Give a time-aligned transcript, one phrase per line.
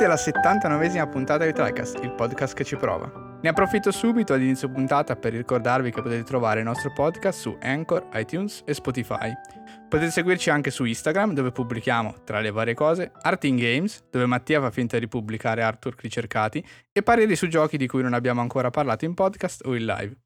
[0.00, 3.38] Benvenuti alla 79esima puntata di TriCast, il podcast che ci prova.
[3.42, 7.54] Ne approfitto subito ad inizio puntata per ricordarvi che potete trovare il nostro podcast su
[7.60, 9.30] Anchor, iTunes e Spotify.
[9.90, 14.24] Potete seguirci anche su Instagram dove pubblichiamo, tra le varie cose, Art in Games, dove
[14.24, 18.40] Mattia fa finta di pubblicare artwork ricercati, e pareri su giochi di cui non abbiamo
[18.40, 20.16] ancora parlato in podcast o in live.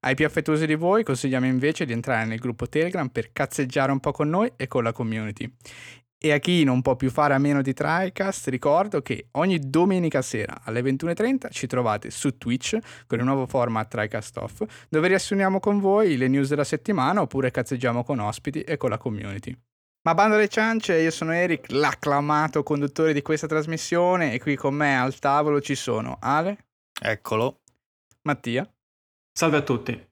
[0.00, 4.00] Ai più affettuosi di voi consigliamo invece di entrare nel gruppo Telegram per cazzeggiare un
[4.00, 5.52] po' con noi e con la community.
[6.22, 10.20] E a chi non può più fare a meno di TriCast, ricordo che ogni domenica
[10.20, 15.60] sera alle 21.30 ci trovate su Twitch con il nuovo format TriCast Off, dove riassumiamo
[15.60, 19.56] con voi le news della settimana oppure cazzeggiamo con ospiti e con la community.
[20.02, 24.74] Ma bando alle ciance, io sono Eric, l'acclamato conduttore di questa trasmissione e qui con
[24.74, 26.66] me al tavolo ci sono Ale.
[27.00, 27.60] Eccolo.
[28.24, 28.70] Mattia.
[29.32, 30.09] Salve a tutti.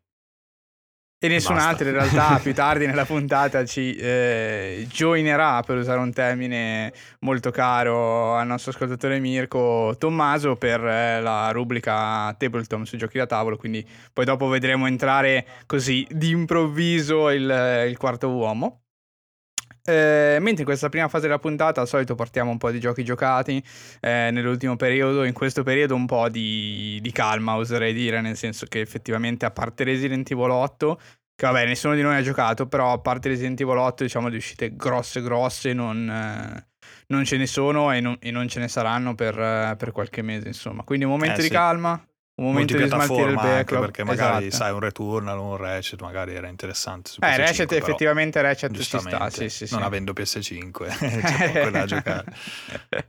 [1.21, 1.69] E nessun Basta.
[1.71, 7.51] altro in realtà più tardi nella puntata ci eh, joinerà, per usare un termine molto
[7.51, 13.57] caro al nostro ascoltatore Mirko Tommaso, per eh, la rubrica Tabletop sui giochi da tavolo,
[13.57, 18.83] quindi poi dopo vedremo entrare così d'improvviso il, il quarto uomo.
[19.89, 23.03] Eh, mentre in questa prima fase della puntata al solito portiamo un po' di giochi
[23.05, 23.63] giocati
[24.01, 28.67] eh, nell'ultimo periodo, in questo periodo un po' di, di, calma oserei dire, nel senso
[28.67, 31.01] che effettivamente a parte Resident Evil 8,
[31.35, 34.37] che vabbè nessuno di noi ha giocato, però a parte Resident Evil 8 diciamo di
[34.37, 36.67] uscite grosse grosse non, eh,
[37.07, 39.35] non ce ne sono e non, e non, ce ne saranno per,
[39.79, 40.83] per, qualche mese insomma.
[40.83, 41.55] Quindi un momento eh, di sì.
[41.55, 41.99] calma,
[42.39, 44.65] un momento di smaltire il backlog perché magari esatto.
[44.65, 49.31] sai un Returnal un Ratchet magari era interessante su eh Ratchet effettivamente Ratchet ci sta
[49.31, 49.87] sì, sì, non sì.
[49.87, 52.25] avendo PS5 c'è poco da giocare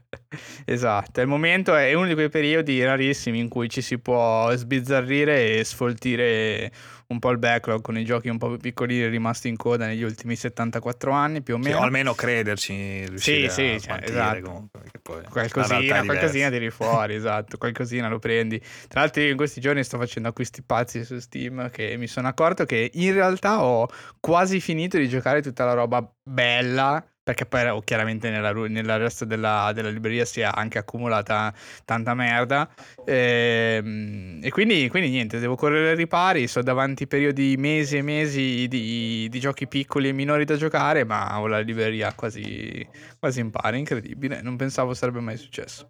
[0.64, 5.58] esatto il momento è uno di quei periodi rarissimi in cui ci si può sbizzarrire
[5.58, 6.72] e sfoltire
[7.10, 10.02] un po' il backlog con i giochi un po' più piccoli rimasti in coda negli
[10.02, 11.74] ultimi 74 anni più o meno.
[11.74, 14.40] Sì, o almeno crederci, sì, sì, cioè, esatto.
[14.42, 14.80] Comunque,
[15.28, 18.60] qualcosina, qualcosina tiri fuori, esatto, qualcosina lo prendi.
[18.86, 22.28] Tra l'altro io in questi giorni sto facendo acquisti pazzi su Steam che mi sono
[22.28, 23.88] accorto che in realtà ho
[24.20, 29.70] quasi finito di giocare tutta la roba bella perché poi chiaramente nella, nella resto della,
[29.72, 31.54] della, libreria si è anche accumulata
[31.84, 32.68] tanta merda
[33.04, 38.02] e, ehm, e quindi, quindi, niente, devo correre ai ripari, sto davanti periodi mesi e
[38.02, 42.84] mesi di, di, giochi piccoli e minori da giocare, ma ho la libreria quasi,
[43.20, 45.88] quasi in pari, incredibile, non pensavo sarebbe mai successo.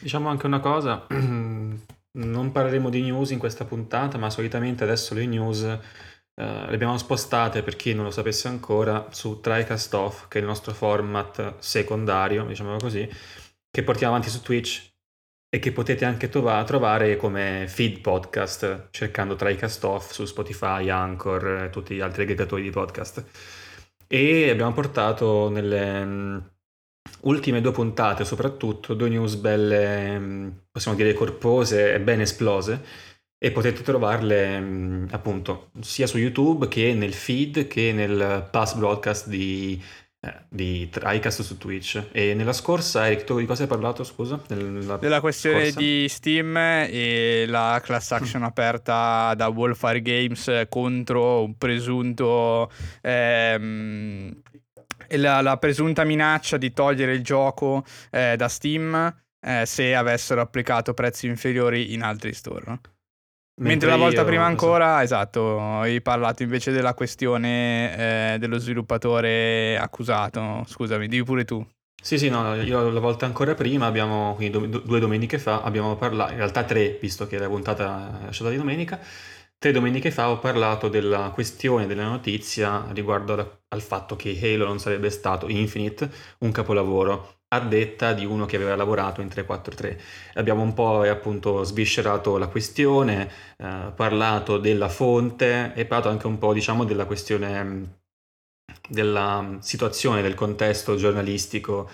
[0.00, 5.24] Diciamo anche una cosa, non parleremo di news in questa puntata, ma solitamente adesso le
[5.24, 5.78] news
[6.38, 10.40] Uh, le abbiamo spostate per chi non lo sapesse ancora su TriCast Off, che è
[10.42, 13.08] il nostro format secondario, diciamo così,
[13.70, 14.92] che portiamo avanti su Twitch
[15.48, 21.64] e che potete anche trova- trovare come feed podcast cercando TriCast Off su Spotify, Anchor
[21.64, 23.24] e tutti gli altri aggregatori di podcast.
[24.06, 26.50] E abbiamo portato nelle um,
[27.22, 32.84] ultime due puntate soprattutto due news belle, um, possiamo dire corpose e ben esplose
[33.38, 39.28] e potete trovarle mm, appunto sia su YouTube che nel feed che nel past broadcast
[39.28, 39.80] di,
[40.20, 42.08] eh, di TriCast su Twitch.
[42.12, 44.40] E nella scorsa, Eric, tu di cosa hai parlato, scusa?
[44.48, 45.78] Nella Della questione scorsa?
[45.78, 48.44] di Steam e la class action mm.
[48.44, 52.70] aperta da Wolfire Games contro un presunto...
[53.02, 54.42] Ehm,
[55.10, 60.94] la, la, presunta minaccia di togliere il gioco eh, da Steam eh, se avessero applicato
[60.94, 62.80] prezzi inferiori in altri store.
[63.58, 65.02] Mentre, Mentre la volta prima ancora, so.
[65.04, 70.62] esatto, hai parlato invece della questione eh, dello sviluppatore accusato.
[70.66, 71.66] Scusami, dimmi pure tu.
[72.02, 76.32] Sì, sì, no, io la volta ancora prima, abbiamo, quindi due domeniche fa, abbiamo parlato,
[76.32, 79.00] in realtà tre, visto che la puntata è lasciata di domenica,
[79.58, 84.78] tre domeniche fa ho parlato della questione, della notizia riguardo al fatto che Halo non
[84.78, 86.08] sarebbe stato Infinite
[86.40, 90.00] un capolavoro a detta di uno che aveva lavorato in 343.
[90.34, 96.26] Abbiamo un po' eh, appunto sviscerato la questione, eh, parlato della fonte e parlato anche
[96.26, 97.84] un po' diciamo della questione mm,
[98.88, 101.88] della mm, situazione, del contesto giornalistico,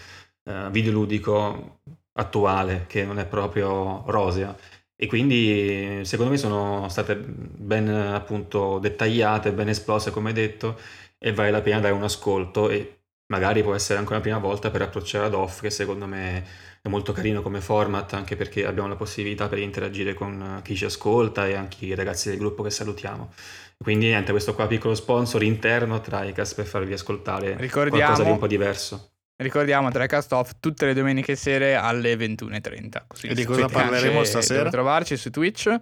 [0.44, 1.80] eh, videoludico
[2.14, 4.56] attuale che non è proprio rosea.
[4.96, 10.78] E quindi secondo me sono state ben appunto dettagliate, ben esplose come detto
[11.18, 13.01] e vale la pena dare un ascolto e
[13.32, 16.44] magari può essere anche una prima volta per approcciare ad off, che secondo me
[16.82, 20.84] è molto carino come format, anche perché abbiamo la possibilità per interagire con chi ci
[20.84, 23.32] ascolta e anche i ragazzi del gruppo che salutiamo.
[23.78, 27.96] Quindi niente, questo qua piccolo sponsor interno tra i cast per farvi ascoltare Ricordiamo...
[27.96, 29.12] qualcosa di un po' diverso.
[29.34, 33.02] Ricordiamo Trecast Off tutte le domeniche sere alle 21.30.
[33.08, 34.70] Così e di cosa parleremo stasera?
[34.70, 35.74] trovarci su Twitch.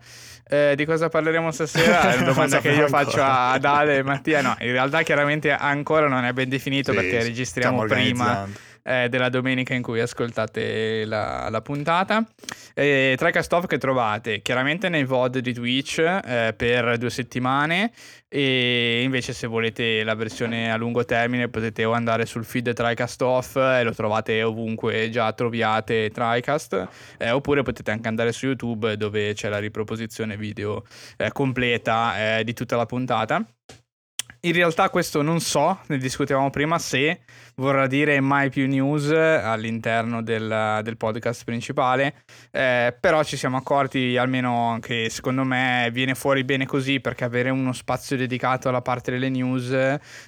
[0.53, 2.11] Eh, di cosa parleremo stasera?
[2.11, 4.43] È una domanda che io faccio ad Ale e Mattia.
[4.43, 8.49] No, in realtà chiaramente ancora non è ben definito sì, perché registriamo prima.
[8.91, 12.27] Eh, della domenica in cui ascoltate la, la puntata.
[12.75, 17.93] Eh, TriCast Off che trovate chiaramente nei VOD di Twitch eh, per due settimane
[18.29, 23.23] e invece se volete la versione a lungo termine potete o andare sul feed TriCast
[23.23, 26.89] Off e lo trovate ovunque già troviate TriCast
[27.19, 30.85] eh, oppure potete anche andare su YouTube dove c'è la riproposizione video
[31.17, 33.45] eh, completa eh, di tutta la puntata.
[34.43, 37.21] In realtà questo non so, ne discutevamo prima, se
[37.57, 44.17] vorrà dire mai più news all'interno del, del podcast principale, eh, però ci siamo accorti,
[44.17, 49.11] almeno che secondo me viene fuori bene così, perché avere uno spazio dedicato alla parte
[49.11, 49.69] delle news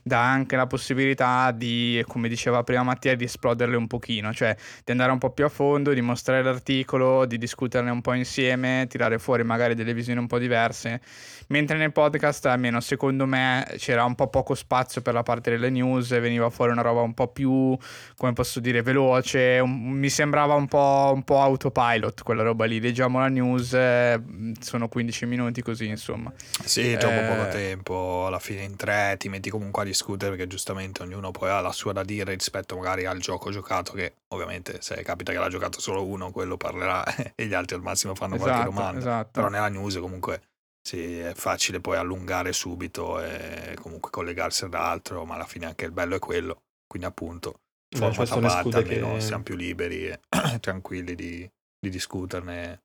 [0.03, 4.55] dà anche la possibilità di, come diceva prima Mattia, di esploderle un pochino, cioè
[4.85, 8.85] di andare un po' più a fondo, di mostrare l'articolo, di discuterne un po' insieme,
[8.91, 11.01] tirare fuori magari delle visioni un po' diverse,
[11.49, 15.71] mentre nel podcast, almeno secondo me, c'era un po' poco spazio per la parte delle
[15.71, 17.77] news, veniva fuori una roba un po' più,
[18.17, 22.81] come posso dire, veloce, un, mi sembrava un po', un po', autopilot quella roba lì,
[22.81, 24.21] leggiamo la news, eh,
[24.61, 26.33] sono 15 minuti così insomma.
[26.37, 27.27] Sì, troppo eh...
[27.27, 31.51] poco tempo, alla fine in tre ti metti comunque a discutere perché giustamente ognuno poi
[31.51, 35.39] ha la sua da dire rispetto magari al gioco giocato che ovviamente se capita che
[35.39, 37.05] l'ha giocato solo uno quello parlerà
[37.35, 39.31] e gli altri al massimo fanno esatto, qualche domanda, esatto.
[39.33, 40.43] però nella news comunque
[40.83, 45.85] sì, è facile poi allungare subito e comunque collegarsi ad altro, ma alla fine anche
[45.85, 46.63] il bello è quello.
[46.87, 49.21] Quindi appunto, format a parte, almeno che...
[49.21, 50.21] siamo più liberi e
[50.61, 51.49] tranquilli di,
[51.79, 52.83] di, discuterne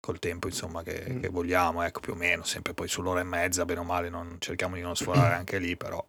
[0.00, 1.20] col tempo insomma che, mm.
[1.20, 4.36] che, vogliamo, ecco più o meno, sempre poi sull'ora e mezza, bene o male, non,
[4.40, 6.04] cerchiamo di non sforare anche lì, però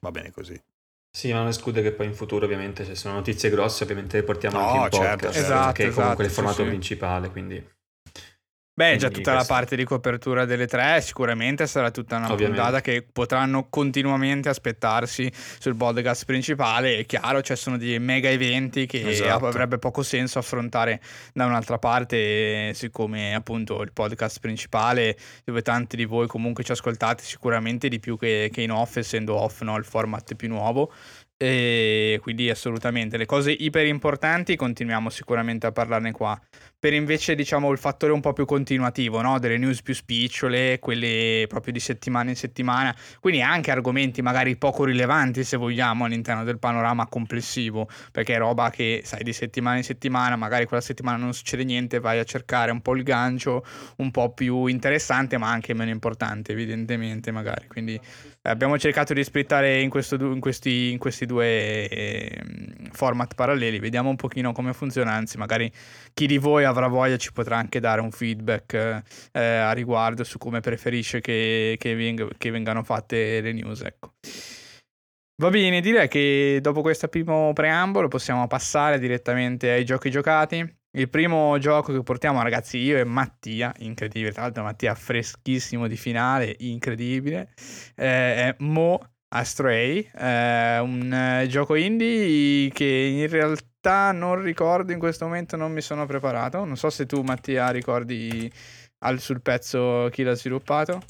[0.00, 0.60] va bene così.
[1.16, 4.22] Sì, ma non esclude che poi in futuro ovviamente se sono notizie grosse ovviamente le
[4.24, 5.38] portiamo no, anche in certo, podcast, certo.
[5.38, 7.74] Esatto, che è comunque esatto, il formato sì, principale, quindi...
[8.78, 12.60] Beh, già tutta la parte di copertura delle tre sicuramente sarà tutta una Ovviamente.
[12.60, 16.98] puntata che potranno continuamente aspettarsi sul podcast principale.
[16.98, 19.46] È chiaro, cioè sono dei mega eventi che esatto.
[19.46, 21.00] avrebbe poco senso affrontare
[21.32, 27.22] da un'altra parte, siccome appunto il podcast principale, dove tanti di voi comunque ci ascoltate
[27.22, 30.92] sicuramente di più che, che in off, essendo off no, il format più nuovo.
[31.38, 36.40] E quindi assolutamente le cose iper importanti continuiamo sicuramente a parlarne qua
[36.78, 39.38] per invece diciamo il fattore un po' più continuativo, no?
[39.38, 44.84] delle news più spicciole, quelle proprio di settimana in settimana, quindi anche argomenti magari poco
[44.84, 49.84] rilevanti se vogliamo all'interno del panorama complessivo, perché è roba che sai di settimana in
[49.84, 53.64] settimana, magari quella settimana non succede niente, vai a cercare un po' il gancio
[53.96, 59.24] un po' più interessante ma anche meno importante evidentemente magari, quindi eh, abbiamo cercato di
[59.24, 62.42] splittare in, questo, in, questi, in questi due eh,
[62.92, 65.72] format paralleli, vediamo un pochino come funziona, anzi magari
[66.16, 68.72] chi di voi avrà voglia ci potrà anche dare un feedback
[69.32, 73.82] eh, a riguardo su come preferisce che, che, veng- che vengano fatte le news.
[73.82, 74.14] Ecco.
[75.42, 80.66] Va bene, direi che dopo questo primo preambolo possiamo passare direttamente ai giochi giocati.
[80.96, 85.98] Il primo gioco che portiamo, ragazzi, io e Mattia, incredibile, tra l'altro Mattia freschissimo di
[85.98, 87.52] finale, incredibile,
[87.94, 88.98] eh, è Mo
[89.28, 93.75] Astray, eh, un eh, gioco indie che in realtà
[94.12, 96.64] non ricordo in questo momento, non mi sono preparato.
[96.64, 98.50] Non so se tu Mattia ricordi
[98.98, 101.02] al, sul pezzo chi l'ha sviluppato.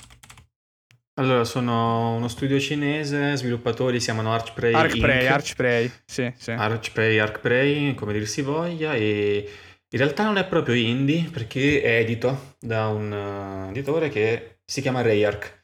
[1.18, 5.30] Allora, sono uno studio cinese, sviluppatori si chiamano Archprey Archprey, Inc.
[5.30, 6.50] Archprey, sì, sì.
[6.50, 9.48] Archprey, Archprey, come dir si voglia, e
[9.88, 14.82] in realtà non è proprio indie perché è edito da un uh, editore che si
[14.82, 15.55] chiama Rayark.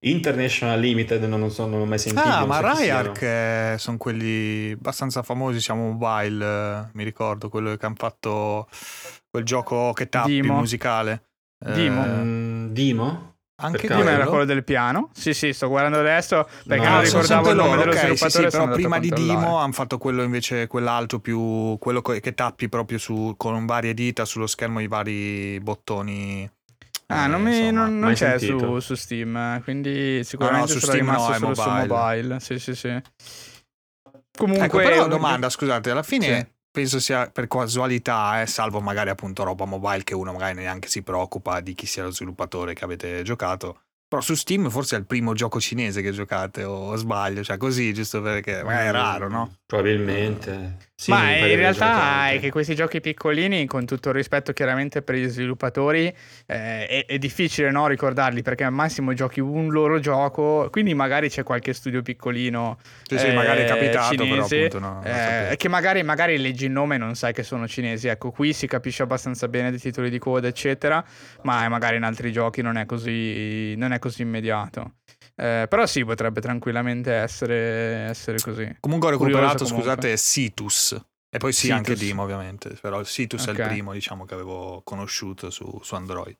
[0.00, 2.26] International Limited non, so, non ho mai sentito.
[2.26, 7.96] Ah, ma Rayark sono quelli abbastanza famosi, siamo mobile, eh, mi ricordo, quello che hanno
[7.96, 8.68] fatto
[9.28, 10.54] quel gioco che tappi Dimo.
[10.54, 11.22] musicale.
[11.58, 12.04] Dimo?
[12.04, 13.32] Eh, mm, Dimo?
[13.60, 15.10] Anche quello era quello del piano.
[15.12, 18.30] Sì, sì, sto guardando adesso perché no, non ricordavo il nome dello okay, sviluppatore.
[18.30, 22.68] Sì, sì, però prima di Dimo hanno fatto quello invece, quell'altro più quello che tappi
[22.68, 26.48] proprio su, con varie dita sullo schermo i vari bottoni
[27.10, 30.92] Ah, non, mi, insomma, non, non c'è su, su, Steam, quindi sicuramente no, no, sarà
[30.92, 31.82] Steam rimasto no, solo mobile.
[31.82, 32.40] su mobile.
[32.40, 33.02] Sì, sì, sì.
[34.36, 36.46] Comunque, ecco, però domanda, scusate, alla fine sì.
[36.70, 41.02] penso sia per casualità, eh, salvo magari appunto roba mobile che uno magari neanche si
[41.02, 43.80] preoccupa di chi sia lo sviluppatore che avete giocato.
[44.06, 47.92] Però su Steam forse è il primo gioco cinese che giocate o sbaglio, cioè così,
[47.92, 49.56] giusto perché magari è raro, no?
[49.68, 50.76] Probabilmente.
[50.94, 55.16] Sì, Ma in realtà è che questi giochi piccolini, con tutto il rispetto chiaramente per
[55.16, 56.06] gli sviluppatori,
[56.46, 61.28] eh, è, è, difficile no, ricordarli perché al massimo giochi un loro gioco, quindi magari
[61.28, 62.78] c'è qualche studio piccolino.
[63.02, 66.38] Sì, eh, sì, magari è eh, capitato, cinese, però appunto no, eh, che magari, magari
[66.38, 68.08] leggi il nome e non sai che sono cinesi.
[68.08, 71.04] Ecco, qui si capisce abbastanza bene dei titoli di coda, eccetera,
[71.42, 74.94] ma magari in altri giochi non è così, non è così immediato.
[75.40, 78.76] Eh, però sì, potrebbe tranquillamente essere, essere così.
[78.80, 79.92] Comunque ho recuperato, Curioso comunque.
[79.92, 81.00] scusate, Situs.
[81.30, 81.76] E poi sì, Situs.
[81.76, 83.58] anche Dim ovviamente, però il Situs è Ok.
[83.58, 86.36] il primo diciamo che avevo conosciuto su, su Android.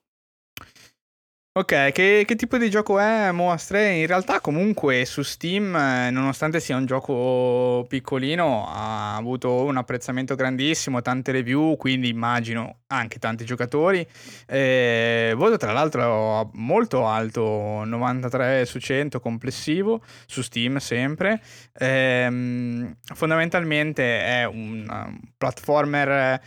[1.59, 3.99] Ok, che, che tipo di gioco è Moa Stray?
[3.99, 10.35] In realtà comunque su Steam, eh, nonostante sia un gioco piccolino, ha avuto un apprezzamento
[10.35, 14.07] grandissimo, tante review, quindi immagino anche tanti giocatori.
[14.47, 21.41] Eh, voto tra l'altro molto alto, 93 su 100 complessivo, su Steam sempre.
[21.77, 26.39] Ehm, fondamentalmente è un um, platformer...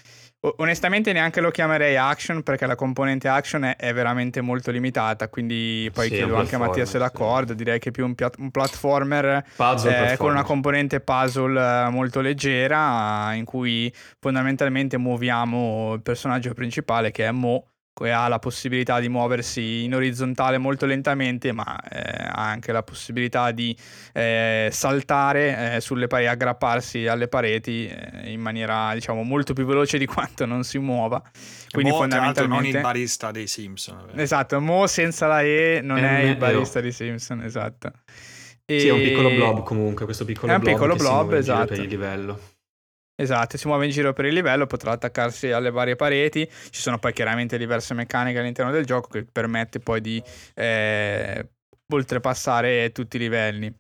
[0.56, 5.88] Onestamente neanche lo chiamerei action perché la componente action è, è veramente molto limitata, quindi
[5.92, 7.18] poi Sì, chiedo anche a Mattia se è platformer, sì.
[7.25, 10.34] d'accordo, direi che è più un, pia- un platformer eh, con platformer.
[10.34, 17.30] una componente puzzle eh, molto leggera in cui fondamentalmente muoviamo il personaggio principale che è
[17.30, 22.82] Mo ha la possibilità di muoversi in orizzontale molto lentamente ma eh, ha anche la
[22.82, 23.76] possibilità di
[24.14, 29.99] eh, saltare eh, sulle pareti, aggrapparsi alle pareti eh, in maniera diciamo molto più veloce
[29.99, 31.22] di quanto non si muova
[31.70, 34.11] quindi Mo, tra l'altro, non fondamentalmente il barista dei Simpson.
[34.14, 34.22] eh.
[34.22, 36.37] esatto Mo senza la E non è il M-E-O.
[36.38, 37.92] barista di Simpson esatto
[38.66, 41.66] Sì, è un piccolo E- blob comunque, questo piccolo È un blob piccolo blob, esatto.
[41.66, 42.40] per il livello.
[43.22, 46.44] Esatto, si muove in giro per il livello, potrà attaccarsi alle varie pareti.
[46.70, 50.20] Ci sono poi chiaramente diverse meccaniche all'interno del gioco che permette poi di
[50.54, 51.50] eh,
[51.92, 53.72] oltrepassare tutti i livelli.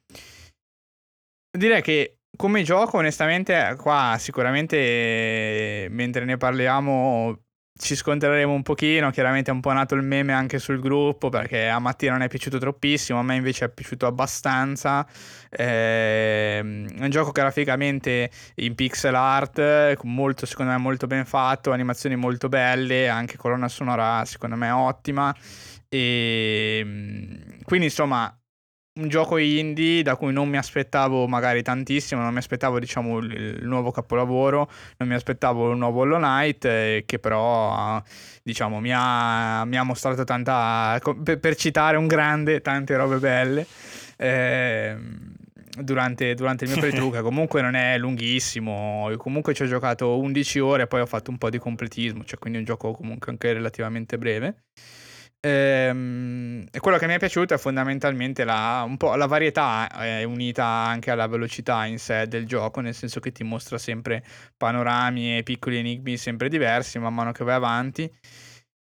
[1.50, 7.36] Direi che come gioco, onestamente, qua sicuramente eh, mentre ne parliamo
[7.82, 9.10] ci scontreremo un pochino.
[9.10, 12.28] Chiaramente è un po' nato il meme anche sul gruppo perché a Mattia non è
[12.28, 15.06] piaciuto troppissimo, a me invece è piaciuto abbastanza.
[15.50, 21.72] Ehm, è un gioco graficamente in pixel art, eh, molto, secondo me molto ben fatto,
[21.72, 25.34] animazioni molto belle, anche colonna sonora secondo me ottima.
[25.88, 27.34] E mm,
[27.64, 28.34] quindi insomma
[28.94, 33.60] un gioco indie da cui non mi aspettavo magari tantissimo, non mi aspettavo diciamo il,
[33.62, 38.02] nuovo capolavoro, non mi aspettavo il nuovo Hollow Knight eh, che però eh,
[38.42, 43.66] diciamo mi ha, mi ha mostrato tanta, per, per citare un grande, tante robe belle.
[44.18, 45.30] ehm,
[45.74, 50.18] Durante, durante il mio playthrough, che comunque non è lunghissimo, io comunque ci ho giocato
[50.18, 53.32] 11 ore e poi ho fatto un po' di completismo, cioè quindi un gioco comunque
[53.32, 54.64] anche relativamente breve.
[55.44, 61.10] Ehm, e quello che mi è piaciuto è fondamentalmente la, la varietà eh, unita anche
[61.10, 64.24] alla velocità in sé del gioco, nel senso che ti mostra sempre
[64.56, 68.08] panorami e piccoli enigmi sempre diversi man mano che vai avanti.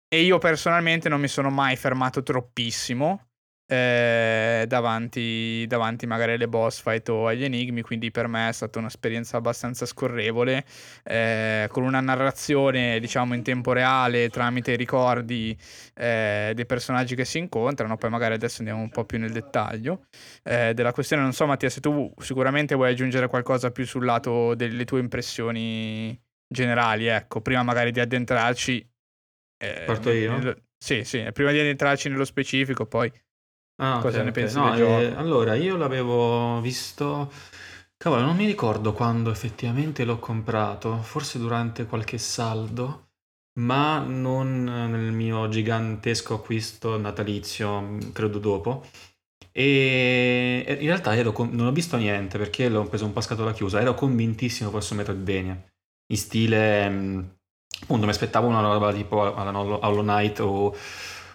[0.08, 3.31] E io personalmente non mi sono mai fermato troppissimo
[3.72, 8.78] eh, davanti, davanti magari alle boss fight o agli enigmi, quindi per me è stata
[8.78, 10.64] un'esperienza abbastanza scorrevole,
[11.04, 15.56] eh, con una narrazione diciamo in tempo reale tramite i ricordi
[15.94, 20.06] eh, dei personaggi che si incontrano, poi magari adesso andiamo un po' più nel dettaglio
[20.42, 24.54] eh, della questione, non so Mattia se tu sicuramente vuoi aggiungere qualcosa più sul lato
[24.54, 28.86] delle tue impressioni generali, ecco, prima magari di addentrarci.
[29.64, 30.36] eh, Parto io?
[30.36, 33.10] nello- Sì, sì, prima di addentrarci nello specifico, poi
[33.76, 35.02] Ah, Cosa ok, ne pensi No, del gioco?
[35.02, 37.30] eh, allora, io l'avevo visto...
[37.96, 43.10] Cavolo, non mi ricordo quando effettivamente l'ho comprato, forse durante qualche saldo,
[43.60, 48.84] ma non nel mio gigantesco acquisto natalizio, mh, credo dopo.
[49.52, 53.52] E in realtà con- non ho visto niente perché l'ho preso un po' a scatola
[53.52, 55.62] chiusa, ero convintissimo fosse Metroidvania,
[56.08, 56.88] in stile...
[56.88, 57.36] mh,
[57.82, 60.74] Appunto, mi aspettavo una roba tipo Hollow Knight o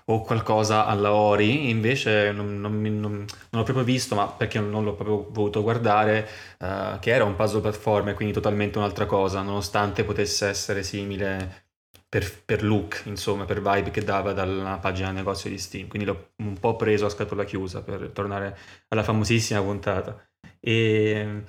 [0.10, 4.84] o qualcosa alla Ori, invece non, non non- non l'ho proprio visto, ma perché non
[4.84, 6.28] l'ho proprio voluto guardare,
[6.60, 11.66] eh, che era un puzzle platformer, quindi totalmente un'altra cosa, nonostante potesse essere simile
[12.08, 15.88] per, per look, insomma, per vibe che dava dalla pagina negozio di Steam.
[15.88, 18.58] Quindi l'ho un po' preso a scatola chiusa per tornare
[18.90, 20.18] alla famosissima puntata.
[20.60, 21.44] E,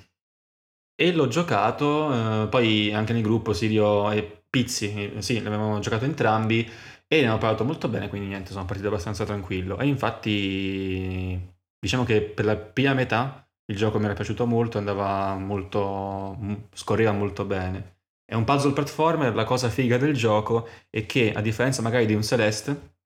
[1.00, 6.04] e l'ho giocato, eh, poi anche nel gruppo Sirio e Pizzi, eh, sì, l'avevamo giocato
[6.04, 6.68] entrambi
[7.08, 9.78] e ne abbiamo parlato molto bene, quindi niente, sono partito abbastanza tranquillo.
[9.78, 11.40] E infatti,
[11.78, 17.12] diciamo che per la prima metà il gioco mi era piaciuto molto, andava molto, scorreva
[17.12, 17.96] molto bene.
[18.24, 22.14] È un puzzle platformer, la cosa figa del gioco è che, a differenza magari di
[22.14, 22.96] un Celeste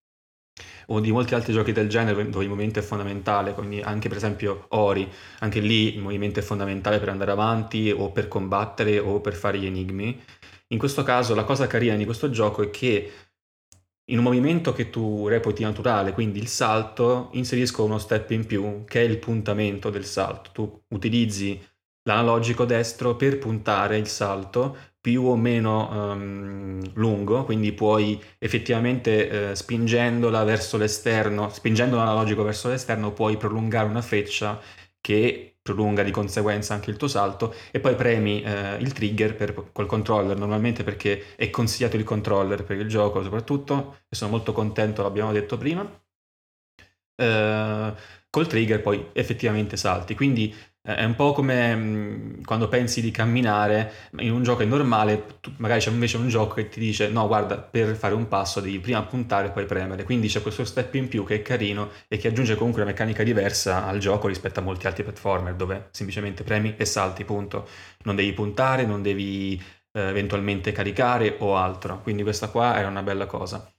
[0.86, 4.16] o di molti altri giochi del genere dove il movimento è fondamentale, quindi anche per
[4.16, 9.20] esempio Ori, anche lì il movimento è fondamentale per andare avanti o per combattere o
[9.20, 10.20] per fare gli enigmi.
[10.68, 13.12] In questo caso la cosa carina di questo gioco è che
[14.06, 18.84] in un movimento che tu reputi naturale, quindi il salto, inserisco uno step in più
[18.84, 20.50] che è il puntamento del salto.
[20.52, 21.60] Tu utilizzi
[22.04, 29.54] l'analogico destro per puntare il salto, più o meno um, lungo, quindi puoi effettivamente eh,
[29.56, 34.60] spingendola verso l'esterno, spingendo l'analogico verso l'esterno, puoi prolungare una freccia
[35.00, 39.70] che prolunga di conseguenza anche il tuo salto e poi premi eh, il trigger per,
[39.72, 44.52] col controller normalmente perché è consigliato il controller per il gioco soprattutto e sono molto
[44.52, 45.88] contento l'abbiamo detto prima.
[47.14, 47.94] Eh,
[48.30, 50.14] col trigger poi effettivamente salti.
[50.14, 55.38] Quindi è un po' come mh, quando pensi di camminare in un gioco è normale,
[55.58, 58.80] magari c'è invece un gioco che ti dice no guarda per fare un passo devi
[58.80, 62.16] prima puntare e poi premere, quindi c'è questo step in più che è carino e
[62.18, 66.42] che aggiunge comunque una meccanica diversa al gioco rispetto a molti altri platformer dove semplicemente
[66.44, 67.68] premi e salti, punto.
[68.04, 69.60] Non devi puntare, non devi
[69.92, 73.72] eh, eventualmente caricare o altro, quindi questa qua è una bella cosa.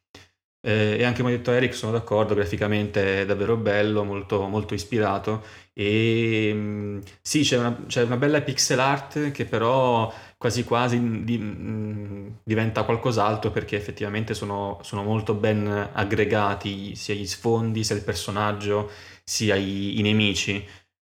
[0.66, 4.74] Eh, e anche come ha detto Eric, sono d'accordo, graficamente è davvero bello, molto, molto
[4.74, 5.44] ispirato.
[5.74, 11.38] E mh, sì, c'è una, c'è una, bella pixel art che però quasi quasi di,
[11.38, 18.04] mh, diventa qualcos'altro perché effettivamente sono, sono, molto ben aggregati sia gli sfondi, sia il
[18.04, 18.90] personaggio,
[19.24, 20.66] sia i, i nemici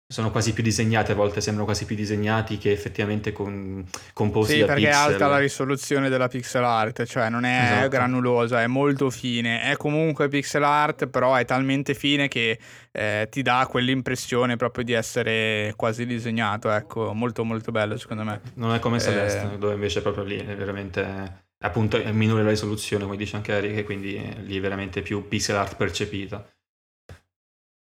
[0.09, 4.59] sono quasi più disegnati, a volte sembrano quasi più disegnati che effettivamente con, composti sì,
[4.59, 4.95] da perché pixel.
[4.95, 7.87] è alta la risoluzione della pixel art, cioè non è esatto.
[7.89, 12.57] granulosa, è molto fine, è comunque pixel art, però è talmente fine che
[12.89, 18.39] eh, ti dà quell'impressione proprio di essere quasi disegnato, ecco, molto molto bello secondo me.
[18.53, 19.57] Non è come Celeste, eh...
[19.57, 23.77] dove invece proprio lì è veramente appunto è minore la risoluzione, come dice anche Eric,
[23.79, 26.47] e quindi lì è veramente più pixel art percepita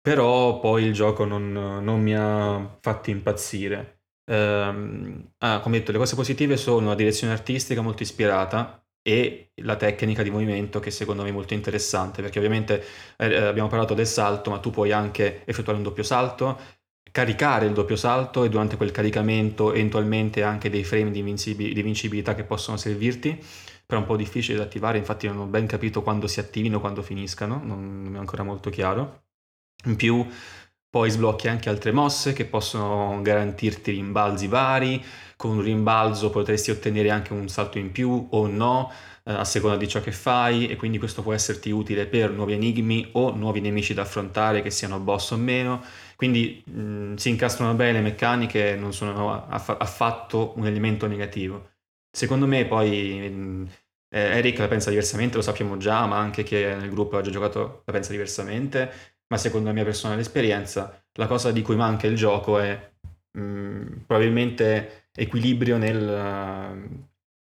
[0.05, 4.01] però poi il gioco non, non mi ha fatto impazzire.
[4.25, 9.75] Um, ah, come detto, le cose positive sono la direzione artistica molto ispirata e la
[9.77, 12.83] tecnica di movimento che secondo me è molto interessante perché ovviamente
[13.17, 16.59] eh, abbiamo parlato del salto ma tu puoi anche effettuare un doppio salto
[17.11, 21.79] caricare il doppio salto e durante quel caricamento eventualmente anche dei frame di, invincibil- di
[21.79, 23.39] invincibilità che possono servirti
[23.85, 26.79] però è un po' difficile da attivare infatti non ho ben capito quando si attivino
[26.79, 29.24] quando finiscano non, non è ancora molto chiaro
[29.85, 30.25] in più
[30.95, 35.03] poi sblocchi anche altre mosse che possono garantirti rimbalzi vari,
[35.35, 38.89] con un rimbalzo potresti ottenere anche un salto in più o no,
[39.25, 42.53] eh, a seconda di ciò che fai, e quindi questo può esserti utile per nuovi
[42.53, 45.83] enigmi o nuovi nemici da affrontare, che siano boss o meno.
[46.15, 51.71] Quindi mh, mm, si incastrano bene le meccaniche, non sono aff- affatto un elemento negativo.
[52.09, 53.29] Secondo me poi...
[53.29, 53.65] Mh, mm,
[54.15, 57.31] eh, Eric la pensa diversamente, lo sappiamo già, ma anche che nel gruppo ha già
[57.31, 62.07] giocato la pensa diversamente ma secondo la mia personale esperienza la cosa di cui manca
[62.07, 62.91] il gioco è
[63.31, 66.99] mh, probabilmente equilibrio nel,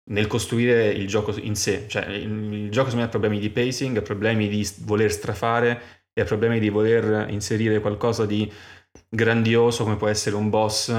[0.10, 1.86] nel, costruire il gioco in sé.
[1.88, 5.82] Cioè, il, il gioco secondo me ha problemi di pacing, ha problemi di voler strafare
[6.14, 8.52] e ha problemi di voler inserire qualcosa di
[9.08, 10.94] grandioso come può essere un boss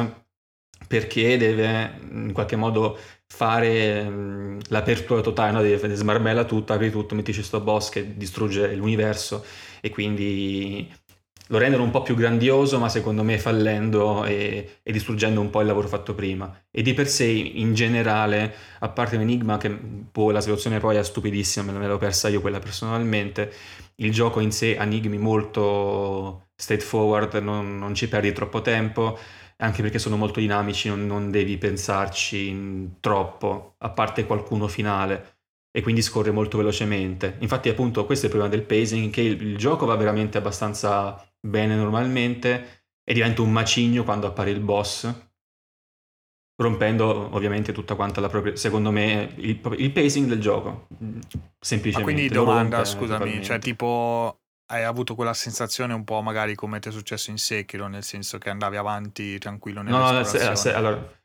[0.87, 5.63] perché deve in qualche modo fare mh, l'apertura totale, no?
[5.63, 9.45] deve smarmella tutto, apri tutto, mettici sto boss che distrugge l'universo
[9.81, 10.89] e quindi
[11.51, 15.61] lo rendono un po' più grandioso, ma secondo me fallendo e, e, distruggendo un po'
[15.61, 16.63] il lavoro fatto prima.
[16.71, 21.03] E di per sé, in generale, a parte l'enigma, che poi la situazione poi è
[21.03, 23.53] stupidissima, me l'ho persa io quella personalmente,
[23.97, 29.19] il gioco in sé ha enigmi molto straightforward, non, non ci perdi troppo tempo,
[29.57, 35.40] anche perché sono molto dinamici, non, non devi pensarci troppo, a parte qualcuno finale
[35.73, 37.37] e quindi scorre molto velocemente.
[37.41, 41.25] Infatti, appunto, questo è il problema del pacing, che il, il gioco va veramente abbastanza
[41.41, 45.13] bene normalmente e diventa un macigno quando appare il boss,
[46.61, 50.89] rompendo ovviamente tutta quanta la propria, secondo me, il, il pacing del gioco,
[51.59, 51.99] semplicemente.
[51.99, 54.35] Ma quindi domanda, scusami, cioè tipo
[54.71, 58.39] hai avuto quella sensazione un po' magari come ti è successo in Sekiro, nel senso
[58.39, 60.45] che andavi avanti tranquillo nell'esplorazione?
[60.45, 61.20] No, no, se, se, allora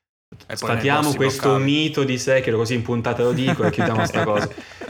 [0.54, 1.72] Sfatiamo questo bloccati.
[1.72, 4.50] mito di Sekiro, così in puntata lo dico e chiudiamo questa cosa.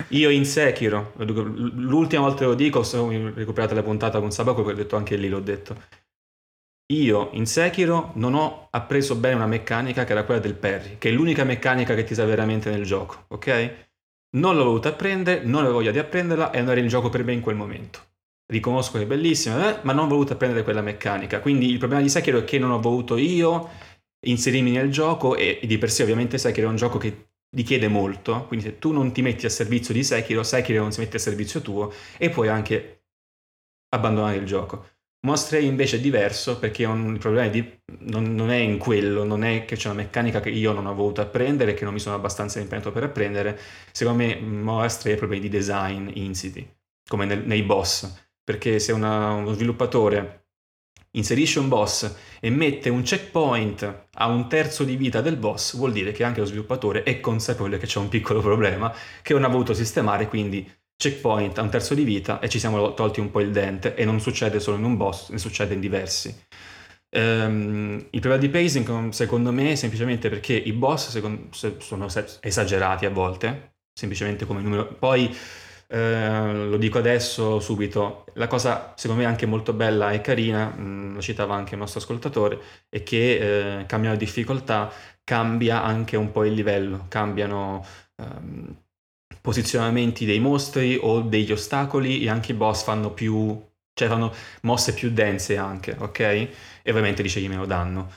[0.10, 2.98] Io in Sekiro, l'ultima volta che lo dico, se
[3.34, 5.76] recuperate la puntata con Sabaco, che ho detto anche lì, l'ho detto.
[6.94, 11.10] Io in Sekiro non ho appreso bene una meccanica che era quella del parry, che
[11.10, 13.88] è l'unica meccanica che ti sa veramente nel gioco, ok?
[14.36, 17.24] Non l'ho voluta apprendere, non avevo voglia di apprenderla e non era il gioco per
[17.24, 18.00] me in quel momento.
[18.46, 21.40] Riconosco che è bellissima, eh, ma non ho voluto apprendere quella meccanica.
[21.40, 23.70] Quindi il problema di Sekiro è che non ho voluto io
[24.26, 28.46] inserirmi nel gioco e, di per sé ovviamente Sekiro è un gioco che richiede molto,
[28.48, 31.20] quindi se tu non ti metti a servizio di Sekiro, Sekiro non si mette a
[31.20, 33.04] servizio tuo e puoi anche
[33.90, 34.86] abbandonare il gioco.
[35.26, 39.44] Monster invece è diverso perché un, il problema di, non, non, è in quello, non
[39.44, 42.16] è che c'è una meccanica che io non ho voluto apprendere, che non mi sono
[42.16, 43.60] abbastanza impegnato per apprendere.
[43.92, 46.68] Secondo me Monster ha problemi di design insiti,
[47.10, 50.45] come nel, nei boss, perché se una, uno sviluppatore
[51.18, 55.92] inserisce un boss e mette un checkpoint a un terzo di vita del boss, vuol
[55.92, 59.48] dire che anche lo sviluppatore è consapevole che c'è un piccolo problema che non ha
[59.48, 63.42] voluto sistemare, quindi checkpoint a un terzo di vita e ci siamo tolti un po'
[63.42, 66.34] il dente e non succede solo in un boss, ne succede in diversi.
[67.10, 71.48] Um, il problema di pacing secondo me è semplicemente perché i boss secondo,
[71.80, 72.08] sono
[72.42, 74.88] esagerati a volte, semplicemente come numero.
[74.88, 75.34] Poi
[75.88, 80.82] eh, lo dico adesso subito, la cosa secondo me anche molto bella e carina, mh,
[80.82, 84.92] mm, lo citava anche il nostro ascoltatore, è che eh, cambiano difficoltà,
[85.24, 87.86] cambia anche un po' il livello, cambiano
[88.18, 88.76] ehm,
[89.42, 94.94] posizionamenti dei mostri o degli ostacoli e anche i boss fanno più, cioè fanno mosse
[94.94, 96.20] più dense anche, ok?
[96.20, 96.52] E
[96.88, 98.12] ovviamente ricevi meno danno.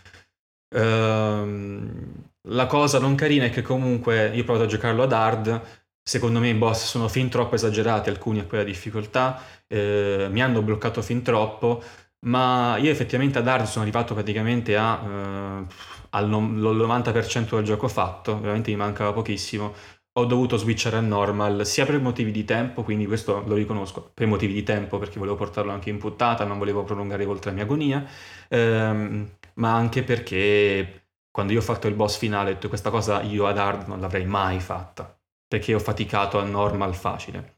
[0.75, 5.88] Ehm, la cosa non carina è che comunque io ho provato a giocarlo ad hard,
[6.09, 10.63] secondo me i boss sono fin troppo esagerati, alcuni a quella difficoltà, eh, mi hanno
[10.63, 11.83] bloccato fin troppo,
[12.21, 15.67] ma io effettivamente ad hard sono arrivato praticamente a, eh,
[16.11, 19.75] al 90% del gioco fatto, veramente mi mancava pochissimo,
[20.13, 24.27] ho dovuto switchare a normal sia per motivi di tempo, quindi questo lo riconosco, per
[24.27, 27.65] motivi di tempo perché volevo portarlo anche in puttata, non volevo prolungare oltre la mia
[27.65, 28.07] agonia,
[28.49, 33.21] ehm, ma anche perché quando io ho fatto il boss finale ho detto questa cosa
[33.23, 35.18] io ad hard non l'avrei mai fatta
[35.49, 37.57] perché ho faticato a normal facile.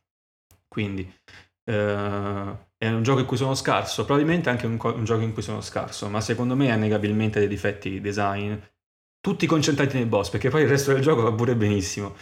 [0.68, 1.12] Quindi
[1.64, 5.42] eh, è un gioco in cui sono scarso, probabilmente anche un, un, gioco in cui
[5.42, 8.54] sono scarso, ma secondo me ha negabilmente dei difetti di design,
[9.20, 12.14] tutti concentrati nel boss, perché poi il resto del gioco va pure benissimo.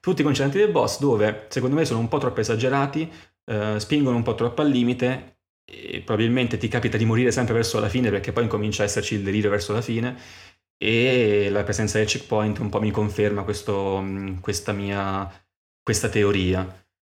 [0.00, 3.10] Tutti concentrati nel boss dove secondo me sono un po' troppo esagerati,
[3.44, 7.78] eh, spingono un po' troppo al limite e probabilmente ti capita di morire sempre verso
[7.80, 10.16] la fine perché poi comincia a esserci il delirio verso la fine
[10.82, 14.04] e la presenza del checkpoint un po' mi conferma questo,
[14.40, 15.30] questa mia
[15.82, 16.66] questa teoria.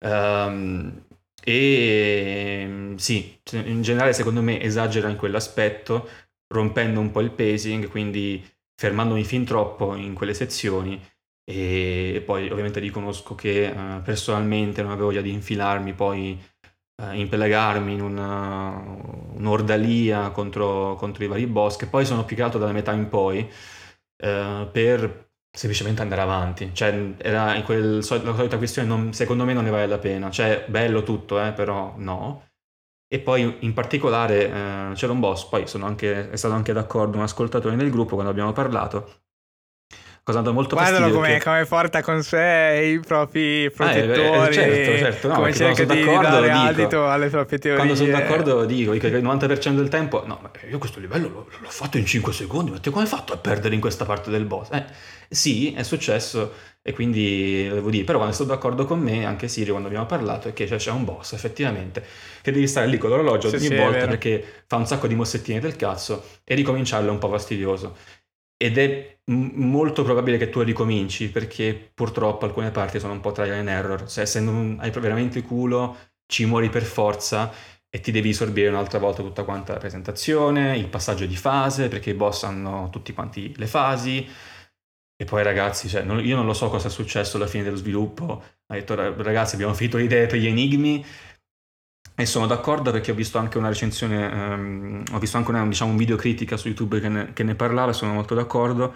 [0.06, 1.06] Um,
[1.44, 6.08] e sì, in generale secondo me esagera in quell'aspetto,
[6.54, 11.02] rompendo un po' il pacing, quindi fermandomi fin troppo in quelle sezioni
[11.44, 16.40] e poi ovviamente riconosco che uh, personalmente non avevo voglia di infilarmi poi
[17.02, 18.84] uh, impelegarmi in una,
[19.34, 23.40] un'ordalia contro, contro, i vari boss che poi sono più che dalla metà in poi
[23.40, 26.72] uh, per semplicemente andare avanti.
[26.74, 30.30] Cioè era in quel, la solita questione non, secondo me non ne vale la pena.
[30.30, 32.50] Cioè bello tutto eh, però no.
[33.08, 37.24] E poi in particolare eh, c'era un boss poi anche, è stato anche d'accordo un
[37.24, 39.26] ascoltatore nel gruppo quando abbiamo parlato
[40.32, 41.20] cosa andò molto Guardalo fastidio.
[41.20, 41.44] come, perché...
[41.46, 44.22] come porta con sé i propri protettori.
[44.22, 45.28] Eh, eh, certo, certo.
[45.28, 47.78] No, come cerca di, dare dico, adito alle proprie teorie.
[47.78, 51.70] Quando sono d'accordo dico che il 90% del tempo, no, io questo livello l'ho, l'ho
[51.70, 54.46] fatto in 5 secondi, ma te come hai fatto a perdere in questa parte del
[54.46, 54.70] boss?
[54.72, 54.86] Eh,
[55.30, 56.52] sì, è successo
[56.84, 60.08] e quindi devo dire, però quando è stato d'accordo con me, anche Sirio quando abbiamo
[60.08, 62.04] parlato, è che cioè, c'è un boss effettivamente
[62.42, 65.14] che devi stare lì con l'orologio sì, ogni sì, volta perché fa un sacco di
[65.14, 67.96] mossettine del cazzo e ricominciarlo è un po' fastidioso
[68.62, 73.58] ed è molto probabile che tu ricominci perché purtroppo alcune parti sono un po' trial
[73.58, 74.08] and error.
[74.08, 75.98] Se, se non hai veramente culo,
[76.28, 77.52] ci muori per forza
[77.90, 82.12] e ti devi sorbire un'altra volta tutta quanta la presentazione, il passaggio di fase, perché
[82.12, 84.28] i boss hanno tutti quanti le fasi.
[85.16, 87.76] E poi ragazzi, cioè, non, io non lo so cosa è successo alla fine dello
[87.76, 88.44] sviluppo.
[88.68, 91.04] Ha detto ragazzi abbiamo finito l'idea per gli enigmi,
[92.22, 95.92] e sono d'accordo perché ho visto anche una recensione, um, ho visto anche una, diciamo,
[95.92, 98.94] un video critica su YouTube che ne, che ne parlava sono molto d'accordo.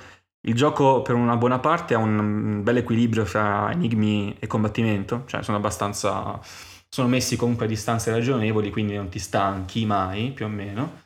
[0.47, 5.41] Il gioco per una buona parte ha un bel equilibrio fra enigmi e combattimento, cioè
[5.41, 6.39] sono abbastanza...
[6.87, 11.03] sono messi comunque a distanze ragionevoli, quindi non ti stanchi mai, più o meno.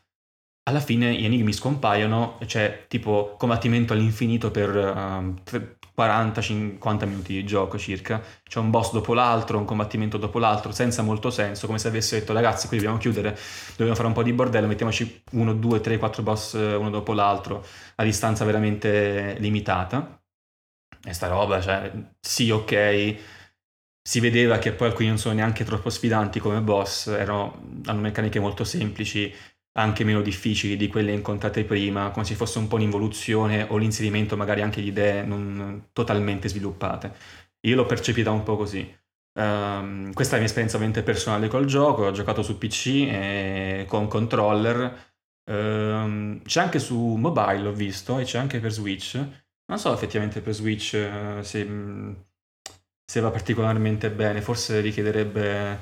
[0.63, 5.33] Alla fine gli enigmi scompaiono, cioè tipo combattimento all'infinito per, uh,
[5.99, 11.01] 40-50 minuti di gioco circa, c'è un boss dopo l'altro, un combattimento dopo l'altro, senza
[11.01, 13.37] molto senso, come se avesse detto ragazzi qui dobbiamo chiudere,
[13.71, 17.13] dobbiamo fare un po' di bordello, mettiamoci uno, due, tre, quattro boss eh, uno dopo
[17.13, 20.13] l'altro a distanza veramente limitata.
[21.01, 23.17] E sta roba, cioè, sì, ok,
[24.01, 28.39] si vedeva che poi alcuni non sono neanche troppo sfidanti come boss, erano, hanno meccaniche
[28.39, 29.31] molto semplici,
[29.73, 34.35] anche meno difficili di quelle incontrate prima, come se fosse un po' un'involuzione o l'inserimento
[34.35, 37.13] magari anche di idee non totalmente sviluppate.
[37.61, 38.97] Io l'ho percepita un po' così.
[39.39, 43.85] Um, questa è la mia esperienza ovviamente personale col gioco, ho giocato su PC e
[43.87, 45.13] con controller,
[45.51, 49.15] um, c'è anche su mobile ho visto e c'è anche per Switch.
[49.15, 51.65] Non so effettivamente per Switch uh, se,
[53.05, 55.79] se va particolarmente bene, forse richiederebbe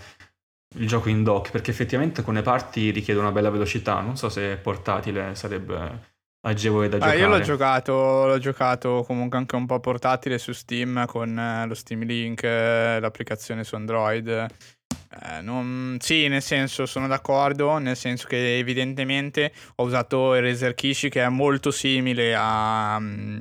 [0.75, 4.57] il gioco in dock, perché effettivamente alcune parti richiede una bella velocità, non so se
[4.57, 7.19] portatile sarebbe agevole da ah, giocare.
[7.19, 11.73] Io l'ho giocato, l'ho giocato comunque anche un po' portatile su Steam con eh, lo
[11.73, 15.97] Steam Link, eh, l'applicazione su Android Eh, non...
[15.99, 21.23] Sì, nel senso sono d'accordo, nel senso che evidentemente ho usato il Razer Kishi che
[21.23, 23.39] è molto simile a, mm,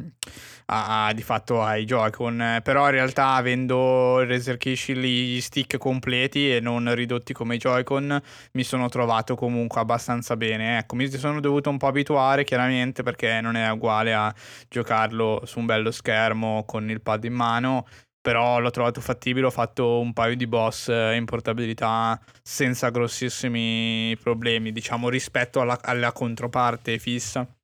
[0.66, 6.60] a, a di fatto ai Joy-Con, però in realtà avendo Razer gli stick completi e
[6.60, 8.20] non ridotti come i Joy-Con
[8.52, 10.78] mi sono trovato comunque abbastanza bene.
[10.78, 14.34] Ecco, mi sono dovuto un po' abituare chiaramente perché non è uguale a
[14.68, 17.86] giocarlo su un bello schermo con il pad in mano
[18.26, 24.16] però l'ho trovato fattibile, ho fatto un paio di boss eh, in portabilità senza grossissimi
[24.20, 27.55] problemi, diciamo rispetto alla, alla controparte fissa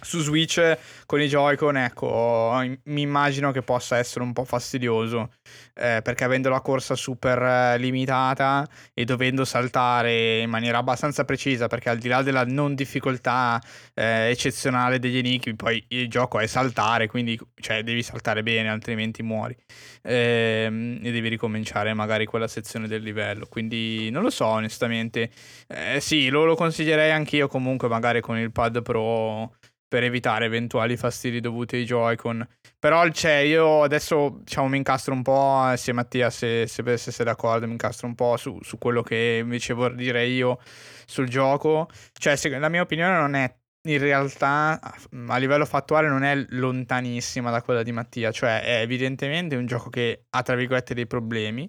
[0.00, 5.30] su Switch con i Joy-Con, ecco, mi immagino che possa essere un po' fastidioso
[5.74, 11.66] eh, perché avendo la corsa super eh, limitata e dovendo saltare in maniera abbastanza precisa,
[11.66, 13.60] perché al di là della non difficoltà
[13.94, 19.22] eh, eccezionale degli enigmi, poi il gioco è saltare, quindi cioè, devi saltare bene, altrimenti
[19.22, 19.56] muori
[20.02, 23.46] ehm, e devi ricominciare magari quella sezione del livello.
[23.48, 25.30] Quindi non lo so, onestamente.
[25.68, 29.54] Eh, sì, lo, lo consiglierei anch'io comunque, magari con il pad Pro
[29.90, 32.46] per evitare eventuali fastidi dovuti ai Joy-Con.
[32.78, 37.24] Però cioè, io adesso diciamo mi incastro un po', se Mattia se, se, se sei
[37.24, 40.60] d'accordo, mi incastro un po' su, su, quello che invece vorrei dire io
[41.06, 41.88] sul gioco.
[42.12, 43.52] Cioè, se, la mia opinione non è
[43.88, 49.56] in realtà a livello fattuale non è lontanissima da quella di Mattia, cioè è evidentemente
[49.56, 51.68] un gioco che ha tra virgolette dei problemi.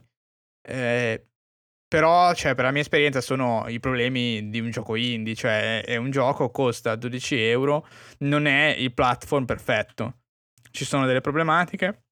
[0.61, 1.30] Eh,
[1.91, 5.97] però, cioè, per la mia esperienza sono i problemi di un gioco indie, cioè è
[5.97, 7.85] un gioco, costa 12 euro,
[8.19, 10.19] non è il platform perfetto.
[10.71, 12.03] Ci sono delle problematiche,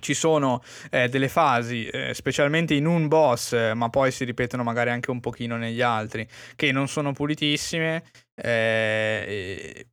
[0.00, 4.64] ci sono eh, delle fasi, eh, specialmente in un boss, eh, ma poi si ripetono
[4.64, 8.02] magari anche un pochino negli altri, che non sono pulitissime.
[8.34, 9.86] Eh,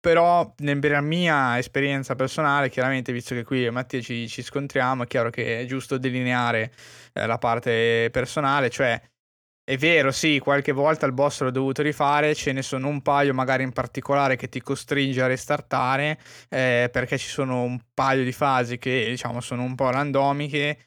[0.00, 5.30] però nella mia esperienza personale, chiaramente visto che qui Mattia ci, ci scontriamo, è chiaro
[5.30, 6.72] che è giusto delineare
[7.12, 9.00] eh, la parte personale, cioè
[9.62, 13.32] è vero, sì, qualche volta il boss l'ho dovuto rifare, ce ne sono un paio
[13.34, 18.32] magari in particolare che ti costringe a restartare, eh, perché ci sono un paio di
[18.32, 20.78] fasi che diciamo sono un po' randomiche,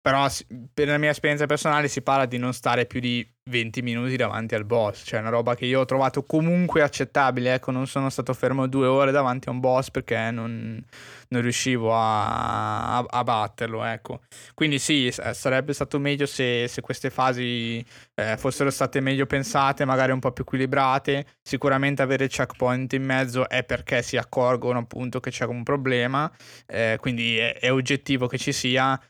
[0.00, 0.26] però
[0.74, 4.54] per la mia esperienza personale si parla di non stare più di 20 minuti davanti
[4.56, 8.34] al boss, cioè una roba che io ho trovato comunque accettabile, ecco, non sono stato
[8.34, 10.82] fermo due ore davanti a un boss perché non,
[11.28, 14.20] non riuscivo a, a, a, batterlo, ecco.
[14.52, 20.10] Quindi sì, sarebbe stato meglio se, se queste fasi eh, fossero state meglio pensate, magari
[20.10, 21.26] un po' più equilibrate.
[21.40, 26.30] Sicuramente avere checkpoint in mezzo è perché si accorgono appunto che c'è un problema,
[26.66, 29.00] eh, quindi è, è oggettivo che ci sia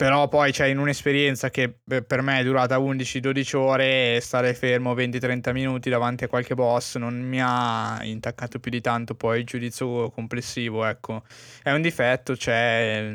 [0.00, 5.52] però poi c'è in un'esperienza che per me è durata 11-12 ore stare fermo 20-30
[5.52, 10.08] minuti davanti a qualche boss non mi ha intaccato più di tanto poi il giudizio
[10.08, 11.24] complessivo, ecco.
[11.62, 13.14] È un difetto, cioè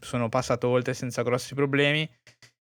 [0.00, 2.06] sono passato oltre senza grossi problemi.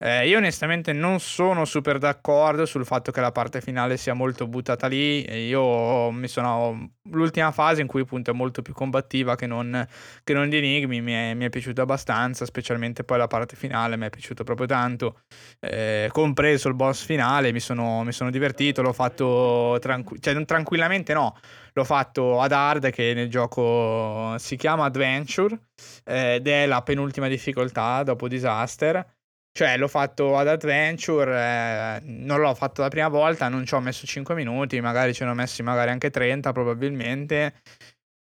[0.02, 4.46] Eh, io onestamente non sono super d'accordo sul fatto che la parte finale sia molto
[4.46, 5.30] buttata lì.
[5.46, 6.92] Io mi sono.
[7.10, 9.86] L'ultima fase in cui appunto è molto più combattiva che non,
[10.24, 13.96] che non di enigmi mi è, mi è piaciuta abbastanza, specialmente poi la parte finale
[13.96, 15.20] mi è piaciuta proprio tanto.
[15.60, 21.12] Eh, compreso il boss finale, mi sono, mi sono divertito, l'ho fatto tranqu- cioè, tranquillamente
[21.12, 21.36] no.
[21.74, 25.58] L'ho fatto ad hard che nel gioco si chiama Adventure
[26.04, 29.18] eh, ed è la penultima difficoltà dopo Disaster.
[29.52, 33.80] Cioè, l'ho fatto ad Adventure, eh, non l'ho fatto la prima volta, non ci ho
[33.80, 37.54] messo 5 minuti, magari ce ne ho messi magari anche 30 probabilmente.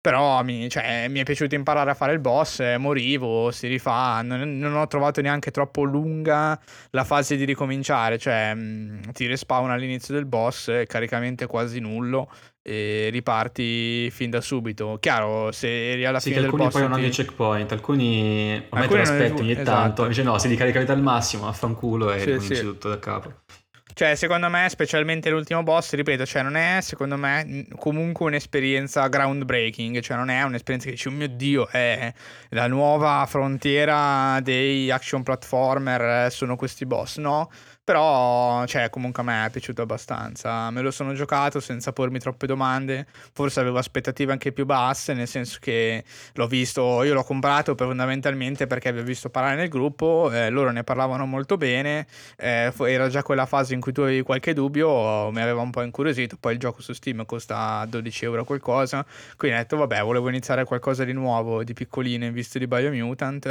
[0.02, 4.22] Però mi, cioè, mi, è piaciuto imparare a fare il boss, eh, morivo, si rifà,
[4.22, 6.60] non, non, ho trovato neanche troppo lunga
[6.92, 12.30] la fase di ricominciare, cioè mh, mm, ti respawn all'inizio del boss, caricamento quasi nullo
[12.68, 14.98] e riparti fin da subito.
[15.00, 16.62] Chiaro, se eri alla sì, fine del boss...
[16.62, 17.16] alcuni poi non hanno ti...
[17.16, 19.70] checkpoint, alcuni ormai alcuni te lo aspetti ogni esatto.
[19.70, 22.62] tanto, invece no, se li caricavete al massimo, affanculo e sì, ricominci sì.
[22.64, 23.34] tutto da capo.
[23.94, 30.02] Cioè, secondo me, specialmente l'ultimo boss, ripeto, cioè non è, secondo me, comunque un'esperienza groundbreaking,
[30.02, 32.12] cioè non è un'esperienza che dici, oh mio Dio, è
[32.50, 37.50] la nuova frontiera dei action platformer, eh, sono questi boss, no?
[37.86, 40.72] Però, cioè, comunque a me è piaciuto abbastanza.
[40.72, 43.06] Me lo sono giocato senza pormi troppe domande.
[43.32, 48.66] Forse avevo aspettative anche più basse, nel senso che l'ho visto, io l'ho comprato fondamentalmente
[48.66, 52.08] perché avevo visto parlare nel gruppo, eh, loro ne parlavano molto bene.
[52.38, 55.84] Eh, era già quella fase in cui tu avevi qualche dubbio, mi aveva un po'
[55.84, 56.38] incuriosito.
[56.40, 59.06] Poi il gioco su Steam costa 12 euro qualcosa.
[59.38, 63.46] Quindi ho detto, vabbè, volevo iniziare qualcosa di nuovo, di piccolino in vista di Biomutant.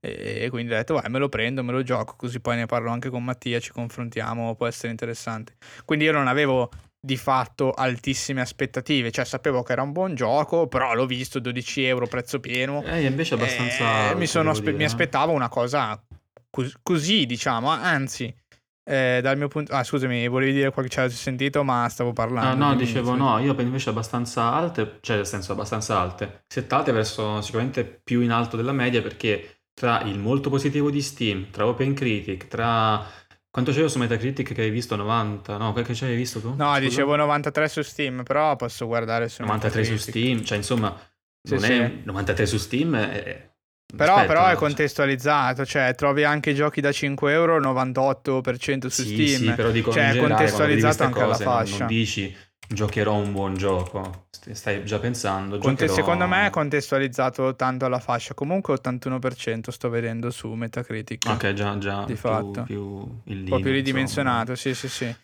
[0.00, 2.66] E, e quindi ho detto, vai, me lo prendo, me lo gioco, così poi ne
[2.66, 3.60] parlo anche con Mattia.
[3.60, 5.56] Ci confrontiamo può essere interessante.
[5.84, 10.66] Quindi io non avevo di fatto altissime aspettative, cioè sapevo che era un buon gioco,
[10.66, 12.82] però l'ho visto 12 euro prezzo pieno.
[12.82, 14.10] Eh, invece abbastanza...
[14.10, 16.02] Eh, mi, aspe- mi, aspettavo una cosa
[16.50, 18.34] cos- così, diciamo, anzi,
[18.82, 19.72] eh, dal mio punto...
[19.72, 22.48] Ah, scusami, volevi dire qualche ci avete sentito, ma stavo parlando.
[22.48, 26.44] Ah, no, quindi- dicevo no, io penso invece abbastanza alte, cioè nel senso abbastanza alte,
[26.48, 31.50] settate verso sicuramente più in alto della media perché tra il molto positivo di Steam,
[31.50, 33.24] tra OpenCritic, tra...
[33.56, 34.96] Quanto c'era su Metacritic che hai visto?
[34.96, 35.56] 90?
[35.56, 36.48] No, che c'avevi visto tu?
[36.56, 36.78] No, Scusa?
[36.78, 40.10] dicevo 93 su Steam, però posso guardare su 93 su Metacritic.
[40.22, 40.94] Steam, cioè insomma,
[41.42, 41.72] Sì, non sì.
[41.72, 43.50] è 93 su Steam è...
[43.96, 49.02] Però, aspetta, però è cioè- contestualizzato, cioè trovi anche giochi da 5 euro 98% su
[49.04, 49.48] Sì, Steam.
[49.48, 51.78] sì, però dico Cioè, è contestualizzato anche alla cose, non- fascia.
[51.78, 52.36] Non dici
[52.68, 55.58] giocherò un buon gioco, st- stai già pensando.
[55.58, 58.34] Conte- giocherò- Secondo me è contestualizzato tanto alla fascia.
[58.34, 61.28] Comunque 81% sto vedendo su Metacritic.
[61.28, 62.62] Ok, già, già Di più, fatto.
[62.64, 65.14] più in Un linea, po' più ridimensionato, sì, sì, sì.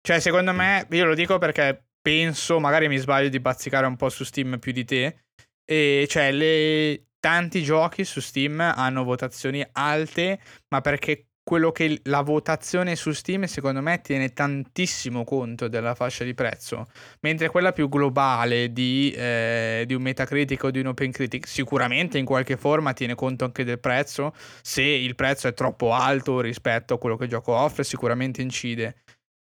[0.00, 4.08] Cioè, secondo me, io lo dico perché penso, magari mi sbaglio di bazzicare un po'
[4.08, 5.24] su Steam più di te.
[5.64, 7.06] E cioè, le...
[7.20, 13.44] tanti giochi su Steam hanno votazioni alte, ma perché quello che la votazione su Steam,
[13.44, 16.86] secondo me, tiene tantissimo conto della fascia di prezzo.
[17.20, 22.24] Mentre quella più globale di, eh, di un Metacritic o di un OpenCritic, sicuramente in
[22.24, 24.32] qualche forma tiene conto anche del prezzo.
[24.62, 29.01] Se il prezzo è troppo alto rispetto a quello che il gioco offre, sicuramente incide.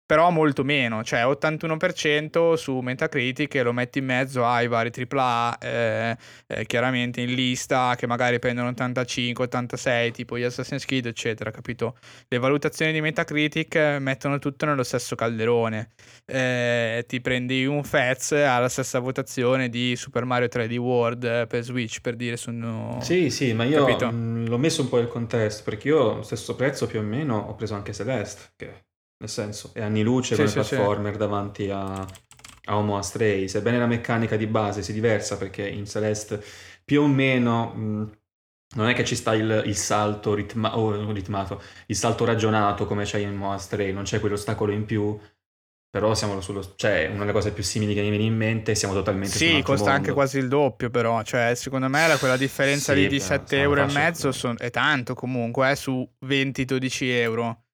[0.10, 5.58] Però molto meno, cioè 81% su Metacritic e lo metti in mezzo ai vari AAA,
[5.60, 6.17] eh,
[6.48, 11.95] eh, chiaramente in lista, che magari prendono 85, 86, tipo gli Assassin's Creed, eccetera, capito?
[12.28, 15.91] Le valutazioni di Metacritic eh, mettono tutto nello stesso calderone.
[16.26, 21.62] Eh, ti prendi un Fez alla stessa votazione di Super Mario 3D World eh, per
[21.62, 22.98] Switch, per dire sono...
[23.04, 24.10] Sì, sì, ma io Capito?
[24.10, 27.76] l'ho messo un po' nel contesto, perché io stesso prezzo più o meno ho preso
[27.76, 28.88] anche Celeste, che
[29.20, 30.76] nel senso è anni luce Sì, come sì, sì.
[30.76, 35.86] platformer davanti a, a Homo Astray, sebbene la meccanica di base sia diversa, perché in
[35.86, 36.42] Celeste
[36.84, 37.74] più o meno...
[37.74, 38.18] mh,
[38.76, 43.04] non è che ci sta il, il salto ritma- oh, ritmato, il salto ragionato come
[43.04, 45.20] c'è in Homo Astray, non c'è quell'ostacolo in più,
[45.90, 46.76] però siamo sullo...
[46.76, 49.92] cioè una delle cose più simili che mi viene in mente, siamo totalmente Sì, costa
[49.94, 50.14] anche mondo.
[50.14, 51.22] quasi il doppio, però.
[51.24, 54.32] Cioè, secondo me la- quella differenza Sì, lì di però, 7 siamo euro e mezzo
[54.32, 57.66] son- è tanto comunque, eh, su 20-12 euro.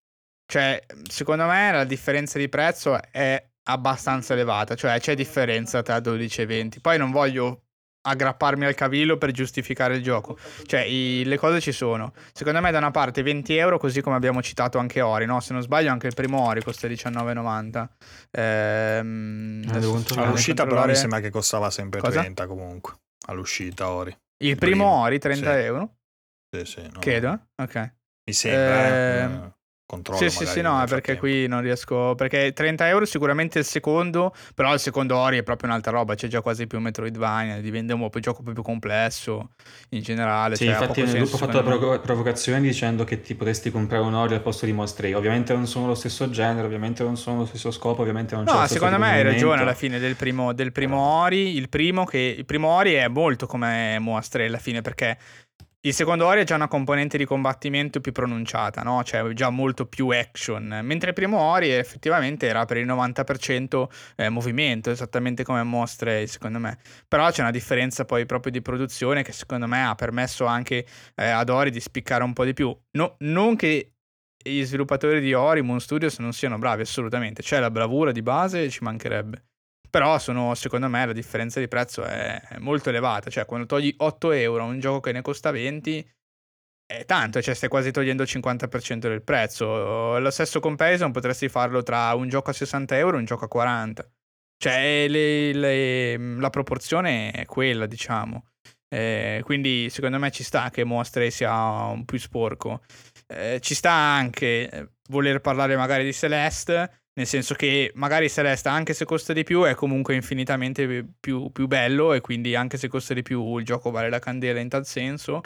[0.46, 4.76] Cioè, secondo me la differenza di prezzo è abbastanza elevata.
[4.76, 6.80] Cioè, c'è differenza tra 12 e 20.
[6.82, 7.62] Poi non voglio
[8.08, 10.38] aggrapparmi al cavillo per giustificare il gioco.
[10.68, 12.14] Cioè, i- le cose ci sono.
[12.34, 15.40] Secondo me, da una parte 20 euro, così come abbiamo citato anche Ori, no?
[15.40, 17.90] Se non sbaglio, anche il primo Ori costa 19,90.
[18.30, 20.04] Ehm, Ah, controllare.
[20.04, 22.20] di All'uscita però mi sembra che costava sempre Cosa?
[22.22, 22.94] 30 comunque.
[23.28, 24.16] All'uscita Ori.
[24.44, 25.60] Il primo primo, Ori 30 sì.
[25.64, 25.96] euro?
[26.52, 27.00] Sì, sì, no.
[27.00, 27.48] Credo.
[27.56, 27.94] Ok.
[28.26, 29.20] Mi sembra, eh.
[29.22, 29.54] Ehm, eh,
[29.86, 31.22] Controllo Sì, sì, sì, no, perché frattempo.
[31.22, 32.16] qui non riesco.
[32.16, 36.16] Perché 30 euro sicuramente il secondo, però il secondo Ori è proprio un'altra roba.
[36.16, 39.52] C'è già quasi più Metroidvania, diventa un po' gioco più complesso
[39.90, 40.56] in generale.
[40.56, 43.70] Sì, cioè, infatti nel senso, gruppo ho fatto la provo- provocazione dicendo che ti potresti
[43.70, 45.14] comprare un Ori al posto di Monstray.
[45.14, 48.54] Ovviamente non sono lo stesso genere, ovviamente non sono lo stesso scopo, ovviamente non c'è
[48.54, 51.56] lo No, secondo me hai ragione alla fine del primo, del primo Ori.
[51.56, 55.18] Il primo, che, il primo Ori è molto come Moastre alla fine perché
[55.86, 59.04] il secondo Ori ha già una componente di combattimento più pronunciata, no?
[59.04, 60.80] Cioè già molto più action.
[60.82, 66.58] Mentre il primo Ori effettivamente era per il 90% eh, movimento, esattamente come Moastre secondo
[66.58, 66.80] me.
[67.08, 71.30] Però c'è una differenza poi proprio di produzione che secondo me ha permesso anche eh,
[71.30, 72.76] ad Ori di spiccare un po' di più.
[72.92, 73.92] No- non che
[74.42, 78.70] gli sviluppatori di Ori, Moon Studios non siano bravi assolutamente, c'è la bravura di base,
[78.72, 79.44] ci mancherebbe.
[79.96, 84.32] Però sono, secondo me la differenza di prezzo è molto elevata, cioè quando togli 8
[84.34, 86.06] euro a un gioco che ne costa 20
[86.86, 90.20] è tanto, cioè stai quasi togliendo il 50% del prezzo.
[90.20, 93.48] Lo stesso comparison potresti farlo tra un gioco a 60 euro e un gioco a
[93.48, 94.06] 40.
[94.58, 98.48] Cioè le- le- la proporzione è quella, diciamo.
[98.94, 101.54] Eh, quindi secondo me ci sta che Mostre sia
[101.86, 102.82] un più sporco.
[103.28, 108.68] Eh, ci sta anche eh, voler parlare magari di Celeste, nel senso che magari Celeste,
[108.70, 112.88] anche se costa di più, è comunque infinitamente più, più bello e quindi anche se
[112.88, 115.42] costa di più il gioco vale la candela in tal senso.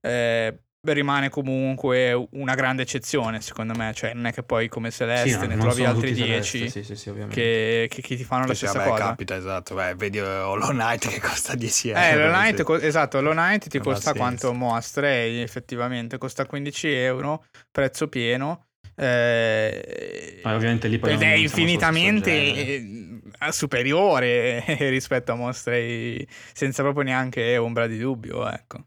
[0.00, 3.92] Eh, rimane comunque una grande eccezione, secondo me.
[3.94, 6.82] Cioè, non è che poi come Celeste Sì, no, ne trovi altri tutti 10 Celeste,
[6.82, 9.04] sì, sì, che, che- che ti fanno la stessa vabbè, cosa.
[9.04, 9.74] capita, esatto.
[9.74, 12.00] Beh, vedi eh, Hollow Knight che costa 10 euro.
[12.00, 12.32] Eh, Hollow.
[12.32, 17.44] Knight, co- esatto, Hollow Knight ti ha costa quanto Mo Astray, effettivamente, costa 15 euro,
[17.70, 18.64] prezzo pieno.
[18.94, 27.04] Eh, Ma ovviamente lì poi ed è infinitamente eh, superiore rispetto a Mostray, senza proprio
[27.04, 28.84] neanche ombra di dubbio, ecco.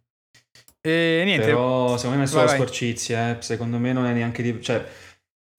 [0.82, 3.41] E niente, Però secondo me è solo sporcizia, eh.
[3.41, 4.62] secondo me non è neanche di...
[4.62, 4.86] cioè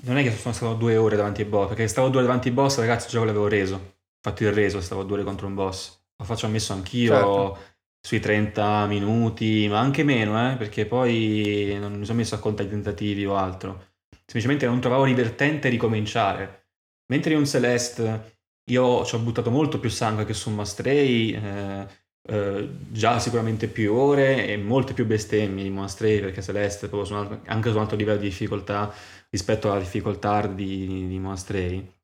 [0.04, 2.48] non è che sono stato due ore davanti ai boss, perché stavo due ore davanti
[2.48, 3.94] ai boss, ragazzi, il gioco l'avevo reso.
[4.20, 5.98] Fatto il reso, stavo due ore contro un boss.
[6.16, 7.12] Lo faccio ammesso anch'io.
[7.12, 7.58] Certo.
[8.06, 12.62] sui 30 minuti, ma anche meno, eh, perché poi non mi sono messo a conto
[12.62, 13.95] i tentativi o altro.
[14.26, 16.66] Semplicemente non trovavo divertente ricominciare.
[17.12, 21.86] Mentre in un Celeste io ci ho buttato molto più sangue che su Mastray, eh,
[22.28, 27.14] eh, già sicuramente più ore e molte più bestemmie di Mastray perché Celeste è su
[27.14, 28.92] altro, anche su un altro livello di difficoltà
[29.30, 31.94] rispetto alla difficoltà di, di Mastray.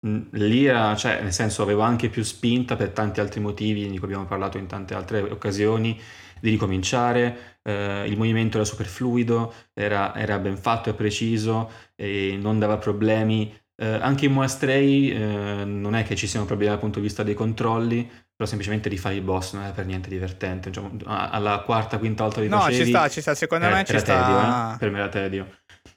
[0.00, 4.26] Lì cioè, nel senso, avevo anche più spinta per tanti altri motivi di cui abbiamo
[4.26, 5.98] parlato in tante altre occasioni
[6.40, 7.57] di ricominciare.
[7.68, 12.78] Eh, il movimento era super fluido, era, era, ben fatto e preciso e non dava
[12.78, 13.54] problemi.
[13.76, 17.22] Eh, anche in Moastrei eh, non è che ci siano problemi dal punto di vista
[17.22, 20.72] dei controlli, però semplicemente rifare i boss non è per niente divertente.
[20.72, 23.90] Cioè, alla quarta, quinta volta di No, ci sta, ci sta, secondo era, me ci
[23.90, 24.14] era sta.
[24.14, 24.78] Tedio, eh?
[24.78, 25.46] Per me era tedio.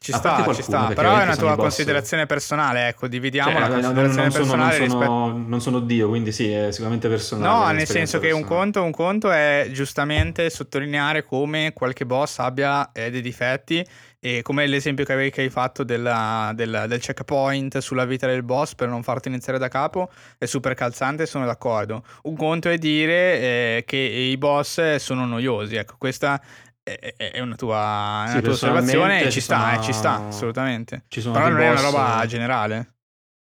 [0.03, 4.07] Ci sta, ci sta, però è una tua considerazione personale, ecco, dividiamo cioè, la considerazione
[4.07, 5.11] non, non personale sono, rispetto...
[5.11, 7.65] non, sono, non sono Dio, quindi sì, è sicuramente personale.
[7.65, 12.91] No, nel senso che un conto, un conto è giustamente sottolineare come qualche boss abbia
[12.93, 13.85] eh, dei difetti
[14.19, 18.41] e come l'esempio che, avevi, che hai fatto della, della, del checkpoint sulla vita del
[18.41, 22.03] boss per non farti iniziare da capo è super calzante, sono d'accordo.
[22.23, 26.41] Un conto è dire eh, che i boss sono noiosi, ecco, questa
[26.83, 29.73] è una tua, sì, una tua osservazione e ci sta, sono...
[29.73, 31.03] eh, ci sta, assolutamente.
[31.07, 31.65] Ci sono Però non boss...
[31.65, 32.95] è una roba generale.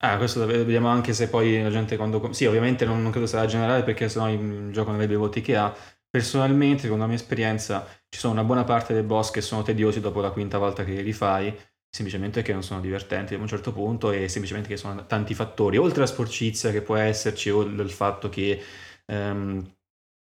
[0.02, 2.32] Ah, questo vediamo anche se poi la gente quando...
[2.32, 5.42] Sì, ovviamente non, non credo sarà generale perché sennò il gioco non avrebbe i voti
[5.42, 5.74] che ha.
[6.08, 10.00] Personalmente, secondo la mia esperienza, ci sono una buona parte dei boss che sono tediosi
[10.00, 11.54] dopo la quinta volta che li rifai,
[11.88, 15.76] semplicemente che non sono divertenti a un certo punto e semplicemente che sono tanti fattori,
[15.76, 18.60] oltre la sporcizia che può esserci o il fatto che...
[19.06, 19.74] Um,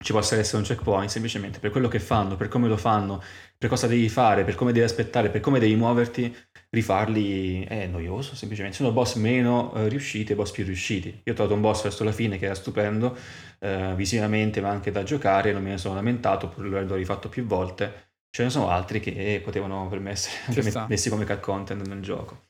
[0.04, 3.22] ci possa essere un checkpoint semplicemente per quello che fanno, per come lo fanno,
[3.58, 6.34] per cosa devi fare, per come devi aspettare, per come devi muoverti,
[6.70, 8.78] rifarli è noioso semplicemente.
[8.78, 11.10] Sono boss meno eh, riusciti e boss più riusciti.
[11.24, 13.18] Io ho trovato un boss verso la fine che era stupendo,
[13.60, 17.46] eh, visivamente ma anche da giocare, non me ne sono lamentato pur l'averlo rifatto più
[17.46, 18.06] volte.
[18.30, 22.44] Ce ne sono altri che potevano per me essere messi come cut content nel gioco.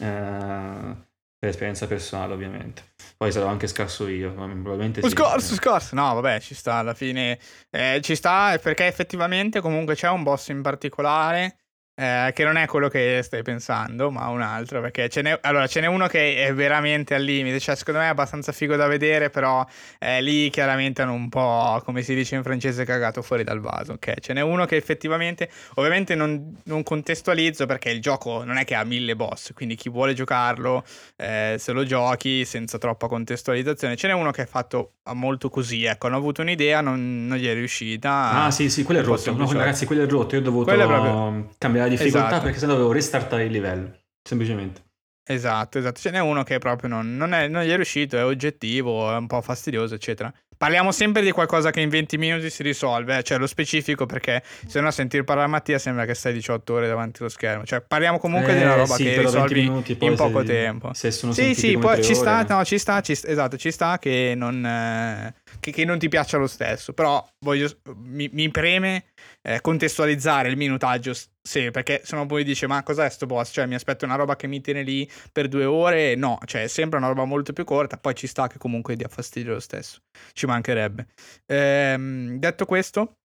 [0.00, 0.96] Eh,
[1.44, 2.92] per esperienza personale ovviamente.
[3.16, 5.10] Poi sarò anche scarso io, probabilmente sì.
[5.10, 5.94] Scarso, scarso.
[5.94, 7.38] No, vabbè, ci sta alla fine.
[7.70, 11.58] Eh, ci sta perché effettivamente comunque c'è un boss in particolare
[11.94, 14.80] eh, che non è quello che stai pensando, ma un altro.
[14.80, 17.60] Perché ce n'è, allora, ce n'è uno che è veramente al limite.
[17.60, 19.64] Cioè, secondo me è abbastanza figo da vedere, però
[19.98, 23.92] eh, lì chiaramente hanno un po', come si dice in francese, cagato fuori dal vaso.
[23.92, 28.64] Ok, ce n'è uno che effettivamente, ovviamente non, non contestualizzo perché il gioco non è
[28.64, 29.52] che ha mille boss.
[29.52, 30.84] Quindi chi vuole giocarlo,
[31.16, 33.96] eh, se lo giochi senza troppa contestualizzazione.
[33.96, 35.84] Ce n'è uno che è fatto molto così.
[35.84, 38.44] Ecco, hanno avuto un'idea, non, non gli è riuscita.
[38.44, 39.32] Ah, sì, sì, quello è rotto.
[39.34, 40.34] No, ragazzi, quello è rotto.
[40.34, 41.50] Io ho dovuto proprio...
[41.58, 42.42] cambiare la difficoltà esatto.
[42.42, 44.82] perché sennò dovevo restartare il livello, semplicemente.
[45.26, 46.00] Esatto, esatto.
[46.00, 49.16] Ce n'è uno che proprio non, non, è, non gli è riuscito, è oggettivo, è
[49.16, 50.32] un po' fastidioso, eccetera.
[50.56, 53.22] Parliamo sempre di qualcosa che in 20 minuti si risolve, eh?
[53.22, 56.86] cioè lo specifico perché se no a sentir parlare Mattia sembra che stai 18 ore
[56.86, 57.64] davanti allo schermo.
[57.64, 60.92] Cioè parliamo comunque eh, di una roba sì, che risolvi in poco se, tempo.
[60.92, 63.98] Se sono sì, sì, poi ci sta, no, ci sta, ci sta, esatto, ci sta
[63.98, 69.06] che non, eh, che, che non ti piaccia lo stesso, però voglio, mi, mi preme
[69.46, 71.12] eh, contestualizzare il minutaggio
[71.46, 73.52] sì, perché se no poi dice ma cos'è sto boss?
[73.52, 76.14] Cioè mi aspetto una roba che mi tiene lì per due ore?
[76.14, 79.08] No, cioè è sempre una roba molto più corta, poi ci sta che comunque dia
[79.08, 80.00] fastidio lo stesso,
[80.32, 81.08] ci mancherebbe.
[81.44, 83.18] Ehm, detto questo,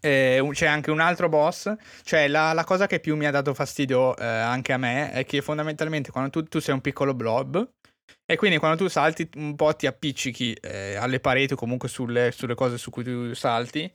[0.00, 3.54] eh, c'è anche un altro boss, cioè la, la, cosa che più mi ha dato
[3.54, 7.70] fastidio eh, anche a me è che fondamentalmente quando tu, tu, sei un piccolo blob
[8.26, 12.32] e quindi quando tu salti un po' ti appiccichi eh, alle pareti o comunque sulle,
[12.32, 13.88] sulle cose su cui tu salti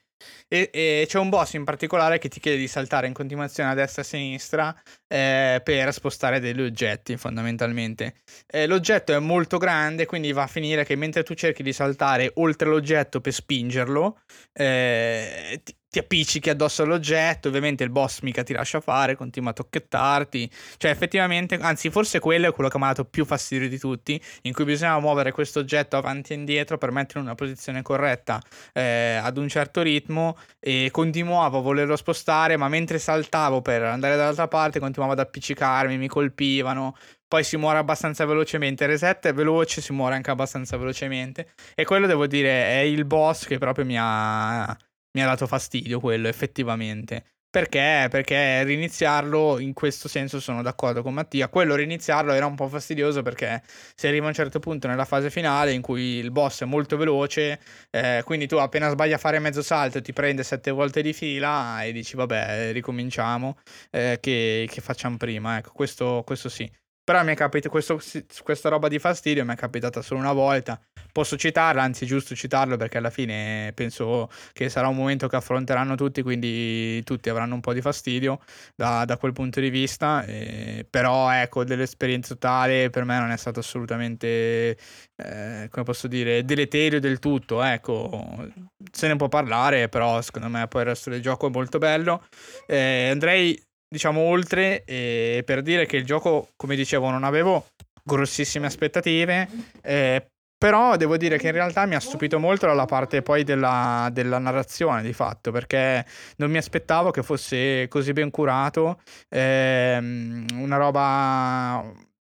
[0.48, 3.74] e, e, c'è un boss in particolare che ti chiede di saltare in continuazione a
[3.74, 8.22] destra e a sinistra eh, per spostare degli oggetti, fondamentalmente.
[8.48, 12.32] Eh, l'oggetto è molto grande, quindi va a finire che mentre tu cerchi di saltare
[12.36, 14.22] oltre l'oggetto per spingerlo,
[14.54, 19.54] eh, ti, ti appiccichi addosso all'oggetto, ovviamente il boss mica ti lascia fare, continua a
[19.54, 23.80] tocchettarti, cioè effettivamente, anzi forse quello è quello che mi ha dato più fastidio di
[23.80, 27.82] tutti, in cui bisognava muovere questo oggetto avanti e indietro per metterlo in una posizione
[27.82, 28.42] corretta
[28.74, 34.16] eh, ad un certo ritmo e continuavo a volerlo spostare, ma mentre saltavo per andare
[34.18, 36.96] dall'altra parte continuavo ad appiccicarmi, mi colpivano,
[37.28, 38.86] poi si muore abbastanza velocemente.
[38.86, 41.54] Reset è veloce, si muore anche abbastanza velocemente.
[41.76, 44.78] E quello devo dire è il boss che proprio mi ha
[45.18, 47.24] mi ha dato fastidio quello effettivamente.
[47.50, 48.08] Perché?
[48.12, 51.48] Perché riniziarlo in questo senso sono d'accordo con Mattia.
[51.48, 53.64] Quello riniziarlo era un po' fastidioso perché
[53.96, 56.98] si arriva a un certo punto nella fase finale in cui il boss è molto
[56.98, 57.60] veloce,
[57.90, 61.84] eh, quindi tu appena sbagli a fare mezzo salto ti prende sette volte di fila
[61.84, 63.58] e dici vabbè ricominciamo,
[63.90, 65.58] eh, che, che, facciamo prima.
[65.58, 66.70] Ecco, questo, questo sì.
[67.08, 68.02] Però mi è capitato questo,
[68.44, 70.78] questa roba di fastidio mi è capitata solo una volta.
[71.14, 75.38] Posso citarla, anzi è giusto citarlo perché alla fine penso che sarà un momento che
[75.38, 78.42] affronteranno tutti, quindi tutti avranno un po' di fastidio
[78.76, 80.26] da, da quel punto di vista.
[80.26, 84.78] Eh, però ecco, dell'esperienza totale per me non è stato assolutamente,
[85.16, 87.64] eh, come posso dire, deleterio del tutto.
[87.64, 88.52] Ecco,
[88.92, 92.28] se ne può parlare, però secondo me poi il resto del gioco è molto bello.
[92.66, 93.58] Eh, andrei
[93.88, 97.68] diciamo oltre eh, per dire che il gioco, come dicevo, non avevo
[98.04, 99.48] grossissime aspettative.
[99.82, 100.26] Eh,
[100.58, 104.40] però devo dire che in realtà mi ha stupito molto la parte poi della, della,
[104.40, 106.04] narrazione di fatto, perché
[106.38, 111.84] non mi aspettavo che fosse così ben curato, ehm, una roba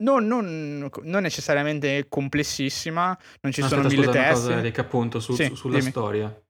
[0.03, 4.45] non, non, non, necessariamente complessissima, non ci sono aspetta, mille scusa, teste.
[4.45, 5.89] Una cosa, Rick, appunto, su, sì, su, sulla dimmi.
[5.89, 6.42] storia.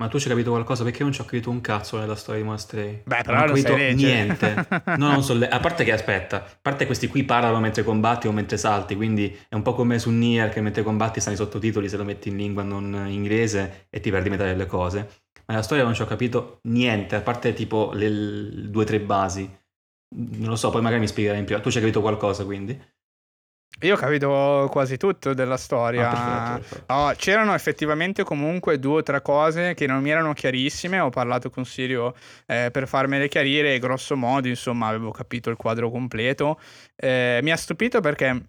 [0.00, 0.82] Ma tu ci hai capito qualcosa?
[0.82, 3.02] Perché io non ci ho capito un cazzo nella storia di Monasteri.
[3.04, 4.66] Beh, però non ho capito niente.
[4.96, 8.26] No, non so le- A parte che aspetta, a parte questi qui parlano mentre combatti
[8.26, 11.38] o mentre salti, quindi è un po' come su Nier che mentre combatti stanno i
[11.38, 14.98] sottotitoli se lo metti in lingua non inglese e ti perdi metà delle cose.
[15.00, 19.00] Ma nella storia non ci ho capito niente, a parte tipo le due o tre
[19.00, 19.42] basi.
[20.16, 21.60] Non lo so, poi magari mi spiegherai in prima.
[21.60, 22.80] Tu ci hai capito qualcosa quindi?
[23.82, 26.10] Io ho capito quasi tutto della storia.
[26.10, 26.92] Ah, perfetto, perfetto.
[26.92, 31.00] Oh, c'erano effettivamente comunque due o tre cose che non mi erano chiarissime.
[31.00, 32.14] Ho parlato con Sirio
[32.46, 33.74] eh, per farmele chiarire.
[33.74, 36.60] E grosso modo, insomma, avevo capito il quadro completo.
[36.94, 38.48] Eh, mi ha stupito perché.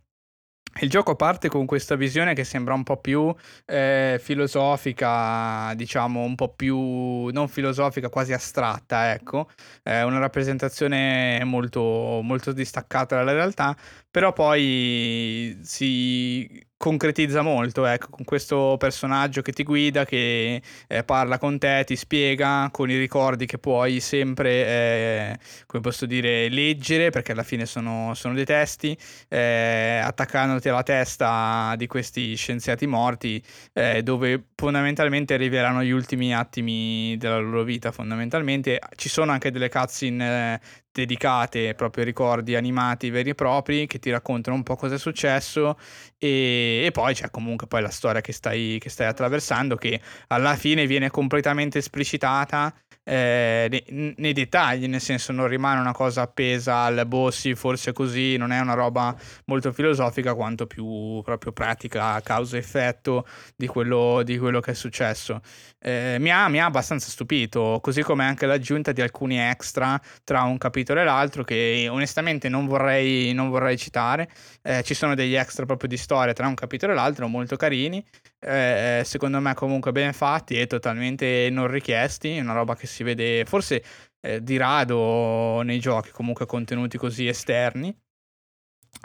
[0.79, 6.35] Il gioco parte con questa visione che sembra un po' più eh, filosofica, diciamo un
[6.35, 9.49] po' più non filosofica, quasi astratta, ecco,
[9.83, 13.75] eh, una rappresentazione molto, molto distaccata dalla realtà,
[14.11, 21.37] però poi si concretizza molto, ecco, con questo personaggio che ti guida, che eh, parla
[21.37, 27.11] con te, ti spiega con i ricordi che puoi sempre, eh, come posso dire, leggere,
[27.11, 28.97] perché alla fine sono, sono dei testi,
[29.29, 33.41] eh, attaccandoti alla testa di questi scienziati morti,
[33.73, 38.79] eh, dove fondamentalmente rivelano gli ultimi attimi della loro vita, fondamentalmente.
[38.95, 40.59] Ci sono anche delle cutscene eh,
[40.91, 44.97] dedicate proprio ai ricordi animati veri e propri che ti raccontano un po' cosa è
[44.97, 45.77] successo
[46.17, 50.55] e, e poi c'è comunque poi la storia che stai, che stai attraversando che alla
[50.55, 52.73] fine viene completamente esplicitata
[53.03, 58.37] eh, nei, nei, dettagli, nel senso non rimane una cosa appesa al bossi, forse così,
[58.37, 63.25] non è una roba molto filosofica quanto più proprio pratica, causa-effetto
[63.55, 65.41] di quello, di quello che è successo.
[65.79, 70.43] Eh, mi, ha, mi ha abbastanza stupito, così come anche l'aggiunta di alcuni extra tra
[70.43, 74.29] un capitolo e l'altro che onestamente non vorrei, non vorrei citare.
[74.61, 78.03] Eh, ci sono degli extra proprio di storia tra un capitolo e l'altro molto carini
[78.41, 83.45] eh, secondo me comunque ben fatti e totalmente non richiesti, una roba che si vede
[83.45, 83.83] forse
[84.21, 87.95] eh, di rado nei giochi, comunque contenuti così esterni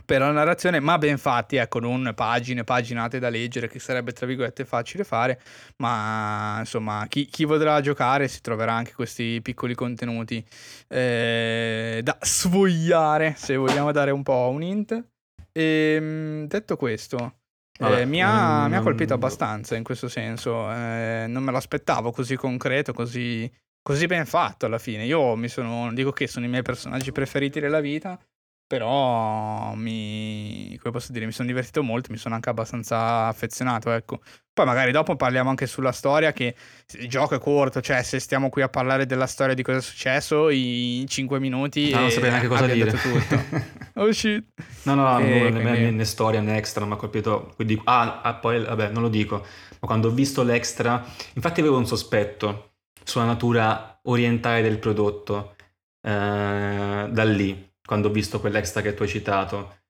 [0.04, 4.26] per la narrazione, ma ben fatti, ecco, non pagine, paginate da leggere, che sarebbe tra
[4.26, 5.40] virgolette facile fare,
[5.78, 10.44] ma insomma, chi, chi vorrà giocare si troverà anche questi piccoli contenuti
[10.88, 15.04] eh, da svogliare, se vogliamo dare un po' un hint.
[15.52, 17.38] E detto questo,
[17.78, 21.52] Vabbè, eh, mi, ha, non- mi ha colpito abbastanza in questo senso, eh, non me
[21.52, 23.50] l'aspettavo così concreto, così,
[23.82, 25.04] così ben fatto alla fine.
[25.04, 28.18] Io mi sono, dico che sono i miei personaggi preferiti della vita,
[28.66, 34.20] però mi, come posso dire, mi sono divertito molto, mi sono anche abbastanza affezionato, ecco.
[34.56, 36.54] Poi magari dopo parliamo anche sulla storia, che
[36.92, 39.82] il gioco è corto, cioè se stiamo qui a parlare della storia di cosa è
[39.82, 41.92] successo in 5 minuti...
[41.92, 42.96] Ah, non eh, sapevo neanche cosa abbiamo dire.
[42.98, 43.44] tutto.
[44.00, 44.46] oh shit.
[44.84, 47.52] No, no, E no, né, quindi- né- né storia né extra, non mi ha colpito.
[47.54, 49.40] quindi- ah, ah, poi, vabbè, non lo dico.
[49.78, 51.04] Ma quando ho visto l'extra,
[51.34, 55.54] infatti avevo un sospetto sulla natura orientale del prodotto
[56.00, 59.80] eh, da lì, quando ho visto quell'extra che tu hai citato.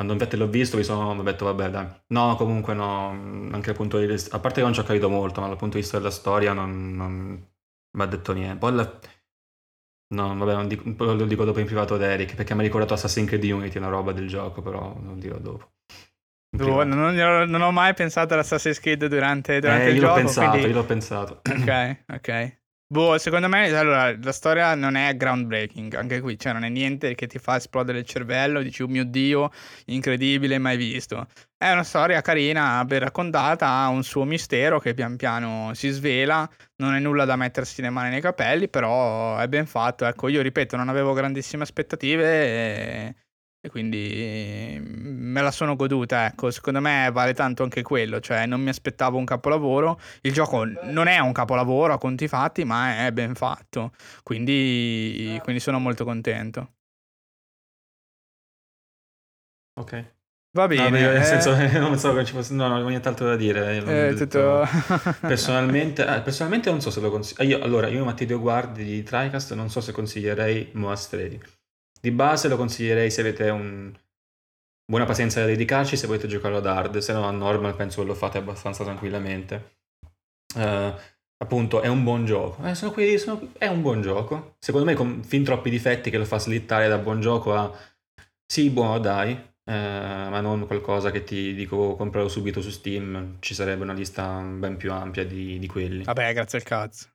[0.00, 1.86] Quando infatti l'ho visto mi sono detto vabbè dai.
[2.06, 4.34] No, comunque no, anche dal punto di vista...
[4.34, 6.54] A parte che non ci ho capito molto, ma dal punto di vista della storia
[6.54, 7.46] non, non
[7.90, 8.56] mi ha detto niente.
[8.56, 8.98] Poi alla-
[10.14, 12.94] No, vabbè, non dico- lo dico dopo in privato ad Eric, perché mi ha ricordato
[12.94, 15.72] Assassin's Creed Unity, una roba del gioco, però non dirò dopo.
[16.48, 16.84] Privato.
[16.84, 20.68] non, non- ho mai pensato all'Assassin's Creed durante, durante Eh, il io gioco, pensato, quindi-
[20.68, 21.40] io l'ho pensato.
[21.46, 22.58] Ok, ok.
[22.92, 27.14] Boh, secondo me, allora, la storia non è groundbreaking, anche qui, cioè non è niente
[27.14, 29.50] che ti fa esplodere il cervello, dici, oh mio Dio,
[29.86, 31.28] incredibile, mai visto.
[31.56, 36.48] È una storia carina, ben raccontata, ha un suo mistero che pian piano si svela,
[36.78, 40.04] non è nulla da mettersi le mani nei capelli, però è ben fatto.
[40.04, 43.14] Ecco, io ripeto, non avevo grandissime aspettative e,
[43.60, 48.46] e quindi mm, me la sono goduta, ecco, secondo me vale tanto anche quello, cioè
[48.46, 53.06] non mi aspettavo un capolavoro, il gioco non è un capolavoro a conti fatti, ma
[53.06, 53.92] è ben fatto,
[54.22, 56.72] quindi, quindi sono molto contento.
[59.74, 60.14] Ok.
[60.52, 60.82] Va bene.
[60.82, 62.54] No, nel eh, senso, non pensavo che ci fosse...
[62.54, 63.76] No, non avevo nient'altro da dire.
[63.76, 65.16] Eh, ho detto- tutto...
[65.26, 67.42] Personalmente, ah, personalmente non so se lo consiglio.
[67.44, 71.40] Io, allora, io Matteo Guardi di TriCast non so se consiglierei Moastrei.
[72.00, 73.92] Di base lo consiglierei se avete un...
[74.90, 78.06] buona pazienza da dedicarci, se volete giocarlo ad hard, se no a normal penso che
[78.06, 79.76] lo fate abbastanza tranquillamente.
[80.56, 80.94] Eh,
[81.36, 82.66] appunto, è un buon gioco.
[82.66, 84.56] Eh, sono qui, sono- È un buon gioco.
[84.58, 87.70] Secondo me con fin troppi difetti che lo fa slittare da buon gioco a...
[88.46, 93.36] Sì, buono dai, eh, ma non qualcosa che ti dico comprarlo subito su Steam.
[93.38, 96.02] Ci sarebbe una lista ben più ampia di, di quelli.
[96.02, 97.08] Vabbè, grazie al cazzo.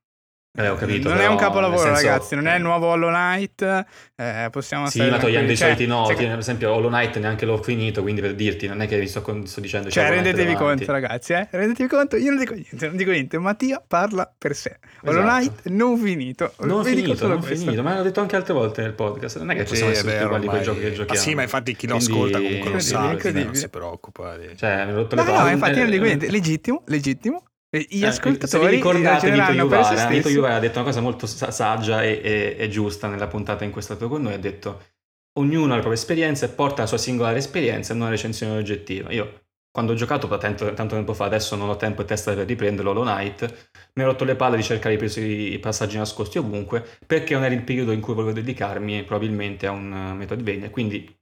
[0.58, 2.36] Eh, ho capito, non è però, un capolavoro, senso- ragazzi.
[2.36, 3.86] Non è il nuovo Hollow Knight.
[4.16, 7.46] eh, possiamo Sì, ma togliendo i soliti Cioè, noti, se- ad esempio Hollow Knight neanche
[7.46, 10.54] l'ho finito, quindi per dirti, non è che vi sto, sto dicendo Cioè, Hollow rendetevi
[10.54, 10.86] davanti.
[10.86, 11.48] conto, ragazzi, eh?
[11.52, 13.38] Rendetevi conto, io non dico niente, non dico niente.
[13.38, 14.80] Mattia parla per sé.
[15.04, 15.36] Hollow Esatto.
[15.36, 16.54] Knight non finito.
[16.60, 17.66] Non Vi finito, non questo.
[17.66, 19.38] finito, ma l'ho detto anche altre volte nel podcast.
[19.40, 21.14] Non è che Sì, possiamo è essere vero, ormai- giochi che giochiamo.
[21.14, 24.38] Ma sì, ma infatti chi lo Quindi- ascolta comunque lo sa, non si preoccupa.
[24.38, 25.52] di- Cioè, mi ho rotto No, le no, palle.
[25.52, 26.32] infatti io non dico Eh, niente.
[26.32, 27.44] Legittimo, legittimo.
[27.80, 30.34] Gli Eh, ascoltatori ricordate Iuvara, Vito stessi.
[30.36, 33.72] Iuvara ha detto una cosa molto sa- saggia e, e- e giusta nella puntata in
[33.72, 34.94] cui è stato con noi, ha detto
[35.38, 38.58] ognuno ha la propria esperienza e porta la sua singolare esperienza e non una recensione
[38.58, 39.12] oggettiva.
[39.12, 39.42] Io
[39.76, 42.92] quando ho giocato tanto, tanto tempo fa, adesso non ho tempo e testa per riprenderlo,
[42.92, 47.44] Hollow Knight, mi ho rotto le palle di cercare i, passaggi nascosti ovunque perché non
[47.44, 51.14] era il periodo in cui volevo dedicarmi probabilmente a un Metroidvania, quindi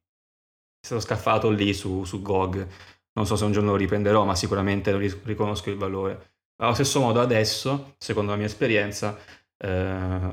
[0.80, 2.68] sono scaffato lì su, su GOG.
[3.14, 6.33] Non so se un giorno lo riprenderò, ma sicuramente riconosco il valore.
[6.64, 9.18] Allo stesso modo adesso, secondo la mia esperienza,
[9.58, 9.68] eh,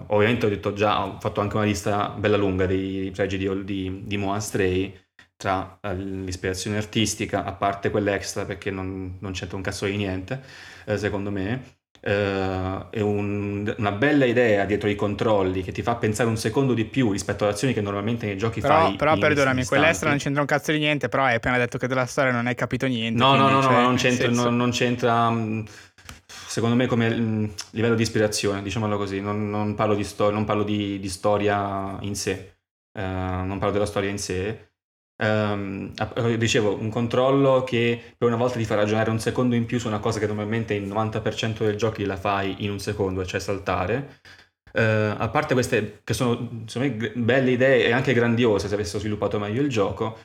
[0.08, 4.02] ovviamente ho detto già, ho fatto anche una lista bella lunga dei pregi di, di,
[4.04, 4.96] di Moan Stray,
[5.36, 10.40] tra eh, l'ispirazione artistica, a parte quell'extra perché non, non c'entra un cazzo di niente,
[10.86, 15.96] eh, secondo me, eh, è un- una bella idea dietro i controlli che ti fa
[15.96, 18.96] pensare un secondo di più rispetto alle azioni che normalmente nei giochi Però, fai.
[18.96, 19.66] però perdonami, istanti.
[19.66, 22.46] quell'estra non c'entra un cazzo di niente, però hai appena detto che della storia non
[22.46, 23.18] hai capito niente.
[23.18, 25.64] No, no, no, no, cioè, non c'entra, senso- non, non c'entra, mh,
[26.50, 29.20] secondo me, come mh, livello di ispirazione, diciamolo così.
[29.20, 32.56] Non, non parlo, di, sto- non parlo di, di storia in sé,
[32.92, 34.68] eh, non parlo della storia in sé.
[35.16, 39.78] App- dicevo, un controllo che per una volta ti fa ragionare un secondo in più
[39.78, 43.40] su una cosa che normalmente il 90% dei giochi la fai in un secondo, cioè
[43.40, 44.20] saltare.
[44.72, 44.82] Eh,
[45.16, 49.62] a parte queste che sono me belle idee e anche grandiose se avessero sviluppato meglio
[49.62, 50.16] il gioco,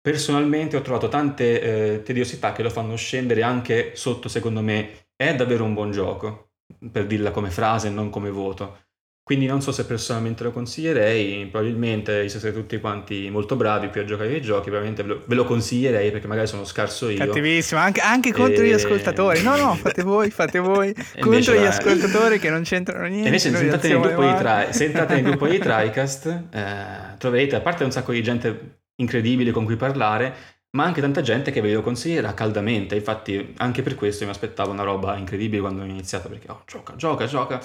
[0.00, 5.34] personalmente ho trovato tante eh, tediosità che lo fanno scendere anche sotto, secondo me, è
[5.34, 6.52] davvero un buon gioco,
[6.90, 8.84] per dirla come frase e non come voto.
[9.22, 14.00] Quindi non so se personalmente lo consiglierei, probabilmente se siete tutti quanti molto bravi più
[14.00, 17.18] a giocare ai giochi, probabilmente ve lo, ve lo consiglierei perché magari sono scarso io.
[17.18, 19.42] Cattivissimo, anche, anche contro gli E- ascoltatori.
[19.42, 20.86] No, no, fate voi, fate voi.
[20.88, 23.26] invece contro gli la- ascoltatori che non c'entrano E niente.
[23.28, 24.34] invece noi se entrate, nel gruppo di.
[24.34, 28.80] Tri- se entrate nel gruppo di TriCast eh, troverete, a parte un sacco di gente
[28.96, 30.34] incredibile con cui parlare,
[30.72, 32.94] ma anche tanta gente che ve lo consiglierà caldamente.
[32.94, 36.94] Infatti anche per questo mi aspettavo una roba incredibile quando ho iniziato, perché oh, gioca,
[36.96, 37.60] gioca, gioca.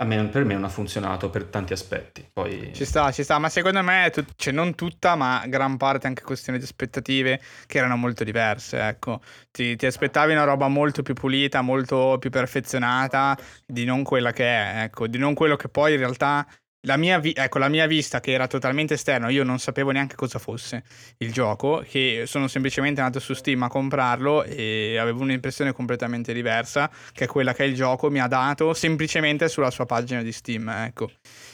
[0.00, 2.26] Me, per me non ha funzionato per tanti aspetti.
[2.32, 2.72] Poi...
[2.74, 6.22] Ci sta, ci sta, ma secondo me, tut- cioè non tutta, ma gran parte anche
[6.22, 9.20] questione di aspettative che erano molto diverse, ecco.
[9.50, 13.36] Ti, ti aspettavi una roba molto più pulita, molto più perfezionata
[13.66, 16.46] di non quella che è, ecco, di non quello che poi in realtà...
[16.84, 20.14] La mia, vi- ecco, la mia vista che era totalmente esterno, io non sapevo neanche
[20.16, 20.82] cosa fosse
[21.18, 26.90] il gioco, che sono semplicemente andato su Steam a comprarlo e avevo un'impressione completamente diversa,
[27.12, 30.70] che è quella che il gioco mi ha dato semplicemente sulla sua pagina di Steam,
[30.70, 31.10] ecco.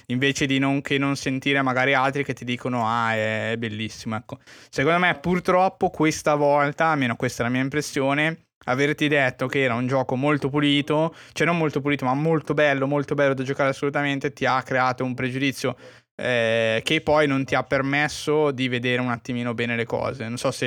[0.07, 4.39] Invece di non, non sentire magari altri che ti dicono ah è bellissimo ecco.
[4.71, 9.75] Secondo me purtroppo questa volta almeno questa è la mia impressione averti detto che era
[9.75, 13.71] un gioco molto pulito cioè non molto pulito ma molto bello molto bello da giocare
[13.71, 15.77] assolutamente ti ha creato un pregiudizio
[16.19, 20.39] eh, che poi non ti ha permesso di vedere un attimino bene le cose non
[20.39, 20.67] so se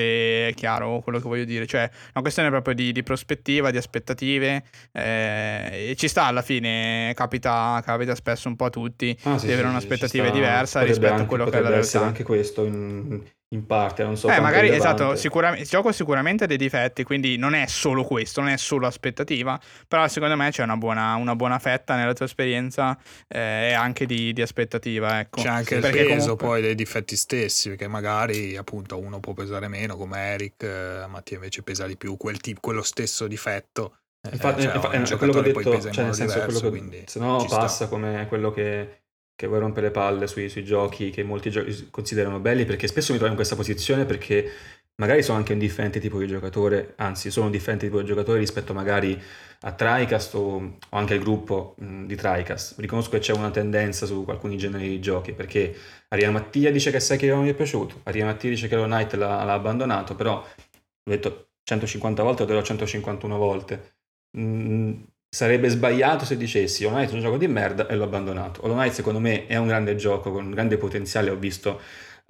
[0.50, 4.64] è chiaro quello che voglio dire cioè una questione proprio di, di prospettiva di aspettative
[4.92, 9.48] eh, e ci sta alla fine capita, capita spesso un po' a tutti Ah, sì,
[9.48, 12.04] di avere sì, un'aspettativa diversa Potrebbe rispetto a anche- quello che è la potrebbe essere
[12.04, 12.20] realtà.
[12.20, 14.30] anche questo in, in parte, non so.
[14.30, 18.42] Eh, magari esatto, sicuramente, il gioco sicuramente ha dei difetti, quindi non è solo questo,
[18.42, 22.26] non è solo aspettativa, però secondo me c'è una buona, una buona fetta nella tua
[22.26, 22.96] esperienza
[23.28, 25.42] eh, e anche di, di aspettativa, ecco.
[25.42, 29.68] C'è anche il peso comunque- poi dei difetti stessi, perché magari appunto uno può pesare
[29.68, 33.98] meno come Eric, eh, Mattia invece pesa di più quel tipo, quello stesso difetto.
[34.22, 36.14] eh, Infatti, cioè, infatti, è quello che ho giocatore poi detto, pesa in cioè nel
[36.14, 37.58] modo senso diverso, quello che, quindi se no ci sta.
[37.58, 38.99] passa come quello che,
[39.40, 43.14] che vuoi rompere le palle sui, sui giochi che molti giochi considerano belli, perché spesso
[43.14, 44.52] mi trovo in questa posizione perché
[44.96, 48.40] magari sono anche un differente tipo di giocatore, anzi sono un differente tipo di giocatore
[48.40, 49.18] rispetto magari
[49.62, 50.56] a TriCast o,
[50.90, 52.80] o anche al gruppo mh, di TriCast.
[52.80, 55.74] Riconosco che c'è una tendenza su alcuni generi di giochi, perché
[56.10, 59.14] Aria Mattia dice che Sekiro non gli è piaciuto, Aria Mattia dice che lo Knight
[59.14, 63.96] l'ha, l'ha abbandonato, però l'ho detto 150 volte, lo dirò 151 volte.
[64.38, 68.64] Mm, sarebbe sbagliato se dicessi Hollow Knight è un gioco di merda e l'ho abbandonato.
[68.64, 71.80] Hollow Knight secondo me è un grande gioco con un grande potenziale, ho visto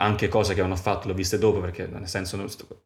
[0.02, 2.38] anche cose che hanno fatto, l'ho viste dopo perché nel senso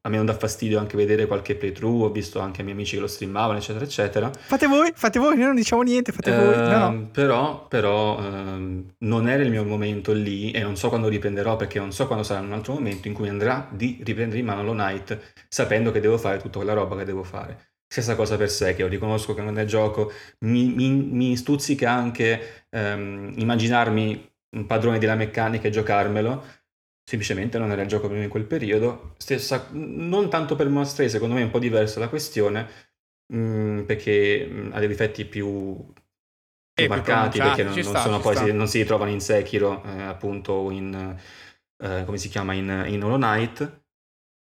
[0.01, 2.95] a me non dà fastidio anche vedere qualche playthrough, ho visto anche i miei amici
[2.95, 4.31] che lo streamavano eccetera eccetera.
[4.35, 6.55] Fate voi, fate voi, noi non diciamo niente, fate eh, voi.
[6.55, 6.87] No, no.
[6.87, 11.55] Ehm, però, però ehm, non era il mio momento lì e non so quando riprenderò
[11.55, 14.61] perché non so quando sarà un altro momento in cui andrà di riprendere in mano
[14.61, 17.72] Hollow Knight sapendo che devo fare tutta quella roba che devo fare.
[17.93, 20.11] Stessa cosa per sé, che io riconosco che non è gioco,
[20.45, 26.43] mi, mi, mi stuzzica anche ehm, immaginarmi un padrone della meccanica e giocarmelo,
[27.03, 29.13] semplicemente non era il gioco per me in quel periodo.
[29.17, 32.67] Stessa, non tanto per Monster secondo me è un po' diversa la questione,
[33.31, 35.93] mh, mm, perché mh, mm, ha dei difetti più,
[36.73, 40.71] più marcati, perché non, non, sta, poi, si, non, si ritrovano in Sekiro, eh, appunto,
[40.71, 41.15] in,
[41.77, 43.82] eh, come si chiama, in, in Hollow Knight.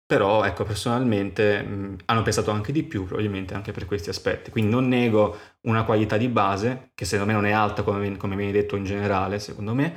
[0.06, 4.50] Però, ecco, personalmente mh, hanno pensato anche di più, probabilmente anche per questi aspetti.
[4.50, 8.36] Quindi non nego una qualità di base, che secondo me non è alta come, come
[8.36, 9.94] viene detto in generale, secondo me,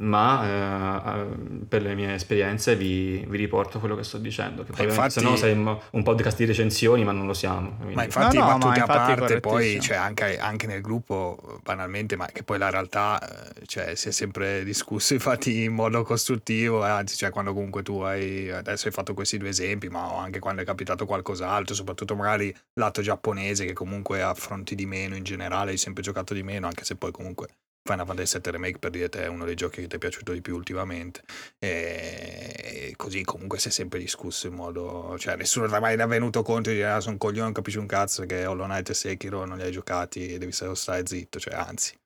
[0.00, 1.26] ma eh,
[1.66, 5.20] per le mie esperienze vi, vi, riporto quello che sto dicendo, che poi infatti, se
[5.22, 7.74] no saremmo un podcast di recensioni, ma non lo siamo.
[7.76, 7.94] Quindi.
[7.94, 12.14] Ma infatti, no, no, battute ma a parte, poi cioè, anche, anche, nel gruppo, banalmente,
[12.14, 16.86] ma che poi la realtà eh, cioè, si è sempre discusso, infatti, in modo costruttivo,
[16.86, 20.38] eh, anzi, cioè, quando comunque tu hai, adesso hai fatto questi due esempi, ma anche
[20.38, 25.72] quando è capitato qualcos'altro, soprattutto magari lato giapponese, che comunque affronti di meno in generale,
[25.72, 27.48] hai sempre giocato di meno, anche se poi comunque
[27.82, 30.32] Final Fantasy VII Remake per dire te è uno dei giochi che ti è piaciuto
[30.32, 31.22] di più ultimamente.
[31.58, 36.72] E così comunque si è sempre discusso in modo cioè nessuno è mai venuto contro
[36.72, 39.44] di dire ah sono un coglione non capisci un cazzo che Hollow Knight e Sekiro
[39.44, 41.97] non li hai giocati e devi stare zitto cioè anzi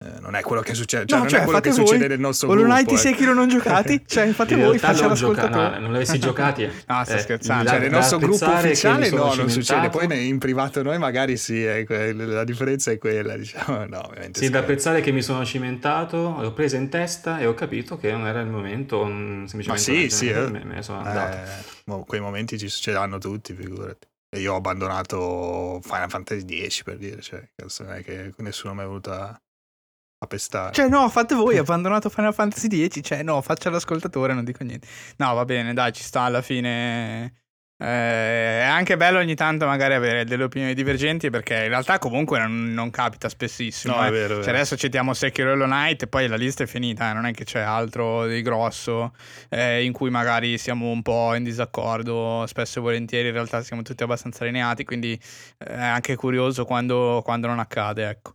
[0.00, 1.78] eh, non è quello che succede, cioè, no, non cioè, è quello che voi.
[1.84, 2.78] succede nel nostro Hollow gruppo.
[2.78, 4.02] Hollow Knight e Sekiro non giocati?
[4.06, 6.66] Cioè, fate in voi, faccia gioca- no, non l'avessi giocati.
[6.66, 7.68] no, sta eh, scherzando.
[7.68, 9.88] Cioè, nel nostro gruppo ufficiale no, non succede.
[9.88, 11.84] Poi in privato noi magari sì, eh,
[12.14, 13.86] la differenza è quella, diciamo.
[13.88, 14.38] No, ovviamente.
[14.40, 18.12] Sì, da apprezzare che mi sono cimentato, l'ho presa in testa e ho capito che
[18.12, 19.70] non era il momento, semplicemente.
[19.70, 20.48] Ma sì, sì, eh.
[20.48, 21.36] me, me ne sono andato.
[21.86, 24.06] Eh, quei momenti ci succederanno tutti, figurati.
[24.30, 27.42] E io ho abbandonato Final Fantasy X per dire, cioè,
[27.78, 29.10] non è che nessuno mi è venuto
[30.18, 30.72] a pestare.
[30.72, 33.00] Cioè, no, fate voi, abbandonato Final Fantasy X.
[33.02, 34.86] Cioè, no, faccia l'ascoltatore, non dico niente.
[35.16, 37.32] No, va bene, dai, ci sta alla fine.
[37.80, 42.40] Eh, è anche bello ogni tanto magari avere delle opinioni divergenti perché in realtà comunque
[42.40, 43.94] non, non capita spessissimo.
[43.94, 44.08] No, eh.
[44.08, 44.56] è vero, cioè, vero.
[44.56, 47.12] adesso citiamo Sekiro Hollow Knight e poi la lista è finita, eh.
[47.12, 49.14] non è che c'è altro di grosso
[49.48, 53.82] eh, in cui magari siamo un po' in disaccordo, spesso e volentieri in realtà siamo
[53.82, 58.34] tutti abbastanza allineati, quindi eh, è anche curioso quando, quando non accade, ecco.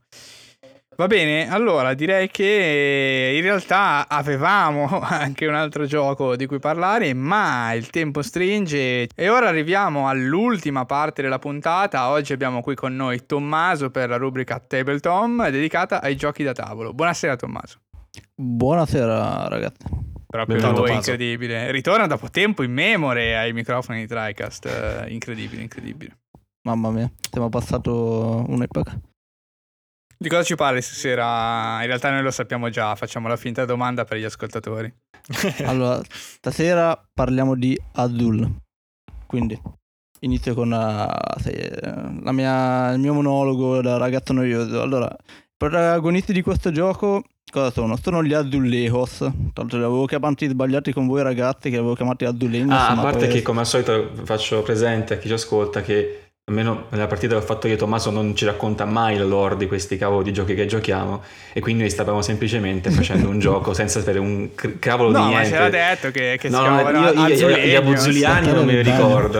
[0.95, 7.13] Va bene, allora direi che in realtà avevamo anche un altro gioco di cui parlare,
[7.15, 12.09] ma il tempo stringe e ora arriviamo all'ultima parte della puntata.
[12.09, 16.53] Oggi abbiamo qui con noi Tommaso per la rubrica Table Tom dedicata ai giochi da
[16.53, 16.93] tavolo.
[16.93, 17.79] Buonasera Tommaso.
[18.35, 19.85] Buonasera ragazzi.
[20.27, 21.71] Proprio lui, incredibile.
[21.71, 25.05] Ritorna dopo tempo in memore ai microfoni di TriCast.
[25.07, 26.17] incredibile, incredibile.
[26.65, 28.99] Mamma mia, siamo passato un'epoca.
[30.23, 31.81] Di cosa ci parli stasera?
[31.81, 34.89] In realtà noi lo sappiamo già, facciamo la finta domanda per gli ascoltatori.
[35.67, 38.49] allora, stasera parliamo di Azul.
[39.27, 39.59] Quindi
[40.21, 41.51] inizio con uh, sì,
[42.31, 44.81] mia, il mio monologo da ragazzo noioso.
[44.81, 47.97] Allora, i protagonisti di questo gioco cosa sono?
[48.01, 49.17] Sono gli Azulejos.
[49.17, 52.79] Tra l'altro li avevo chiamati sbagliati con voi ragazzi che avevo chiamati Azulegnos.
[52.79, 56.87] Ah, a parte che come al solito faccio presente a chi ci ascolta che almeno
[56.89, 59.95] nella partita che ho fatto io Tommaso non ci racconta mai la lore di questi
[59.95, 61.23] cavolo di giochi che giochiamo
[61.53, 65.49] e quindi noi stavamo semplicemente facendo un gioco senza sapere un cavolo no, di niente.
[65.49, 68.73] No, ma c'era detto che, che no, si chiamavano io, io, Gli abuzuliani non me
[68.73, 69.39] li ricordo.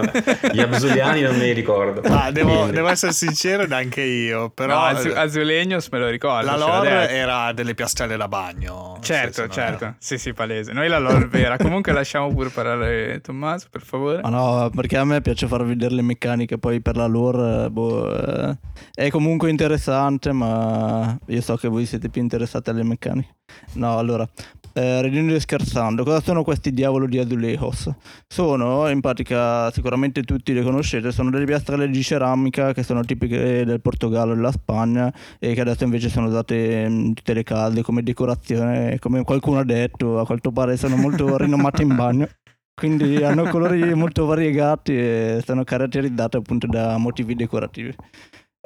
[0.50, 2.00] Gli abuzuliani non me li ricordo.
[2.08, 4.74] Ah, devo, devo, essere sincero neanche io, però...
[4.74, 6.46] No, Az- Azulegnos me lo ricordo.
[6.46, 8.96] La lore era delle piastrelle da bagno.
[9.02, 9.84] Certo, certo.
[9.84, 9.96] Era...
[9.98, 10.72] Sì, sì, palese.
[10.72, 11.58] Noi la lore vera.
[11.58, 14.22] Comunque lasciamo pure parlare Tommaso, per favore.
[14.22, 18.10] Ma no, perché a me piace far vedere le meccaniche poi per la lore boh,
[18.12, 18.56] eh,
[18.94, 23.34] è comunque interessante, ma io so che voi siete più interessati alle meccaniche.
[23.74, 24.28] No, allora,
[24.76, 27.90] eh, ridendo e scherzando, cosa sono questi diavolo di azulejos?
[28.26, 33.64] Sono, in pratica, sicuramente tutti le conoscete, sono delle piastrelle di ceramica che sono tipiche
[33.64, 37.82] del Portogallo e della Spagna e che adesso invece sono usate in tutte le case
[37.82, 42.28] come decorazione, come qualcuno ha detto, a quanto pare sono molto rinomate in bagno.
[42.74, 47.94] Quindi hanno colori molto variegati e sono caratterizzati appunto da motivi decorativi.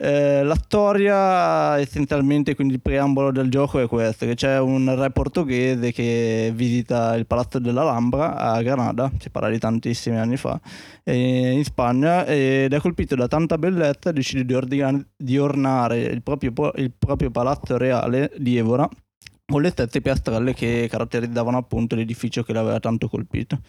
[0.01, 5.11] Eh, la storia essenzialmente, quindi il preambolo del gioco è questo, che c'è un re
[5.11, 10.61] portoghese che visita il palazzo dell'Alhambra a Granada, si parla di tantissimi anni fa,
[11.05, 16.53] in Spagna, ed è colpito da tanta bellezza decide di, ordina- di ornare il proprio,
[16.77, 18.89] il proprio palazzo reale di Evora
[19.51, 23.61] con le stesse piastrelle che caratterizzavano appunto l'edificio che l'aveva tanto colpito.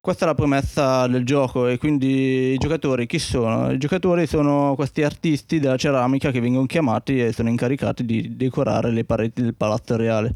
[0.00, 3.70] Questa è la premessa del gioco e quindi i giocatori chi sono?
[3.70, 8.90] I giocatori sono questi artisti della ceramica che vengono chiamati e sono incaricati di decorare
[8.90, 10.32] le pareti del palazzo reale.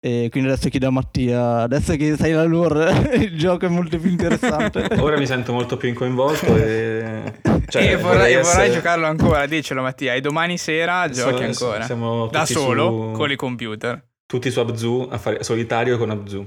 [0.00, 3.98] E quindi adesso chiedo a Mattia, adesso che sai la lore, il gioco è molto
[3.98, 4.88] più interessante.
[4.98, 7.34] Ora mi sento molto più coinvolto e...
[7.66, 8.56] Cioè, e vorrei, essere...
[8.56, 11.84] vorrei, giocarlo ancora, dicelo Mattia, e domani sera giochi so, ancora.
[11.84, 13.16] Siamo da solo, su...
[13.16, 14.04] con i computer.
[14.34, 16.44] Tutti su Abzu, a fare solitario con Abzu.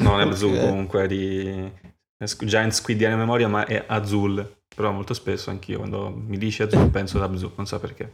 [0.00, 0.60] Non è Abzu okay.
[0.68, 1.72] comunque, di
[2.44, 4.58] Giant Squidiana memoria, ma è Azul.
[4.68, 8.12] Però molto spesso anch'io quando mi dici Azul penso ad Abzu, non so perché.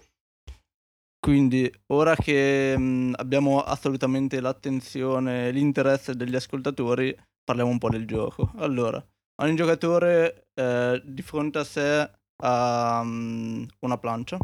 [1.19, 7.13] Quindi, ora che mh, abbiamo assolutamente l'attenzione e l'interesse degli ascoltatori,
[7.43, 8.53] parliamo un po' del gioco.
[8.59, 9.05] Allora,
[9.43, 12.11] ogni giocatore eh, di fronte a sé
[12.45, 14.39] ha um, una plancia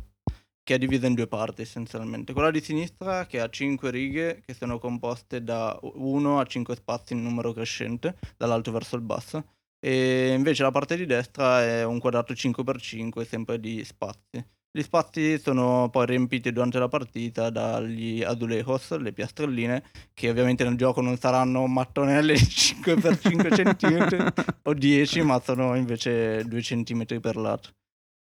[0.65, 2.33] che è divisa in due parti essenzialmente.
[2.33, 7.13] Quella di sinistra che ha 5 righe che sono composte da 1 a 5 spazi
[7.13, 9.45] in numero crescente, dall'alto verso il basso,
[9.79, 14.45] e invece la parte di destra è un quadrato 5x5 sempre di spazi.
[14.77, 20.77] Gli spazi sono poi riempiti durante la partita dagli azulejos, le piastrelline, che ovviamente nel
[20.77, 27.37] gioco non saranno mattonelle di 5x5 cm o 10, ma sono invece 2 cm per
[27.37, 27.71] lato.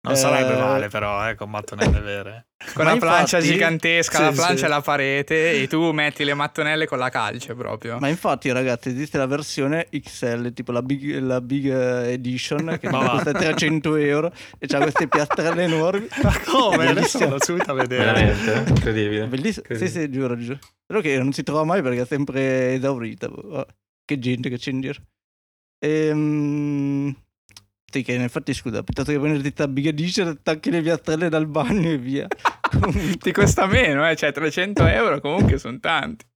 [0.00, 0.16] Non eh...
[0.16, 2.46] sarebbe male però, eh, con mattonelle vere.
[2.74, 4.64] Con la plancia gigantesca, sì, la plancia sì.
[4.64, 7.98] e la parete e tu metti le mattonelle con la calce proprio.
[8.00, 13.30] Ma infatti ragazzi esiste la versione XL, tipo la Big, la big Edition che costa
[13.30, 16.08] 300 euro e c'ha queste piastrelle enormi.
[16.20, 16.88] Ma come?
[16.88, 18.04] Adesso vado subito a vedere.
[18.04, 18.70] Veramente?
[18.70, 19.26] Incredibile.
[19.28, 19.64] Bellissimo.
[19.70, 20.58] Sì, sì, giuro, giuro.
[20.84, 23.28] Però che non si trova mai perché è sempre esaurita.
[23.28, 23.66] Oh,
[24.04, 25.00] che gente che c'è in giro.
[25.78, 27.16] Ehm...
[27.90, 31.88] Sì, che infatti scusa, piuttosto che prenderti sta big edition, attacchi le piastrelle dal bagno
[31.88, 32.26] e via.
[33.18, 34.14] Ti costa meno, eh?
[34.14, 36.26] Cioè 300 euro comunque sono tanti.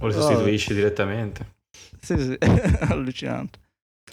[0.00, 0.74] O le sostituisci oh.
[0.74, 1.54] direttamente.
[2.00, 2.36] Sì, sì,
[2.90, 3.60] allucinante.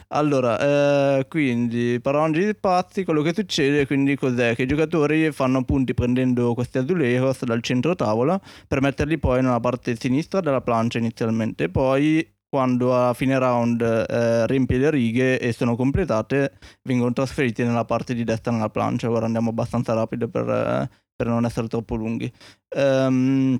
[0.09, 4.55] Allora, eh, quindi parlando di spazi, quello che succede quindi cos'è?
[4.55, 9.59] Che i giocatori fanno punti prendendo questi azulejos dal centro tavola per metterli poi nella
[9.59, 15.51] parte sinistra della plancia inizialmente, poi quando a fine round eh, riempie le righe e
[15.53, 19.09] sono completate, vengono trasferiti nella parte di destra nella plancia.
[19.09, 22.31] Ora andiamo abbastanza rapido per, eh, per non essere troppo lunghi.
[22.75, 23.59] Um,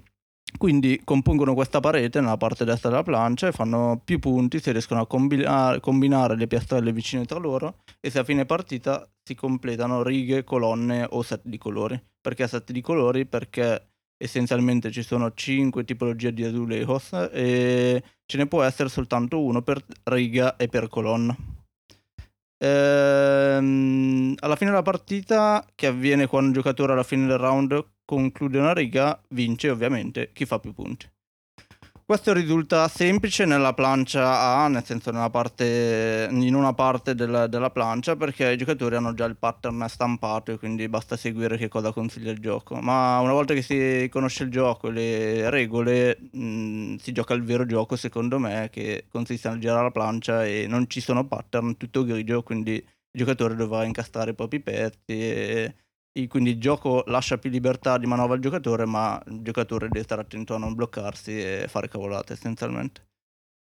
[0.60, 5.02] quindi compongono questa parete nella parte destra della plancia e fanno più punti se riescono
[5.02, 10.04] a combinare, combinare le piastrelle vicine tra loro e se a fine partita si completano
[10.04, 12.00] righe, colonne o set di colori.
[12.22, 13.26] Perché set di colori?
[13.26, 13.88] Perché
[14.24, 19.86] essenzialmente ci sono 5 tipologie di azulejos e ce ne può essere soltanto uno per
[20.05, 21.38] riga e per colonna.
[22.57, 28.57] Ehm, alla fine della partita, che avviene quando un giocatore alla fine del round conclude
[28.57, 31.12] una riga, vince ovviamente chi fa più punti.
[32.06, 38.18] Questo risulta semplice nella plancia A, nel senso parte, in una parte della, della, plancia,
[38.18, 42.32] perché i giocatori hanno già il pattern stampato e quindi basta seguire che cosa consiglia
[42.32, 42.76] il gioco.
[42.76, 47.43] Ma una volta che si conosce il gioco e le regole, mh, si gioca il
[47.43, 51.78] vero gioco, secondo me, che consiste nel girare la plancia e non ci sono pattern,
[51.78, 55.76] tutto grigio, quindi il giocatore dovrà incastrare i propri pezzi e
[56.28, 60.22] quindi il gioco lascia più libertà di manovra al giocatore, ma il giocatore deve stare
[60.22, 63.07] attento a non bloccarsi e fare cavolate essenzialmente.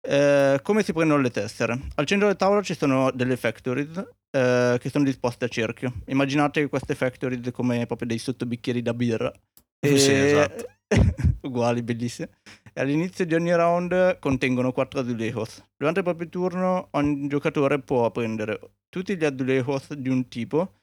[0.01, 1.77] Eh, come si prendono le tessere?
[1.95, 3.97] Al centro del tavolo ci sono delle factories
[4.31, 5.93] eh, che sono disposte a cerchio.
[6.05, 9.31] Immaginate queste factories come proprio dei sottobicchieri da birra.
[9.79, 9.97] E...
[9.97, 10.65] Sì, esatto.
[11.41, 12.29] Uguali, bellissime.
[12.73, 15.63] E all'inizio di ogni round contengono 4 azulejos.
[15.75, 20.78] Durante il proprio turno ogni giocatore può prendere tutti gli azulejos di un tipo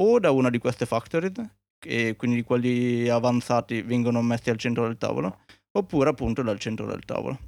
[0.00, 1.32] o da una di queste factories,
[1.78, 5.40] e quindi quelli avanzati vengono messi al centro del tavolo,
[5.72, 7.38] oppure appunto dal centro del tavolo.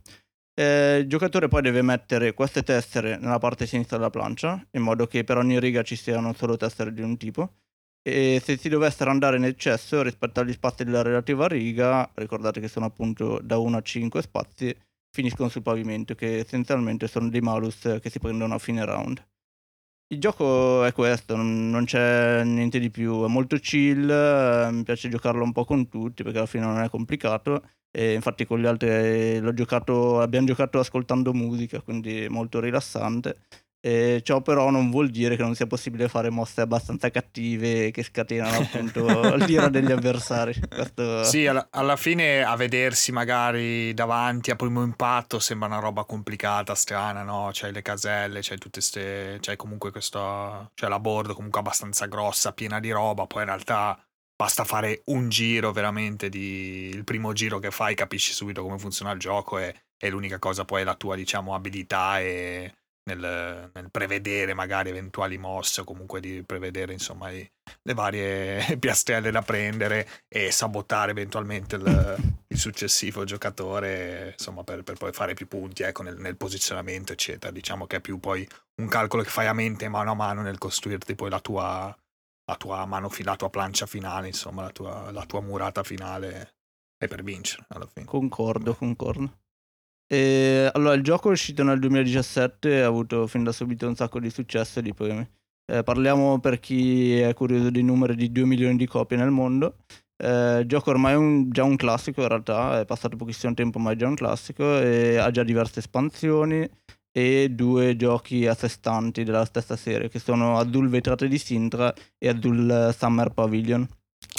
[0.54, 5.06] Eh, il giocatore poi deve mettere queste tessere nella parte sinistra della plancia, in modo
[5.06, 7.54] che per ogni riga ci siano solo tessere di un tipo.
[8.02, 12.68] E se si dovessero andare in eccesso rispetto agli spazi della relativa riga, ricordate che
[12.68, 14.76] sono appunto da 1 a 5 spazi,
[15.10, 19.24] finiscono sul pavimento, che essenzialmente sono dei malus che si prendono a fine round.
[20.12, 25.08] Il gioco è questo, non, c'è niente di più, è molto chill, eh, mi piace
[25.08, 28.66] giocarlo un po' con tutti perché alla fine non è complicato e infatti con gli
[28.66, 33.38] altri giocato, abbiamo giocato ascoltando musica, quindi molto rilassante.
[33.84, 38.04] E ciò però non vuol dire che non sia possibile fare mosse abbastanza cattive che
[38.04, 40.54] scatenano appunto l'ira degli avversari.
[40.68, 41.24] Questo...
[41.24, 46.76] Sì, alla, alla, fine a vedersi magari davanti a primo impatto sembra una roba complicata,
[46.76, 47.50] strana, no?
[47.52, 49.38] C'hai le caselle, c'hai tutte queste...
[49.40, 50.70] c'hai comunque questa...
[50.74, 53.98] c'è la board comunque abbastanza grossa, piena di roba, poi in realtà
[54.36, 56.88] basta fare un giro veramente di...
[56.92, 60.64] il primo giro che fai capisci subito come funziona il gioco e, e l'unica cosa
[60.64, 62.72] poi è la tua diciamo abilità e
[63.04, 67.48] nel, nel, prevedere magari eventuali mosse o comunque di prevedere insomma i,
[67.82, 74.96] le varie piastrelle da prendere e sabotare eventualmente il, il successivo giocatore insomma per, per,
[74.96, 77.52] poi fare più punti ecco, nel, nel, posizionamento eccetera.
[77.52, 78.46] Diciamo che è più poi
[78.80, 81.96] un calcolo che fai a mente mano a mano nel costruirti poi la tua,
[82.44, 86.54] la tua mano la tua plancia finale insomma la tua, la tua murata finale
[86.96, 88.06] e per vincere alla fine.
[88.06, 89.40] Concordo concordo
[90.12, 93.96] e, allora, il gioco è uscito nel 2017 e ha avuto fin da subito un
[93.96, 95.26] sacco di successo e di premi.
[95.64, 99.76] Eh, parliamo per chi è curioso dei numeri di 2 milioni di copie nel mondo.
[100.22, 103.78] Eh, il gioco ormai è un, già un classico in realtà, è passato pochissimo tempo
[103.78, 106.68] ma è già un classico e ha già diverse espansioni
[107.10, 111.90] e due giochi a sé stanti della stessa serie che sono Azul Vetrate di Sintra
[112.18, 113.88] e Azul Summer Pavilion.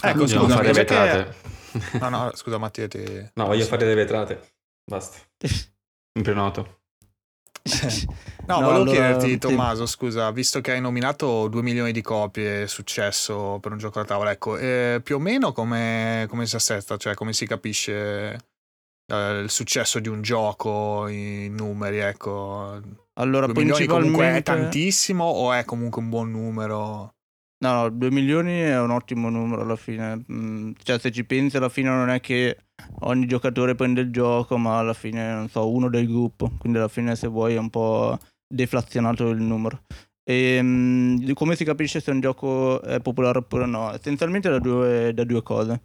[0.04, 1.36] Ecco, scusa, fare le vetrate.
[2.00, 3.04] No, no, scusa Mattia, ti...
[3.34, 4.40] No, voglio fare le vetrate.
[4.86, 5.18] Basta.
[6.16, 6.82] In prenoto.
[8.48, 9.94] no, no, volevo allora, chiederti, Tommaso, sì.
[9.94, 14.32] scusa, visto che hai nominato 2 milioni di copie successo per un gioco da tavola,
[14.32, 18.48] ecco, eh, più o meno come, come, si assesta, cioè come si capisce
[19.08, 22.82] eh, il successo di un gioco in numeri, ecco.
[23.14, 27.16] Allora, 2 milioni comunque è tantissimo o è comunque un buon numero?
[27.64, 30.26] No, no, 2 milioni è un ottimo numero alla fine.
[30.30, 32.58] Mm, cioè, se ci pensi, alla fine non è che
[33.02, 36.52] ogni giocatore prende il gioco, ma alla fine, non so, uno del gruppo.
[36.60, 39.84] Quindi alla fine, se vuoi, è un po' deflazionato il numero.
[40.26, 43.94] E um, come si capisce se un gioco è popolare oppure no?
[43.94, 45.84] Essenzialmente da due, da due cose.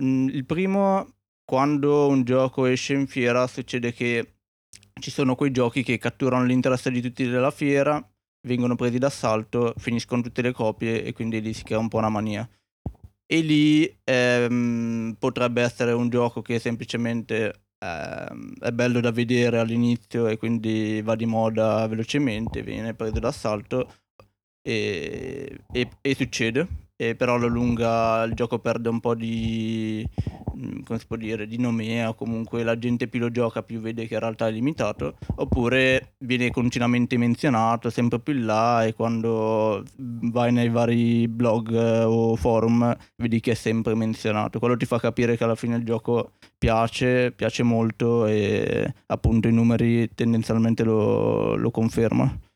[0.00, 1.14] Mm, il primo,
[1.44, 4.34] quando un gioco esce in fiera, succede che
[5.00, 8.07] ci sono quei giochi che catturano l'interesse di tutti della fiera
[8.42, 12.08] vengono presi d'assalto, finiscono tutte le copie e quindi lì si crea un po' una
[12.08, 12.48] mania.
[13.26, 20.26] E lì ehm, potrebbe essere un gioco che semplicemente ehm, è bello da vedere all'inizio
[20.28, 23.92] e quindi va di moda velocemente, viene preso d'assalto
[24.62, 30.04] e, e, e succede e però alla lunga il gioco perde un po' di,
[30.56, 33.78] mm, come si può dire, di nomea o comunque la gente più lo gioca più
[33.78, 35.16] vede che in realtà è limitato.
[35.36, 42.02] Oppure viene continuamente menzionato sempre più in là e quando vai nei vari blog eh,
[42.02, 44.58] o forum vedi che è sempre menzionato.
[44.58, 49.52] Quello ti fa capire che alla fine il gioco piace, piace molto e appunto i
[49.52, 52.46] numeri tendenzialmente lo, lo confermano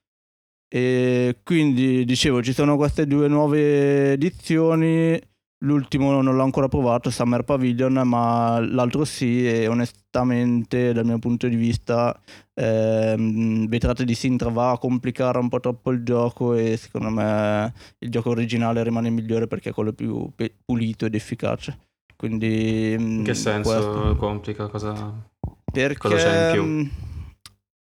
[0.75, 5.21] e quindi dicevo, ci sono queste due nuove edizioni.
[5.65, 11.47] L'ultimo non l'ho ancora provato, Summer Pavilion, ma l'altro sì, e onestamente dal mio punto
[11.47, 12.19] di vista
[12.55, 17.71] ehm, Vetrate di Sintra va a complicare un po' troppo il gioco e secondo me
[17.99, 20.27] il gioco originale rimane migliore perché è quello più
[20.65, 21.79] pulito ed efficace.
[22.17, 24.17] Quindi, in che senso questo.
[24.17, 24.69] complica?
[24.69, 25.13] Cosa,
[25.71, 27.11] perché, cosa c'è in più?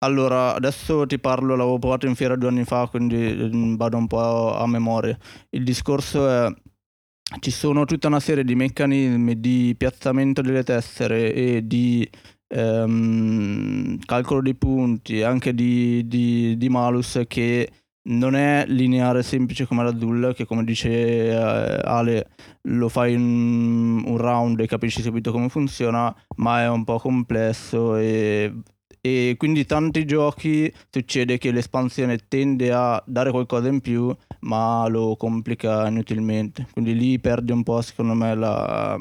[0.04, 4.08] Allora, adesso ti parlo, l'avevo provato in fiera due anni fa, quindi mm, vado un
[4.08, 5.18] po' a memoria.
[5.52, 6.54] Il discorso è
[7.40, 12.08] ci sono tutta una serie di meccanismi di piazzamento delle tessere e di
[12.48, 17.72] ehm, calcolo dei punti, anche di, di, di, malus che
[18.10, 20.90] non è lineare semplice come la Zul, che come dice
[21.30, 22.30] eh, Ale
[22.64, 27.96] lo fai in un round e capisci subito come funziona, ma è un po' complesso
[27.96, 28.54] e
[29.06, 35.18] e quindi tanti giochi succede che l'espansione tende a dare qualcosa in più ma lo
[35.18, 36.68] complica inutilmente.
[36.72, 38.98] Quindi lì perde un po' secondo me la,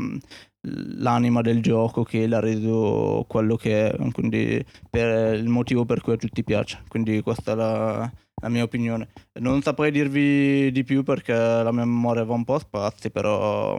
[0.63, 4.11] l'anima del gioco che l'ha reso quello che è.
[4.11, 6.83] Quindi per il motivo per cui a tutti piace.
[6.89, 9.09] Quindi questa è la, la mia opinione.
[9.41, 13.77] Non saprei dirvi di più perché la mia memoria va un po' a spazi però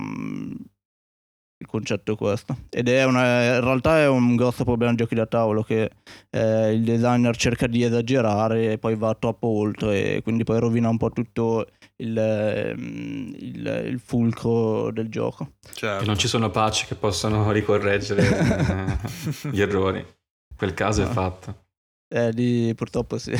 [1.63, 2.57] il concetto è questo.
[2.69, 5.89] Ed è una, in realtà è un grosso problema di giochi da tavolo che
[6.29, 10.89] eh, il designer cerca di esagerare e poi va troppo oltre e quindi poi rovina
[10.89, 11.65] un po' tutto
[11.97, 15.53] il, ehm, il, il fulcro del gioco.
[15.73, 15.99] Certo.
[16.01, 18.99] Che non ci sono patch che possano ricorreggere
[19.41, 20.05] eh, gli errori.
[20.55, 21.09] Quel caso no.
[21.09, 21.65] è fatto.
[22.13, 23.31] Eh, lì purtroppo sì.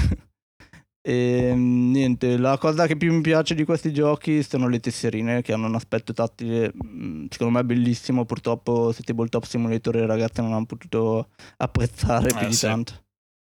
[1.06, 5.42] E mm, niente, la cosa che più mi piace di questi giochi sono le tesserine
[5.42, 6.72] che hanno un aspetto tattile
[7.30, 8.24] secondo me bellissimo.
[8.24, 11.28] Purtroppo su Tabletop Simulator i ragazzi non hanno potuto
[11.58, 12.66] apprezzare Eh, più di sì.
[12.66, 12.94] tanto.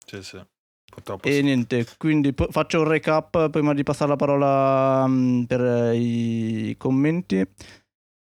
[0.05, 0.41] Sì, sì.
[0.89, 1.41] Purtroppo E sì.
[1.43, 7.45] niente, quindi po- faccio un recap prima di passare la parola mm, per i commenti.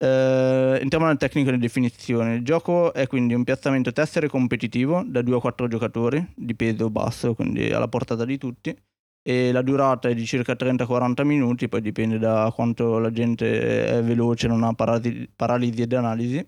[0.01, 2.35] Eh, entriamo nel tecnico e nelle definizioni.
[2.35, 6.91] Il gioco è quindi un piazzamento tessere competitivo da 2 a 4 giocatori di peso
[6.91, 8.77] basso, quindi alla portata di tutti.
[9.23, 14.03] E la durata è di circa 30-40 minuti, poi dipende da quanto la gente è
[14.03, 16.45] veloce, non ha parasi- paralisi ed analisi.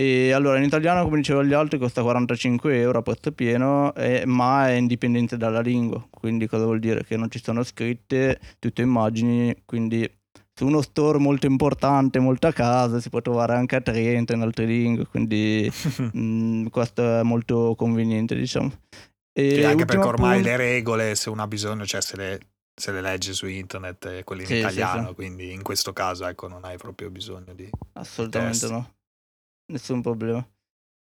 [0.00, 4.24] E allora in italiano, come dicevo agli altri, costa 45 euro a prezzo pieno, eh,
[4.26, 6.06] ma è indipendente dalla lingua.
[6.08, 7.04] Quindi cosa vuol dire?
[7.04, 10.08] Che non ci sono scritte, tutte immagini, quindi
[10.54, 14.42] su uno store molto importante, molto a casa, si può trovare anche a 30 in
[14.42, 15.70] altre lingue, quindi
[16.16, 18.70] mm, questo è molto conveniente, diciamo.
[19.38, 22.40] E Sì, anche perché ormai punto- le regole, se uno ha bisogno, cioè se le,
[22.74, 25.14] se le legge su internet, eh, quelle in Sì, sì, italiano, sì.
[25.14, 27.70] quindi in questo caso ecco non hai proprio bisogno di...
[27.92, 28.70] Assolutamente test.
[28.72, 28.94] no,
[29.72, 30.44] nessun problema.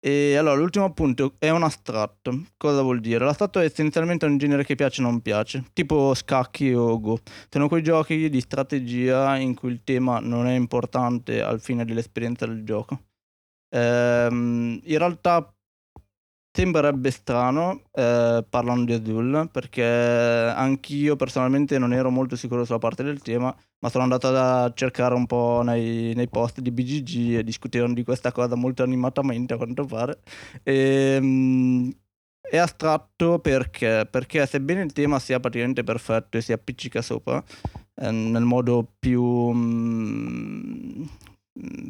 [0.06, 2.44] E allora, l'ultimo appunto è un astratto.
[2.58, 3.24] Cosa vuol dire?
[3.24, 7.20] L'astratto è essenzialmente un genere che piace o non piace, tipo scacchi o go.
[7.50, 12.46] Sono quei giochi di strategia in cui il tema non è importante al fine dell'esperienza
[12.46, 13.02] del gioco.
[13.70, 15.53] Ehm, in realtà
[16.56, 23.02] sembrerebbe strano eh, parlando di Azul, perché anch'io personalmente non ero molto sicuro sulla parte
[23.04, 27.44] del tema, ma sono andato a cercare un po' nei, nei post di BGG e
[27.44, 30.20] discutevano di questa cosa molto animatamente a quanto pare.
[30.62, 31.92] Ehm,
[32.40, 34.08] è astratto perché?
[34.10, 37.44] Perché sebbene il tema sia praticamente perfetto e si appiccica sopra
[37.96, 41.04] eh, nel modo più, mm,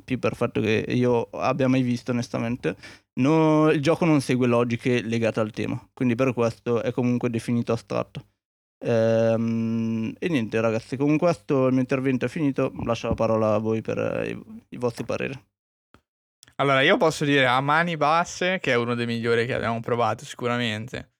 [0.03, 2.75] più perfetto che io abbia mai visto onestamente,
[3.19, 7.71] no- il gioco non segue logiche legate al tema, quindi per questo è comunque definito
[7.73, 8.25] astratto.
[8.85, 13.57] Ehm, e niente ragazzi, con questo il mio intervento è finito, lascio la parola a
[13.59, 15.41] voi per eh, i, i vostri pareri.
[16.57, 20.23] Allora, io posso dire a mani basse che è uno dei migliori che abbiamo provato,
[20.25, 21.12] sicuramente.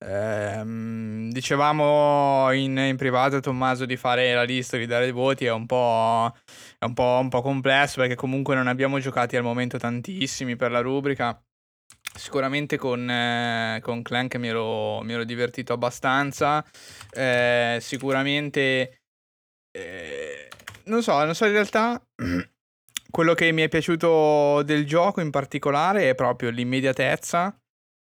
[0.00, 5.52] Ehm, dicevamo in, in privato Tommaso di fare la lista, di dare i voti, è
[5.52, 6.32] un po',
[6.78, 10.70] è un po', un po' complesso perché comunque non abbiamo giocati al momento tantissimi per
[10.70, 11.40] la rubrica.
[12.14, 16.64] Sicuramente con, eh, con Clank mi ero, mi ero divertito abbastanza.
[17.10, 19.00] Eh, sicuramente,
[19.72, 20.48] eh,
[20.84, 22.00] non so, non so in realtà.
[23.10, 27.56] Quello che mi è piaciuto del gioco in particolare è proprio l'immediatezza.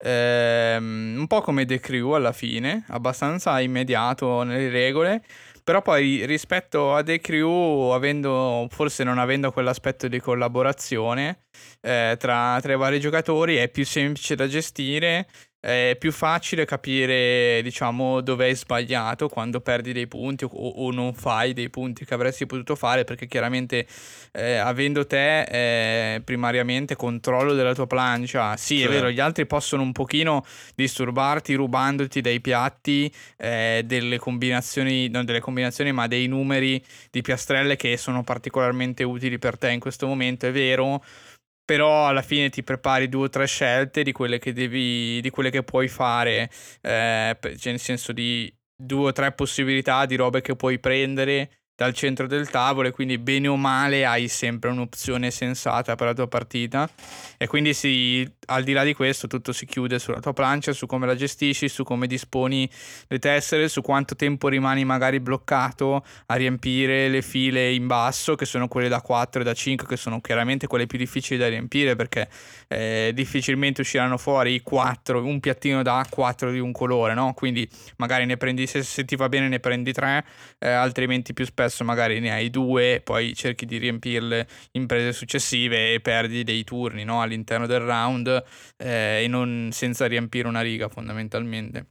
[0.04, 5.22] Ehm, un po' come The Crew alla fine, abbastanza immediato nelle regole.
[5.64, 11.44] Però poi rispetto a The Crew, avendo, forse non avendo quell'aspetto di collaborazione
[11.80, 15.28] eh, tra, tra i vari giocatori, è più semplice da gestire.
[15.64, 21.14] È più facile capire, diciamo, dove hai sbagliato quando perdi dei punti o, o non
[21.14, 23.86] fai dei punti che avresti potuto fare, perché chiaramente
[24.32, 28.82] eh, avendo te eh, primariamente controllo della tua plancia, sì, Sì.
[28.82, 30.44] è vero, gli altri possono un pochino
[30.74, 36.82] disturbarti rubandoti dai piatti eh, delle combinazioni, non delle combinazioni, ma dei numeri
[37.12, 41.04] di piastrelle che sono particolarmente utili per te in questo momento, è vero.
[41.72, 45.48] Però alla fine ti prepari due o tre scelte di quelle che devi, di quelle
[45.48, 46.50] che puoi fare,
[46.82, 51.94] eh, cioè nel senso di due o tre possibilità di robe che puoi prendere dal
[51.94, 56.28] centro del tavolo e quindi bene o male hai sempre un'opzione sensata per la tua
[56.28, 56.88] partita
[57.38, 60.86] e quindi si, al di là di questo tutto si chiude sulla tua plancia, su
[60.86, 62.68] come la gestisci, su come disponi
[63.08, 68.44] le tessere, su quanto tempo rimani magari bloccato a riempire le file in basso che
[68.44, 71.96] sono quelle da 4 e da 5 che sono chiaramente quelle più difficili da riempire
[71.96, 72.28] perché
[72.68, 77.32] eh, difficilmente usciranno fuori 4, un piattino da 4 di un colore, no?
[77.34, 80.24] Quindi magari ne prendi, se, se ti va bene ne prendi 3,
[80.60, 86.00] altrimenti più spesso magari ne hai due, poi cerchi di riempirle in prese successive e
[86.00, 87.20] perdi dei turni no?
[87.22, 88.44] all'interno del round
[88.76, 91.86] eh, e non senza riempire una riga fondamentalmente.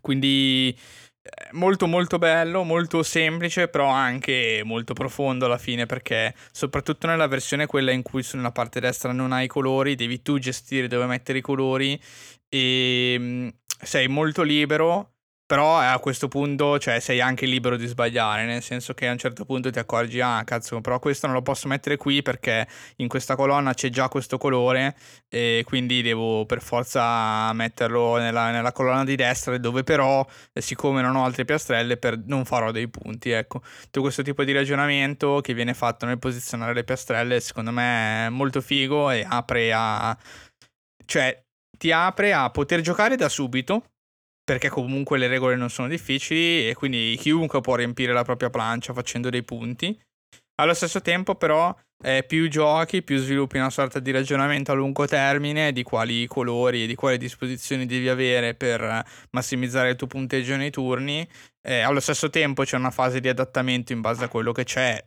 [0.00, 0.76] Quindi
[1.22, 7.26] eh, molto molto bello, molto semplice, però anche molto profondo alla fine perché soprattutto nella
[7.26, 11.04] versione quella in cui nella parte destra non hai i colori, devi tu gestire dove
[11.06, 12.00] mettere i colori
[12.48, 13.48] e mm,
[13.82, 15.12] sei molto libero.
[15.50, 19.18] Però a questo punto, cioè, sei anche libero di sbagliare, nel senso che a un
[19.18, 22.68] certo punto ti accorgi, ah, cazzo, però questo non lo posso mettere qui perché
[22.98, 24.94] in questa colonna c'è già questo colore
[25.28, 31.02] e quindi devo per forza metterlo nella, nella colonna di destra dove però, eh, siccome
[31.02, 33.60] non ho altre piastrelle, per, non farò dei punti, ecco.
[33.86, 38.28] Tutto questo tipo di ragionamento che viene fatto nel posizionare le piastrelle, secondo me è
[38.28, 40.16] molto figo e apre a...
[41.06, 41.42] cioè,
[41.76, 43.82] ti apre a poter giocare da subito
[44.50, 48.92] perché comunque le regole non sono difficili e quindi chiunque può riempire la propria plancia
[48.92, 49.96] facendo dei punti.
[50.60, 51.72] Allo stesso tempo però
[52.02, 56.82] eh, più giochi, più sviluppi una sorta di ragionamento a lungo termine di quali colori
[56.82, 61.24] e di quali disposizioni devi avere per massimizzare il tuo punteggio nei turni.
[61.62, 65.00] Eh, allo stesso tempo c'è una fase di adattamento in base a quello che c'è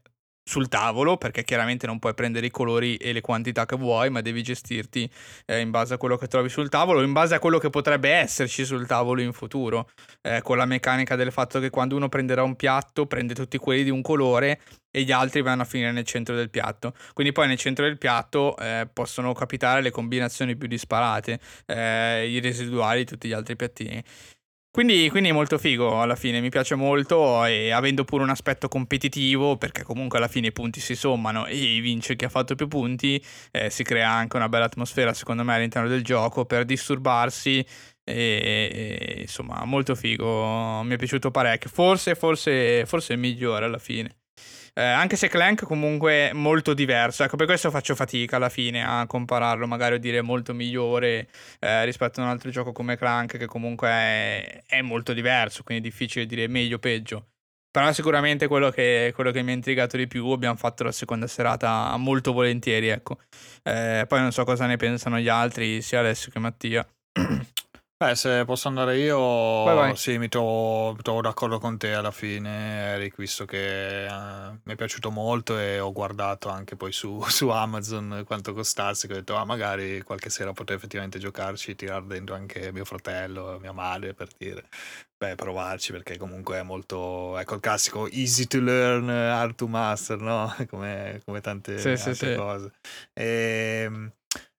[0.43, 4.21] sul tavolo, perché chiaramente non puoi prendere i colori e le quantità che vuoi, ma
[4.21, 5.09] devi gestirti
[5.45, 8.09] eh, in base a quello che trovi sul tavolo, in base a quello che potrebbe
[8.09, 9.89] esserci sul tavolo in futuro,
[10.21, 13.83] eh, con la meccanica del fatto che quando uno prenderà un piatto, prende tutti quelli
[13.83, 14.59] di un colore
[14.91, 16.93] e gli altri vanno a finire nel centro del piatto.
[17.13, 22.39] Quindi poi nel centro del piatto eh, possono capitare le combinazioni più disparate, eh, i
[22.39, 24.03] residuali di tutti gli altri piattini.
[24.73, 28.67] Quindi, quindi, è molto figo alla fine, mi piace molto e avendo pure un aspetto
[28.67, 32.67] competitivo perché comunque alla fine i punti si sommano e vince chi ha fatto più
[32.67, 37.59] punti, eh, si crea anche una bella atmosfera secondo me all'interno del gioco per disturbarsi
[38.03, 43.77] e, e insomma molto figo, mi è piaciuto parecchio, forse, forse, forse è migliore alla
[43.77, 44.22] fine.
[44.75, 48.83] Eh, anche se Clank comunque è molto diverso, ecco per questo faccio fatica alla fine
[48.83, 51.27] a compararlo, magari a dire molto migliore
[51.59, 55.87] eh, rispetto a un altro gioco come Clank che comunque è, è, molto diverso, quindi
[55.87, 57.27] è difficile dire meglio o peggio.
[57.69, 61.27] Però sicuramente quello che, quello che mi ha intrigato di più abbiamo fatto la seconda
[61.27, 63.17] serata molto volentieri, ecco.
[63.63, 66.87] Eh, poi non so cosa ne pensano gli altri, sia Alessio che Mattia.
[67.95, 69.95] Beh, se posso andare io, vai, vai.
[69.95, 74.75] sì, mi trovo, trovo, d'accordo con te alla fine, Eric, visto che uh, mi è
[74.75, 79.35] piaciuto molto e ho guardato anche poi su, su Amazon quanto costasse, che ho detto,
[79.37, 84.27] ah, magari qualche sera potrei effettivamente giocarci, tirare dentro anche mio fratello, mia madre, per
[84.37, 84.67] dire,
[85.15, 90.19] beh, provarci, perché comunque è molto, ecco il classico easy to learn, hard to master,
[90.19, 90.53] no?
[90.69, 92.71] Come, come tante sì, altre sì, cose.
[93.13, 94.11] E, ehm,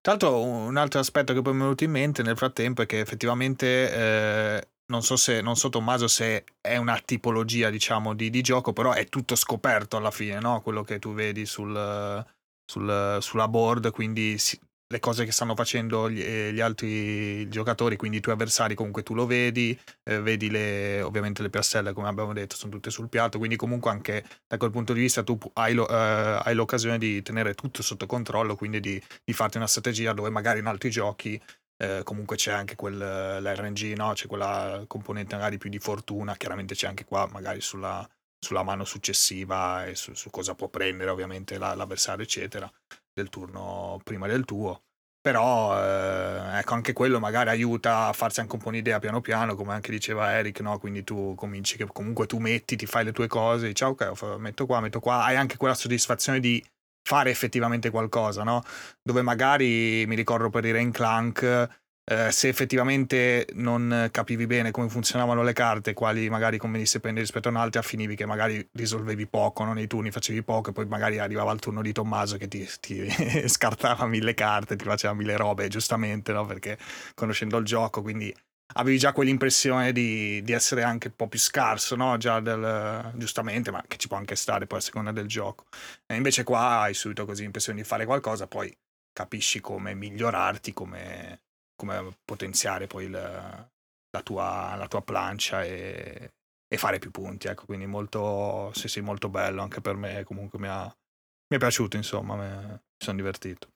[0.04, 2.86] tra l'altro un altro aspetto che poi mi è venuto in mente nel frattempo è
[2.86, 8.28] che effettivamente eh, non so se non so Tommaso se è una tipologia diciamo di,
[8.28, 10.60] di, gioco però è tutto scoperto alla fine no?
[10.60, 12.22] quello che tu vedi sul,
[12.70, 14.60] sul, sulla board quindi si,
[14.94, 19.02] le cose che stanno facendo gli, eh, gli, altri giocatori, quindi i tuoi avversari comunque
[19.02, 23.08] tu lo vedi, eh, vedi le, ovviamente le piastrelle come abbiamo detto sono tutte sul
[23.08, 26.98] piatto, quindi comunque anche da quel punto di vista tu hai, lo, eh, hai l'occasione
[26.98, 30.90] di tenere tutto sotto controllo, quindi di, di, farti una strategia dove magari in altri
[30.90, 31.40] giochi
[31.76, 34.12] eh, comunque c'è anche quel, l'RNG, no?
[34.12, 38.08] c'è quella componente magari più di fortuna, chiaramente c'è anche qua magari sulla,
[38.38, 42.70] sulla mano successiva e su, su cosa può prendere ovviamente la, l'avversario eccetera
[43.14, 44.82] del turno prima del tuo.
[45.24, 49.54] Però eh, ecco, anche quello magari aiuta a farsi anche un po' un'idea piano piano,
[49.54, 50.78] come anche diceva Eric, no?
[50.78, 54.36] Quindi tu cominci che comunque tu metti, ti fai le tue cose, dici ah, ok,
[54.36, 56.62] metto qua, metto qua, hai anche quella soddisfazione di
[57.02, 58.62] fare effettivamente qualcosa, no?
[59.02, 64.88] Dove magari mi ricordo per i Rain Clank eh, se effettivamente non capivi bene come
[64.90, 69.64] funzionavano le carte, quali magari convenisse prendere rispetto a un'altra, finivi che magari risolvevi poco
[69.64, 69.72] no?
[69.72, 73.08] nei turni, facevi poco e poi magari arrivava il turno di Tommaso che ti, ti
[73.48, 76.44] scartava mille carte, ti faceva mille robe, giustamente, no?
[76.44, 76.76] perché
[77.14, 78.34] conoscendo il gioco, quindi
[78.74, 82.16] avevi già quell'impressione di, di, essere anche un po' più scarso, no?
[82.16, 85.66] Già del, giustamente, ma che ci può anche stare poi a seconda del gioco.
[86.06, 88.74] E invece qua hai subito così l'impressione di fare qualcosa, poi
[89.12, 91.43] capisci come migliorarti, come
[91.84, 93.68] come potenziare poi la,
[94.10, 96.32] la, tua, la tua plancia e,
[96.66, 97.48] e, fare più punti.
[97.48, 100.24] Ecco, quindi molto, sì, sì, molto bello anche per me.
[100.24, 103.68] Comunque mi, ha, mi è piaciuto, insomma, mi sono divertito.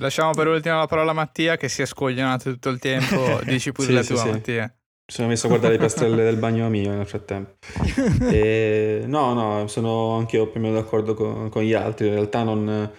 [0.00, 3.40] Lasciamo per ultima la parola a Mattia che si è scoglionato tutto il tempo.
[3.44, 4.62] Dici pure sì, la tua, sì, Mattia.
[4.62, 7.56] Mi sono messo a guardare le piastrelle del bagno mio nel frattempo.
[8.30, 12.06] E, no, no, sono anche io più o meno d'accordo con, con gli altri.
[12.06, 12.92] In realtà non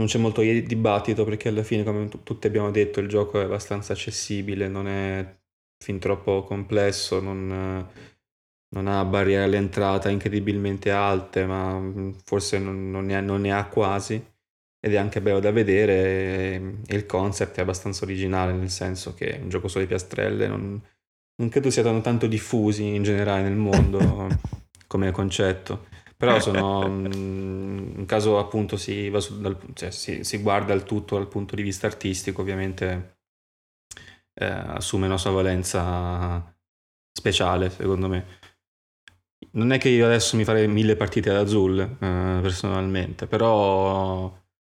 [0.00, 3.44] non c'è molto dibattito perché alla fine, come t- tutti abbiamo detto, il gioco è
[3.44, 5.38] abbastanza accessibile, non è
[5.76, 7.86] fin troppo complesso, non,
[8.70, 13.52] non ha barriere all'entrata incredibilmente alte, ma mm, forse non, non, ne ha, non, ne
[13.52, 14.14] ha, quasi.
[14.82, 15.92] Ed è anche bello da vedere
[16.86, 20.80] e, il concept è abbastanza originale, nel senso che è un gioco sulle piastrelle non,
[21.36, 24.28] non credo siano tanto diffusi in generale nel mondo
[24.88, 25.88] come concetto.
[26.20, 31.16] Però sono mm, in caso appunto si, su, dal, cioè, si, si, guarda il tutto
[31.16, 33.20] dal punto di vista artistico, ovviamente
[34.34, 36.54] eh, assume una sua valenza
[37.10, 38.26] speciale, secondo me.
[39.52, 41.96] Non è che io adesso mi farei mille partite ad Azul, eh,
[42.42, 44.30] personalmente, però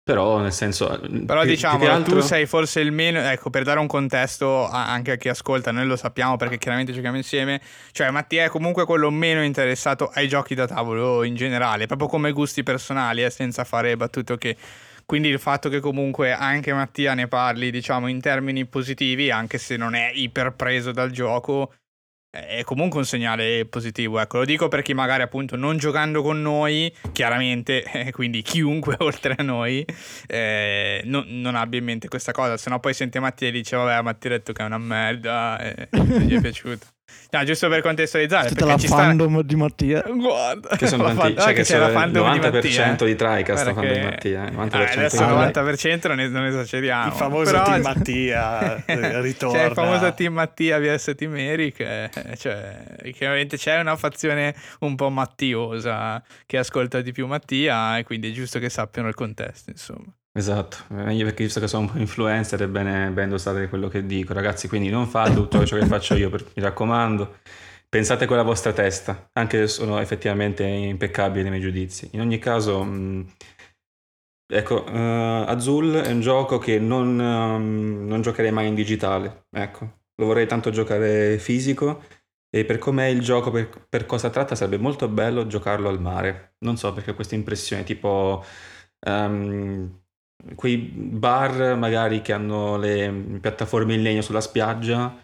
[0.03, 0.99] però nel senso...
[1.25, 2.15] Però più, diciamo, più altro...
[2.15, 3.19] tu sei forse il meno...
[3.19, 7.15] Ecco, per dare un contesto anche a chi ascolta, noi lo sappiamo perché chiaramente giochiamo
[7.15, 7.61] insieme,
[7.91, 12.31] cioè Mattia è comunque quello meno interessato ai giochi da tavolo in generale, proprio come
[12.31, 14.57] gusti personali, eh, senza fare battute che...
[15.05, 19.77] quindi il fatto che comunque anche Mattia ne parli, diciamo, in termini positivi, anche se
[19.77, 21.73] non è iper preso dal gioco,
[22.33, 24.19] è comunque un segnale positivo.
[24.19, 28.95] Ecco, lo dico per chi magari appunto non giocando con noi, chiaramente, eh, quindi chiunque
[29.01, 29.85] oltre a noi,
[30.27, 32.57] eh, no, non abbia in mente questa cosa.
[32.57, 35.59] Se no poi sente Mattia e dice, vabbè, Mattia ha detto che è una merda,
[35.59, 36.92] e non gli è piaciuto.
[37.31, 38.49] No, giusto per contestualizzare.
[38.49, 40.03] Tutta la ci fandom di Mattia.
[40.07, 43.05] Guarda, Che sono la tanti, fan- cioè ah, che c'è la fandom di 90% Mattia.
[43.07, 45.61] di Tricast Guarda fanno di che- Mattia, il 90% Ah, adesso di il Mattia.
[45.63, 47.07] 90% non, es- non esageriamo.
[47.07, 49.57] Il famoso Però- team Mattia eh, ritorna.
[49.57, 52.83] C'è il famoso team Mattia vs team Eric, eh, cioè,
[53.13, 58.31] chiaramente c'è una fazione un po' mattiosa che ascolta di più Mattia e quindi è
[58.31, 60.05] giusto che sappiano il contesto, insomma.
[60.35, 64.03] Esatto, meglio perché visto che sono un po' influencer è bene, bene dosare quello che
[64.05, 67.35] dico, ragazzi, quindi non fate tutto ciò che faccio io, per- mi raccomando,
[67.87, 72.09] pensate con la vostra testa, anche se sono effettivamente impeccabili nei miei giudizi.
[72.13, 73.27] In ogni caso, mh,
[74.47, 79.99] ecco, eh, Azul è un gioco che non, ehm, non giocherei mai in digitale, ecco,
[80.15, 82.03] lo vorrei tanto giocare fisico
[82.49, 86.55] e per com'è il gioco, per, per cosa tratta, sarebbe molto bello giocarlo al mare.
[86.59, 88.43] Non so perché questa impressione, tipo...
[89.01, 90.01] ehm,
[90.55, 93.11] quei bar magari che hanno le
[93.41, 95.15] piattaforme in legno sulla spiaggia,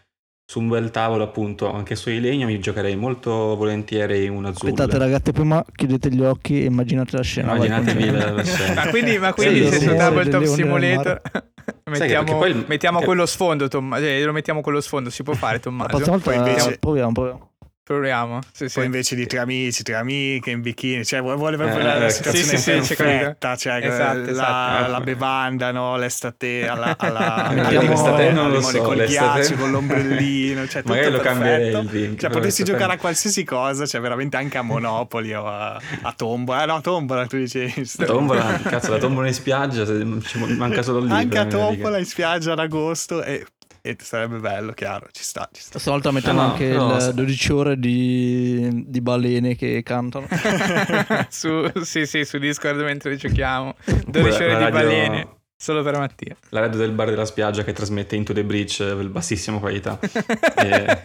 [0.46, 4.74] su un bel tavolo appunto, anche su di legno, mi giocherei molto volentieri un azzurro.
[4.74, 7.54] Aspettate ragazzi, prima chiudete gli occhi e immaginate la scena.
[7.54, 8.84] Immaginatevi la, la scena.
[8.84, 9.96] Ma quindi, ma quindi Sì, se su.
[9.96, 11.22] Tabletop Simulator
[11.90, 15.34] mettiamo, poi il- mettiamo che- quello sfondo, Tommaso, eh, lo mettiamo quello sfondo, si può
[15.34, 15.90] fare La Tommaso?
[15.90, 17.52] prossima volta Poi invece- proviamo, proviamo.
[17.90, 18.42] Proviamo.
[18.54, 18.76] Sì, sì.
[18.76, 22.06] Poi invece di tre amici, tre amiche in bikini, cioè vuole, proprio Eh, la, la
[22.06, 22.10] ecco.
[22.32, 24.92] situazione Sì, perfetta, cioè Esatto, la, esatto.
[24.92, 25.98] la bevanda, no?
[25.98, 30.82] l'estate alla, alla, alle- l'estate non lo limone so, col l'estate- ghiaccio, con l'ombrellino, cioè
[30.84, 31.78] tutto Magari lo perfetto.
[31.80, 35.82] il drink, Cioè l'estate- giocare a qualsiasi cosa, cioè veramente anche a Monopoli o a,
[36.04, 36.62] a Tombola.
[36.62, 37.90] Eh no, Tombola tu dicevi.
[38.06, 41.12] Tombola, cazzo, la tombola in spiaggia, se- ci manca solo lì.
[41.12, 43.44] Anche a Tombola in spiaggia ad agosto e,
[43.90, 45.72] e sarebbe bello, chiaro, ci sta, ci sta.
[45.72, 50.28] Questa volta mettiamo no, anche però il se- 12 ore di, di balene che cantano.
[51.30, 53.76] su, sì, sì, su Discord mentre giochiamo.
[53.86, 55.28] 12 Quella- ore di radio- balene.
[55.62, 56.38] Solo per Mattia.
[56.52, 60.00] La radio del bar della spiaggia che trasmette Into the Breach eh, bassissima qualità.
[60.56, 60.98] E-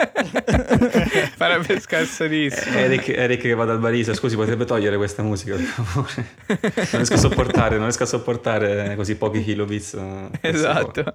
[1.36, 2.76] Farebbe scarsonissimo.
[2.76, 6.28] Eric, Eric che va dal barista, scusi, potrebbe togliere questa musica, per favore?
[6.46, 9.94] Non riesco a sopportare, non riesco a sopportare così pochi kilobits.
[9.94, 11.12] eh, per Esatto.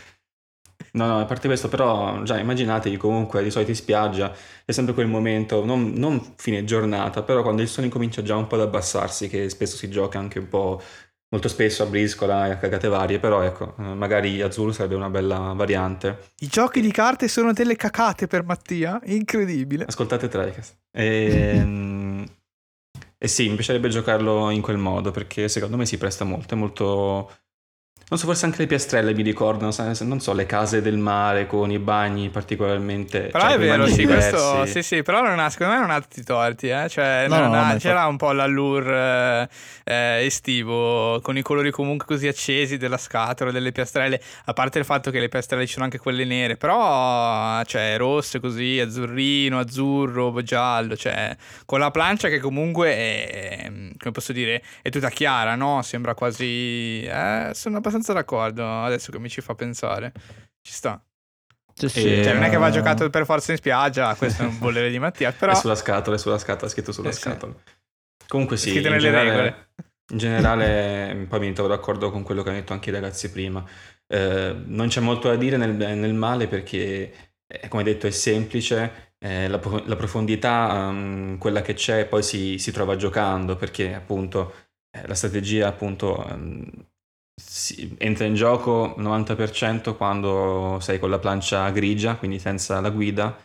[0.94, 4.34] No, no, a parte questo, però, già immaginatevi comunque di solito in spiaggia
[4.66, 8.48] è sempre quel momento, non, non fine giornata, però quando il sole incomincia già un
[8.48, 10.82] po' ad abbassarsi, che spesso si gioca anche un po',
[11.30, 15.10] molto spesso a briscola e a cagate varie, però ecco, eh, magari azzurro sarebbe una
[15.10, 16.32] bella variante.
[16.40, 19.00] I giochi di carte sono delle cacate per Mattia?
[19.06, 19.86] Incredibile.
[19.86, 20.78] Ascoltate Tricast.
[20.92, 22.24] E, mm,
[23.18, 26.58] e sì, mi piacerebbe giocarlo in quel modo perché secondo me si presta molto, è
[26.58, 27.32] molto...
[28.10, 29.72] Non so, forse anche le piastrelle mi ricordano,
[30.02, 33.28] non so, le case del mare con i bagni particolarmente...
[33.32, 36.02] Però cioè, è vero, sì, questo, sì, sì, però non ha, secondo me non ha
[36.02, 36.90] tutti i torti, eh?
[36.90, 39.48] cioè No, non no, ha- c'era un po' l'allure
[39.84, 44.86] eh, estivo, con i colori comunque così accesi della scatola, delle piastrelle, a parte il
[44.86, 50.42] fatto che le piastrelle ci sono anche quelle nere, però cioè rosse così, azzurrino, azzurro,
[50.42, 55.84] giallo, cioè con la plancia che comunque è, come posso dire, è tutta chiara, no?
[55.84, 57.04] Sembra quasi...
[57.04, 60.12] Eh, sono abbastanza d'accordo adesso che mi ci fa pensare,
[60.62, 61.02] ci sta.
[61.74, 62.08] Sì, sì.
[62.08, 62.72] E- Cioè, non è che va Eh.
[62.72, 66.16] giocato per forza in spiaggia, questo è un volere di Mattia, però È sulla scatola,
[66.16, 67.20] è sulla scatola, è scritto sulla Eh, sì.
[67.22, 67.54] scatola.
[68.28, 69.70] Comunque sì, Scritto in nelle generale, regole.
[70.12, 73.64] in generale poi mi trovo d'accordo con quello che hanno detto anche i ragazzi prima.
[74.08, 77.14] Eh, non c'è molto da dire nel, nel male perché,
[77.48, 82.58] eh, come detto, è semplice, eh, la, la profondità, ehm, quella che c'è, poi si,
[82.58, 84.54] si trova giocando perché appunto
[84.92, 86.88] eh, la strategia appunto ehm,
[87.40, 93.36] si- entra in gioco 90% quando sei con la plancia grigia, quindi senza la guida,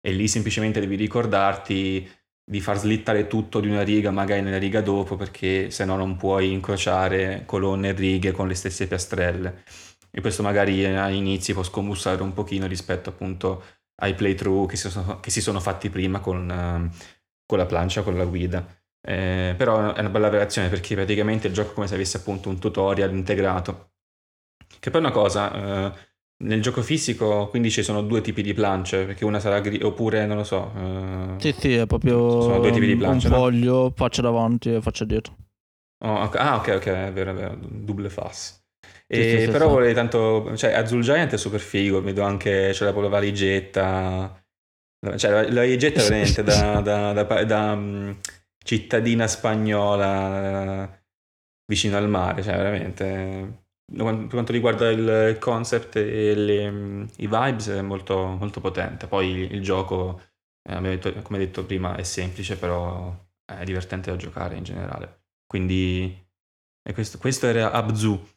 [0.00, 2.08] e lì semplicemente devi ricordarti
[2.44, 6.16] di far slittare tutto di una riga, magari nella riga dopo, perché se no non
[6.16, 9.62] puoi incrociare colonne e righe con le stesse piastrelle.
[10.10, 13.62] E questo magari a inizi può scombussare un pochino rispetto appunto
[14.02, 16.90] ai playthrough che si sono, che si sono fatti prima con, ehm,
[17.46, 18.66] con la plancia, con la guida.
[19.02, 22.48] Eh, però è una bella variazione perché praticamente il gioco è come se avesse appunto
[22.48, 23.92] un tutorial integrato.
[24.80, 25.98] Che poi è una cosa, eh,
[26.44, 30.26] nel gioco fisico quindi ci sono due tipi di plance, perché una sarà gri- oppure
[30.26, 30.72] non lo so.
[30.76, 33.50] eh, Sì, sì, è proprio Sono due tipi di un plancia, no?
[33.50, 35.36] foglio, faccia davanti e faccia dietro.
[36.00, 38.58] oh, ok- ah, ok, ok, è vero, è vero, double face.
[39.12, 39.68] Sì, E sì, sì, però sì.
[39.68, 44.42] vorrei tanto, cioè Azul Giant è super figo, vedo anche, c'è la, valigetta,
[45.16, 48.10] cioè la, valigetta è veramente da, da- da da, mm,
[48.62, 50.88] cittadina spagnola
[51.66, 57.82] vicino al mare, cioè veramente per quanto riguarda il concept e le, i vibes è
[57.82, 59.08] molto, molto potente.
[59.08, 60.22] Poi il, il gioco,
[60.68, 63.12] eh, detto, come detto prima, è semplice, però
[63.44, 65.22] è divertente da giocare in generale.
[65.44, 66.24] Quindi
[66.92, 68.28] questo, questo, era Abzu.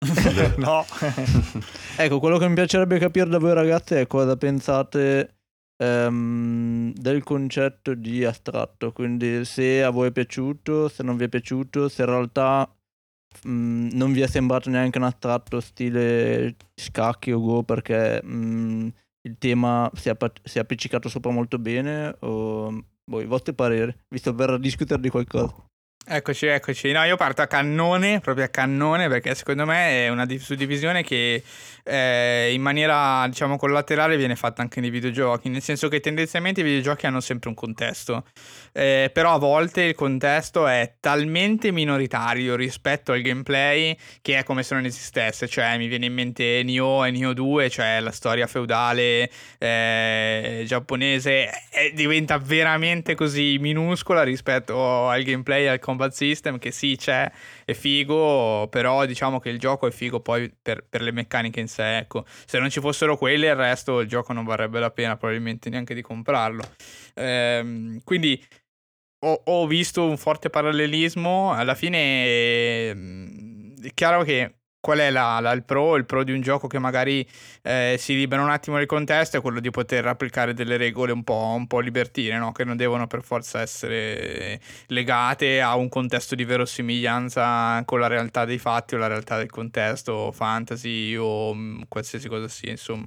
[0.58, 0.84] no.
[1.96, 5.39] ecco, quello che mi piacerebbe capire da voi ragazzi è cosa pensate
[5.80, 8.92] um, del concetto di astratto.
[8.92, 12.72] Quindi se a voi è piaciuto, se non vi è piaciuto, se in realtà
[13.44, 18.90] um, non vi è sembrato neanche un astratto stile scacchi o go perché um,
[19.22, 23.94] il tema si è, si è appiccicato sopra molto bene o voi, i vostri pareri,
[24.08, 25.69] visto per discutere di qualcosa.
[26.12, 26.90] Eccoci, eccoci.
[26.90, 31.40] No, io parto a cannone, proprio a cannone, perché secondo me è una suddivisione che
[31.84, 36.64] eh, in maniera, diciamo, collaterale viene fatta anche nei videogiochi, nel senso che tendenzialmente i
[36.64, 38.24] videogiochi hanno sempre un contesto,
[38.72, 44.64] eh, però a volte il contesto è talmente minoritario rispetto al gameplay che è come
[44.64, 48.48] se non esistesse, cioè mi viene in mente Nioh e Nioh 2, cioè la storia
[48.48, 51.50] feudale eh, giapponese,
[51.94, 57.30] diventa veramente così minuscola rispetto al gameplay e al combat system che sì c'è,
[57.64, 61.68] è figo, però diciamo che il gioco è figo poi per, per le meccaniche in
[61.68, 62.24] sé, ecco.
[62.46, 65.94] Se non ci fossero quelle, il resto il gioco non varrebbe la pena probabilmente neanche
[65.94, 66.62] di comprarlo.
[67.14, 68.42] Ehm, quindi
[69.20, 71.52] ho, ho, visto un forte parallelismo.
[71.52, 72.26] Alla fine
[72.88, 75.96] ehm, è chiaro che qual è la, la, il pro?
[75.96, 77.26] Il pro di un gioco che magari
[77.62, 81.22] eh, si libera un attimo dal contesto è quello di poter applicare delle regole un
[81.22, 82.52] po', un po libertine, no?
[82.52, 88.44] che non devono per forza essere legate a un contesto di verosimiglianza con la realtà
[88.44, 93.06] dei fatti o la realtà del contesto, fantasy o mm, qualsiasi cosa sia, insomma.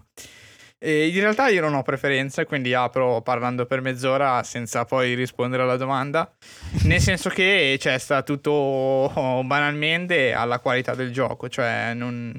[0.85, 5.63] E in realtà io non ho preferenze, quindi apro parlando per mezz'ora senza poi rispondere
[5.63, 6.29] alla domanda.
[6.83, 9.09] Nel senso che cioè, sta tutto
[9.45, 12.37] banalmente alla qualità del gioco, cioè non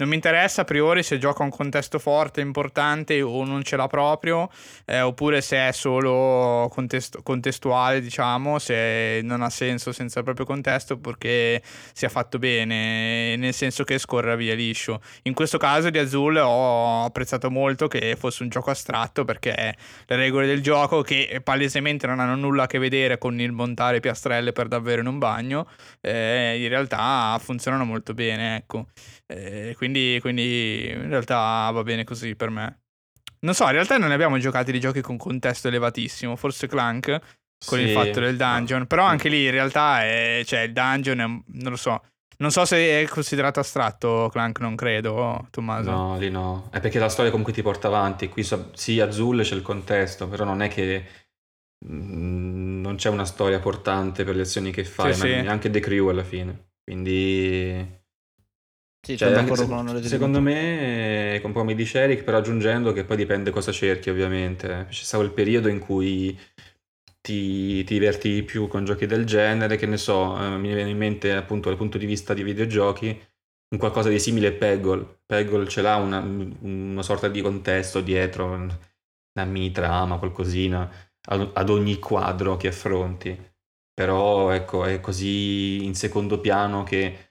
[0.00, 3.86] non mi interessa a priori se gioca un contesto forte, importante o non ce l'ha
[3.86, 4.48] proprio,
[4.86, 10.46] eh, oppure se è solo contesto- contestuale, diciamo, se non ha senso senza il proprio
[10.46, 11.62] contesto, perché
[11.92, 15.02] sia fatto bene, nel senso che scorra via liscio.
[15.24, 20.16] In questo caso di Azul ho apprezzato molto che fosse un gioco astratto, perché le
[20.16, 24.52] regole del gioco, che palesemente non hanno nulla a che vedere con il montare piastrelle
[24.52, 25.68] per davvero in un bagno,
[26.00, 28.86] eh, in realtà funzionano molto bene, ecco.
[29.30, 32.80] Eh, quindi, quindi in realtà va bene così per me.
[33.40, 37.06] Non so, in realtà non abbiamo giocati di giochi con contesto elevatissimo, forse Clank
[37.64, 41.20] con sì, il fatto del dungeon, però anche lì in realtà è, cioè, il dungeon
[41.20, 42.02] è, non lo so.
[42.38, 45.90] Non so se è considerato astratto Clank, non credo, Tommaso.
[45.90, 46.68] No, lì no.
[46.72, 48.28] È perché la storia comunque ti porta avanti.
[48.28, 51.04] Qui so, sì, Azul c'è il contesto, però non è che
[51.86, 55.40] mh, mm, non c'è una storia portante per le azioni che fai, sì, ma sì.
[55.42, 56.70] neanche The Crew alla fine.
[56.82, 57.99] Quindi
[59.02, 63.72] sì, cioè, se, secondo me è come dice Eric, però aggiungendo che poi dipende cosa
[63.72, 64.86] cerchi ovviamente.
[64.88, 66.38] C'è stato il periodo in cui
[67.20, 70.90] ti, ti diverti di più con giochi del genere, che ne so, eh, mi viene
[70.90, 73.08] in mente appunto dal punto di vista di videogiochi,
[73.70, 75.22] un qualcosa di simile a Peggle.
[75.26, 80.90] Peggle ce l'ha una, una sorta di contesto dietro, una mini trama, qualcosina,
[81.28, 83.48] ad, ad ogni quadro che affronti.
[83.94, 87.29] Però ecco, è così in secondo piano che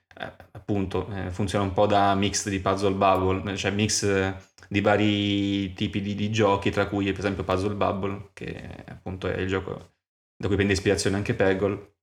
[0.52, 4.34] appunto eh, funziona un po' da mix di puzzle bubble, cioè mix eh,
[4.70, 9.40] di vari tipi di, di, giochi, tra cui per esempio Puzzle Bubble, che appunto è
[9.40, 9.94] il gioco
[10.36, 11.94] da cui prende ispirazione anche Peggle.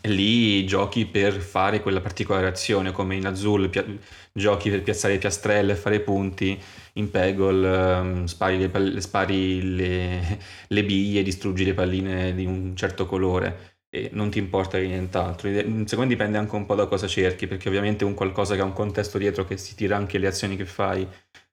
[0.00, 3.84] E lì giochi per fare quella particolare azione, come in Azul pia-
[4.32, 6.56] giochi per piazzare le piastrelle e fare punti,
[6.94, 7.68] in Peggle
[7.98, 10.38] um, spari, le, spari le,
[10.68, 15.48] le biglie, distruggi le palline di un certo colore e non ti importa di nient'altro.
[15.50, 18.64] Secondo me dipende anche un po' da cosa cerchi, perché ovviamente un qualcosa che ha
[18.64, 21.06] un contesto dietro che si tira anche le azioni che fai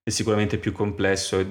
[0.04, 1.48] è sicuramente più complesso e,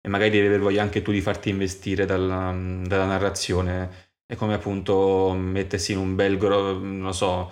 [0.00, 2.54] e magari devi aver voglia anche tu di farti investire dalla,
[2.84, 4.10] dalla, narrazione.
[4.26, 7.50] È come appunto mettersi in un bel, non so,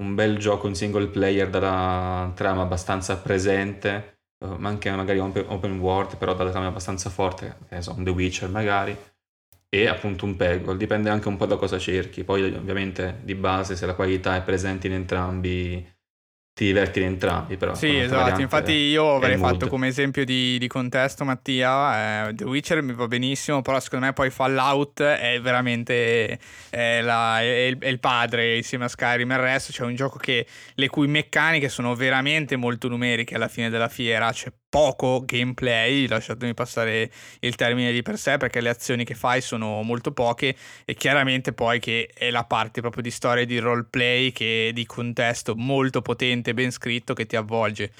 [0.00, 5.78] un bel gioco in single player dalla trama abbastanza presente, eh, ma anche magari open
[5.80, 8.96] world, però dalla trama abbastanza forte, che so, The Witcher magari
[9.74, 13.74] e appunto un peggle, dipende anche un po' da cosa cerchi, poi ovviamente di base
[13.74, 15.90] se la qualità è presente in entrambi
[16.54, 17.74] ti diverti in entrambi però.
[17.74, 22.82] Sì esatto, infatti io avrei fatto come esempio di, di contesto Mattia, eh, The Witcher
[22.82, 26.38] mi va benissimo, però secondo me poi Fallout è veramente
[26.68, 29.30] è la, è il, è il, padre insieme a Skyrim.
[29.30, 33.48] E il resto, c'è un gioco che le cui meccaniche sono veramente molto numeriche alla
[33.48, 38.70] fine della fiera, c'è poco gameplay, lasciatemi passare il termine di per sé, perché le
[38.70, 43.10] azioni che fai sono molto poche e chiaramente poi che è la parte proprio di
[43.10, 47.92] storia di roleplay che di contesto molto potente, ben scritto, che ti avvolge.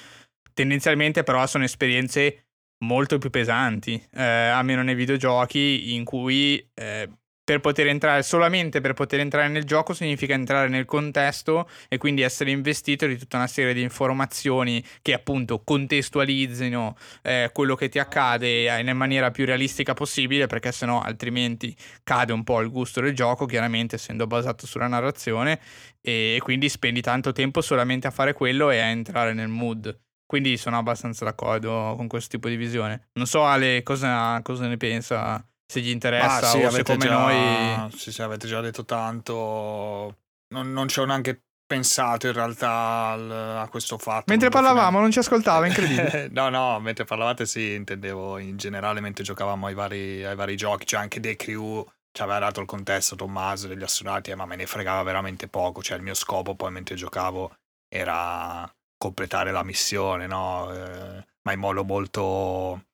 [0.55, 2.47] Tendenzialmente però sono esperienze
[2.85, 7.07] molto più pesanti, eh, almeno nei videogiochi in cui eh,
[7.45, 12.23] per poter entrare, solamente per poter entrare nel gioco significa entrare nel contesto e quindi
[12.23, 17.99] essere investito di tutta una serie di informazioni che appunto contestualizzino eh, quello che ti
[17.99, 21.75] accade in maniera più realistica possibile perché sennò altrimenti
[22.05, 25.61] cade un po' il gusto del gioco, chiaramente essendo basato sulla narrazione
[26.01, 29.99] e quindi spendi tanto tempo solamente a fare quello e a entrare nel mood.
[30.27, 33.09] Quindi sono abbastanza d'accordo con questo tipo di visione.
[33.15, 37.19] Non so Ale cosa, cosa ne pensa se gli interessa sì, o se come già,
[37.19, 37.91] noi...
[37.97, 40.19] Sì, sì, avete già detto tanto.
[40.49, 44.25] Non, non ci ho neanche pensato in realtà al, a questo fatto.
[44.27, 46.29] Mentre parlavamo non ci ascoltava, incredibile.
[46.33, 50.85] no, no, mentre parlavate sì, intendevo in generale mentre giocavamo ai vari, ai vari giochi,
[50.85, 54.57] cioè anche The Crew ci aveva dato il contesto Tommaso degli astronauti, eh, ma me
[54.57, 57.57] ne fregava veramente poco, cioè il mio scopo poi mentre giocavo
[57.89, 60.71] era completare la missione, no?
[60.71, 62.85] Eh, ma in modo molto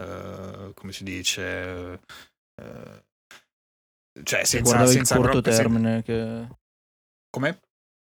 [0.00, 2.00] Uh, come si dice,
[2.62, 3.02] uh,
[4.22, 6.02] cioè senza, senza il corto termine.
[6.02, 6.46] Che...
[7.30, 7.60] Come?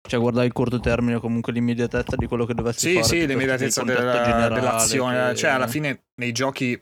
[0.08, 3.06] Cioè guardare il corto termine, comunque l'immediatezza di quello che dovessi sì, fare.
[3.06, 5.30] Sì, sì, l'immediatezza della, dell'azione.
[5.30, 5.36] Che...
[5.36, 6.82] Cioè alla fine nei giochi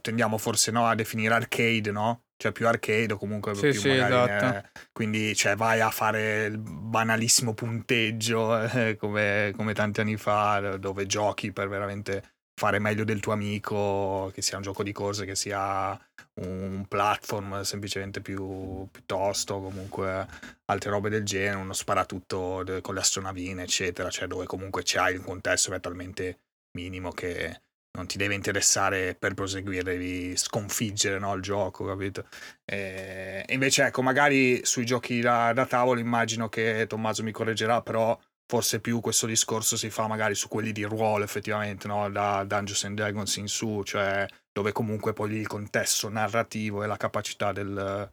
[0.00, 2.24] tendiamo forse no, a definire arcade, no?
[2.36, 4.56] Cioè più arcade o comunque sì, più sì, magari, esatto.
[4.56, 10.76] eh, quindi cioè, vai a fare il banalissimo punteggio eh, come, come tanti anni fa
[10.76, 15.24] dove giochi per veramente fare meglio del tuo amico, che sia un gioco di corse,
[15.24, 15.98] che sia
[16.40, 20.26] un platform semplicemente più piuttosto, comunque
[20.66, 25.24] altre robe del genere, uno sparatutto con le astronavine, eccetera, cioè dove comunque c'hai un
[25.24, 26.38] contesto che è talmente
[26.76, 27.60] minimo che
[27.96, 32.26] non ti deve interessare per proseguire, devi sconfiggere no, il gioco, capito?
[32.64, 38.18] E invece, ecco, magari sui giochi da, da tavolo immagino che Tommaso mi correggerà, però
[38.46, 42.10] forse più questo discorso si fa magari su quelli di ruolo effettivamente, no?
[42.10, 46.96] da Dungeons and Dragons in su, cioè dove comunque poi il contesto narrativo e la
[46.96, 48.10] capacità del,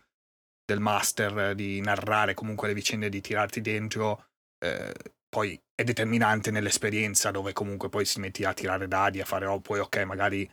[0.66, 4.26] del master di narrare comunque le vicende, di tirarti dentro,
[4.60, 4.94] eh,
[5.30, 9.60] poi è determinante nell'esperienza dove comunque poi si metti a tirare dadi, a fare, oh,
[9.60, 10.50] poi ok, magari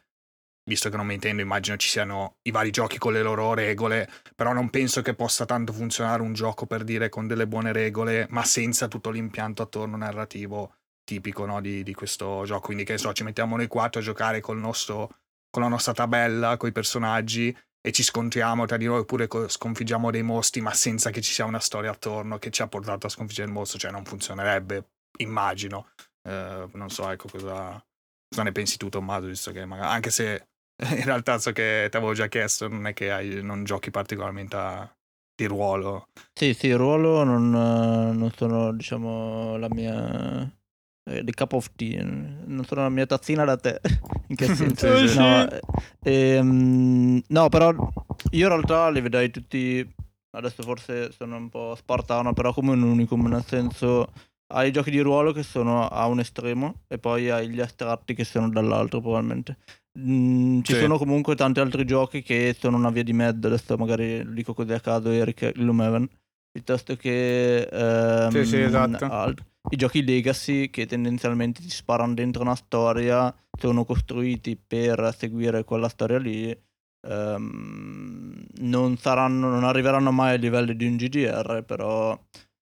[0.69, 4.09] visto che non mi intendo, immagino ci siano i vari giochi con le loro regole,
[4.36, 8.27] però non penso che possa tanto funzionare un gioco per dire con delle buone regole,
[8.31, 10.74] ma senza tutto l'impianto attorno narrativo
[11.05, 12.66] tipico no, di, di, questo gioco.
[12.66, 15.16] Quindi che so, ci mettiamo noi quattro a giocare nostro,
[15.51, 20.11] con la nostra tabella, con i personaggi e ci scontriamo tra di noi oppure sconfiggiamo
[20.11, 23.11] dei mostri, ma senza che ci sia una storia attorno che ci ha portato a
[23.11, 25.89] sconfiggere il mostro, cioè non funzionerebbe, immagino.
[26.23, 27.82] Eh, non so, ecco cosa,
[28.28, 30.49] cosa ne pensi tu Tommaso, visto che magari, anche se
[30.96, 34.56] in realtà so che ti avevo già chiesto, non è che hai, non giochi particolarmente
[34.56, 34.96] a,
[35.34, 36.09] di ruolo.
[36.32, 40.52] Sì, sì, il ruolo non, non sono, diciamo, la mia...
[41.02, 43.80] The eh, cup of tea, non sono la mia tazzina da tè.
[44.28, 45.06] In che senso?
[45.06, 45.48] sì, no,
[46.02, 49.94] eh, no, però io in realtà li vedrei tutti.
[50.30, 54.12] Adesso forse sono un po' spartano, però come un unicum, nel senso
[54.49, 58.15] hai i giochi di ruolo che sono a un estremo e poi hai gli astratti
[58.15, 59.59] che sono dall'altro probabilmente.
[59.99, 60.79] Mm, ci sì.
[60.79, 64.55] sono comunque tanti altri giochi che sono una via di mezzo, adesso magari lo dico
[64.55, 66.09] così a caso Eric Gloomhaven,
[66.51, 69.05] piuttosto che ehm, sì, sì, esatto.
[69.05, 75.65] alt- i giochi legacy che tendenzialmente ti sparano dentro una storia, sono costruiti per seguire
[75.65, 76.57] quella storia lì.
[77.01, 82.19] Um, non, saranno, non arriveranno mai ai livelli di un GDR, però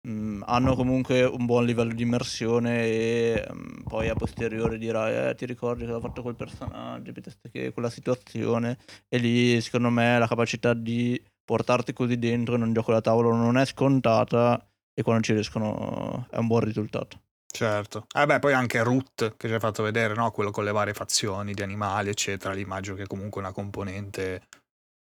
[0.08, 5.30] mm, hanno comunque un buon livello di immersione e mh, mm, poi a posteriori dirai
[5.30, 8.78] eh, ti ricordi cosa ha fatto quel personaggio piuttosto che quella situazione
[9.08, 13.34] e lì secondo me la capacità di portarti così dentro in un gioco da tavolo
[13.34, 14.64] non è scontata
[14.94, 17.22] e quando ci riescono è un buon risultato.
[17.52, 18.06] Certo.
[18.14, 20.30] Eh beh, poi anche Root che ci hai fatto vedere, no?
[20.32, 22.54] Quello con le varie fazioni di animali, eccetera.
[22.54, 24.44] L'immagino che comunque una componente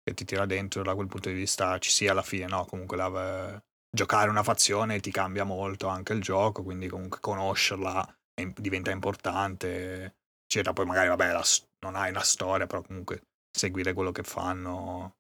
[0.03, 2.65] che ti tira dentro da quel punto di vista ci sia alla fine, no?
[2.65, 8.16] Comunque la, giocare una fazione ti cambia molto anche il gioco, quindi comunque conoscerla
[8.56, 10.74] diventa importante, eccetera.
[10.74, 11.44] Poi magari, vabbè, la,
[11.86, 13.22] non hai una storia, però comunque
[13.52, 15.16] seguire quello che fanno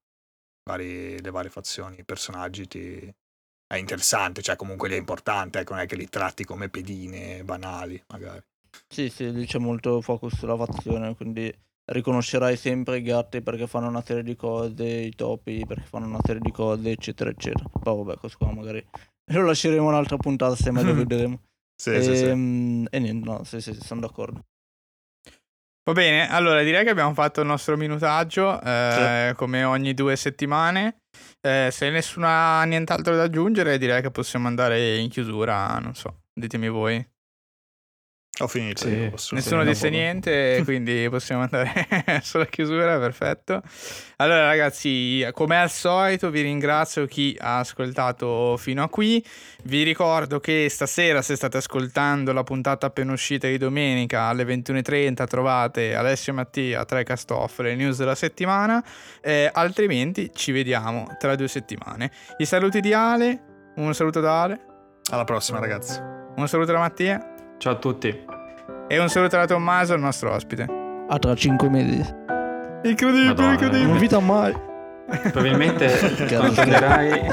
[0.63, 3.13] vari, le varie fazioni, i personaggi ti,
[3.71, 8.01] è interessante, cioè comunque è importante, ecco, non è che li tratti come pedine banali,
[8.07, 8.43] magari.
[8.87, 11.55] Sì, sì, lì c'è molto focus sulla fazione, quindi
[11.91, 16.19] riconoscerai sempre i gatti perché fanno una serie di cose, i topi perché fanno una
[16.23, 17.69] serie di cose, eccetera, eccetera.
[17.81, 18.85] Poi vabbè, questo qua magari
[19.33, 21.41] lo lasceremo un'altra puntata se mai lo vedremo.
[21.75, 22.25] sì, e, sì, sì.
[22.25, 24.43] Ehm, e niente, no, sì, sì, sono d'accordo.
[25.83, 31.01] Va bene, allora direi che abbiamo fatto il nostro minutaggio eh, come ogni due settimane.
[31.41, 35.79] Eh, se nessuno ha nient'altro da aggiungere, direi che possiamo andare in chiusura.
[35.79, 37.03] Non so, ditemi voi.
[38.41, 38.83] Ho finito.
[38.83, 38.89] Sì.
[38.89, 41.87] io, posso- Nessuno disse niente, quindi possiamo andare
[42.23, 43.61] sulla chiusura, perfetto.
[44.17, 49.23] Allora ragazzi, come al solito vi ringrazio chi ha ascoltato fino a qui.
[49.63, 55.25] Vi ricordo che stasera se state ascoltando la puntata appena uscita di domenica alle 21.30
[55.27, 58.83] trovate Alessio e Mattia, tre cast-off, le news della settimana,
[59.21, 62.09] Eh, altrimenti ci vediamo tra due settimane.
[62.37, 63.41] I saluti di Ale,
[63.75, 64.59] un saluto da Ale,
[65.11, 65.99] Alla prossima, ragazzi.
[66.35, 68.28] un saluto da Mattia Ciao a tutti.
[68.89, 70.65] E un saluto da Tommaso, il nostro ospite.
[71.07, 72.03] A tra 5 mesi.
[72.83, 73.87] Incredibile, Madonna, incredibile.
[73.89, 74.53] Non vita mai.
[75.31, 75.87] Probabilmente
[76.27, 77.29] tornerai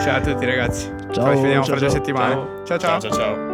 [0.00, 0.90] Ciao a tutti ragazzi.
[1.12, 1.90] Ciao, Ci vediamo ciao, fra due ciao.
[1.90, 2.34] settimane.
[2.64, 2.78] ciao.
[2.78, 3.10] ciao ciao.
[3.10, 3.49] ciao.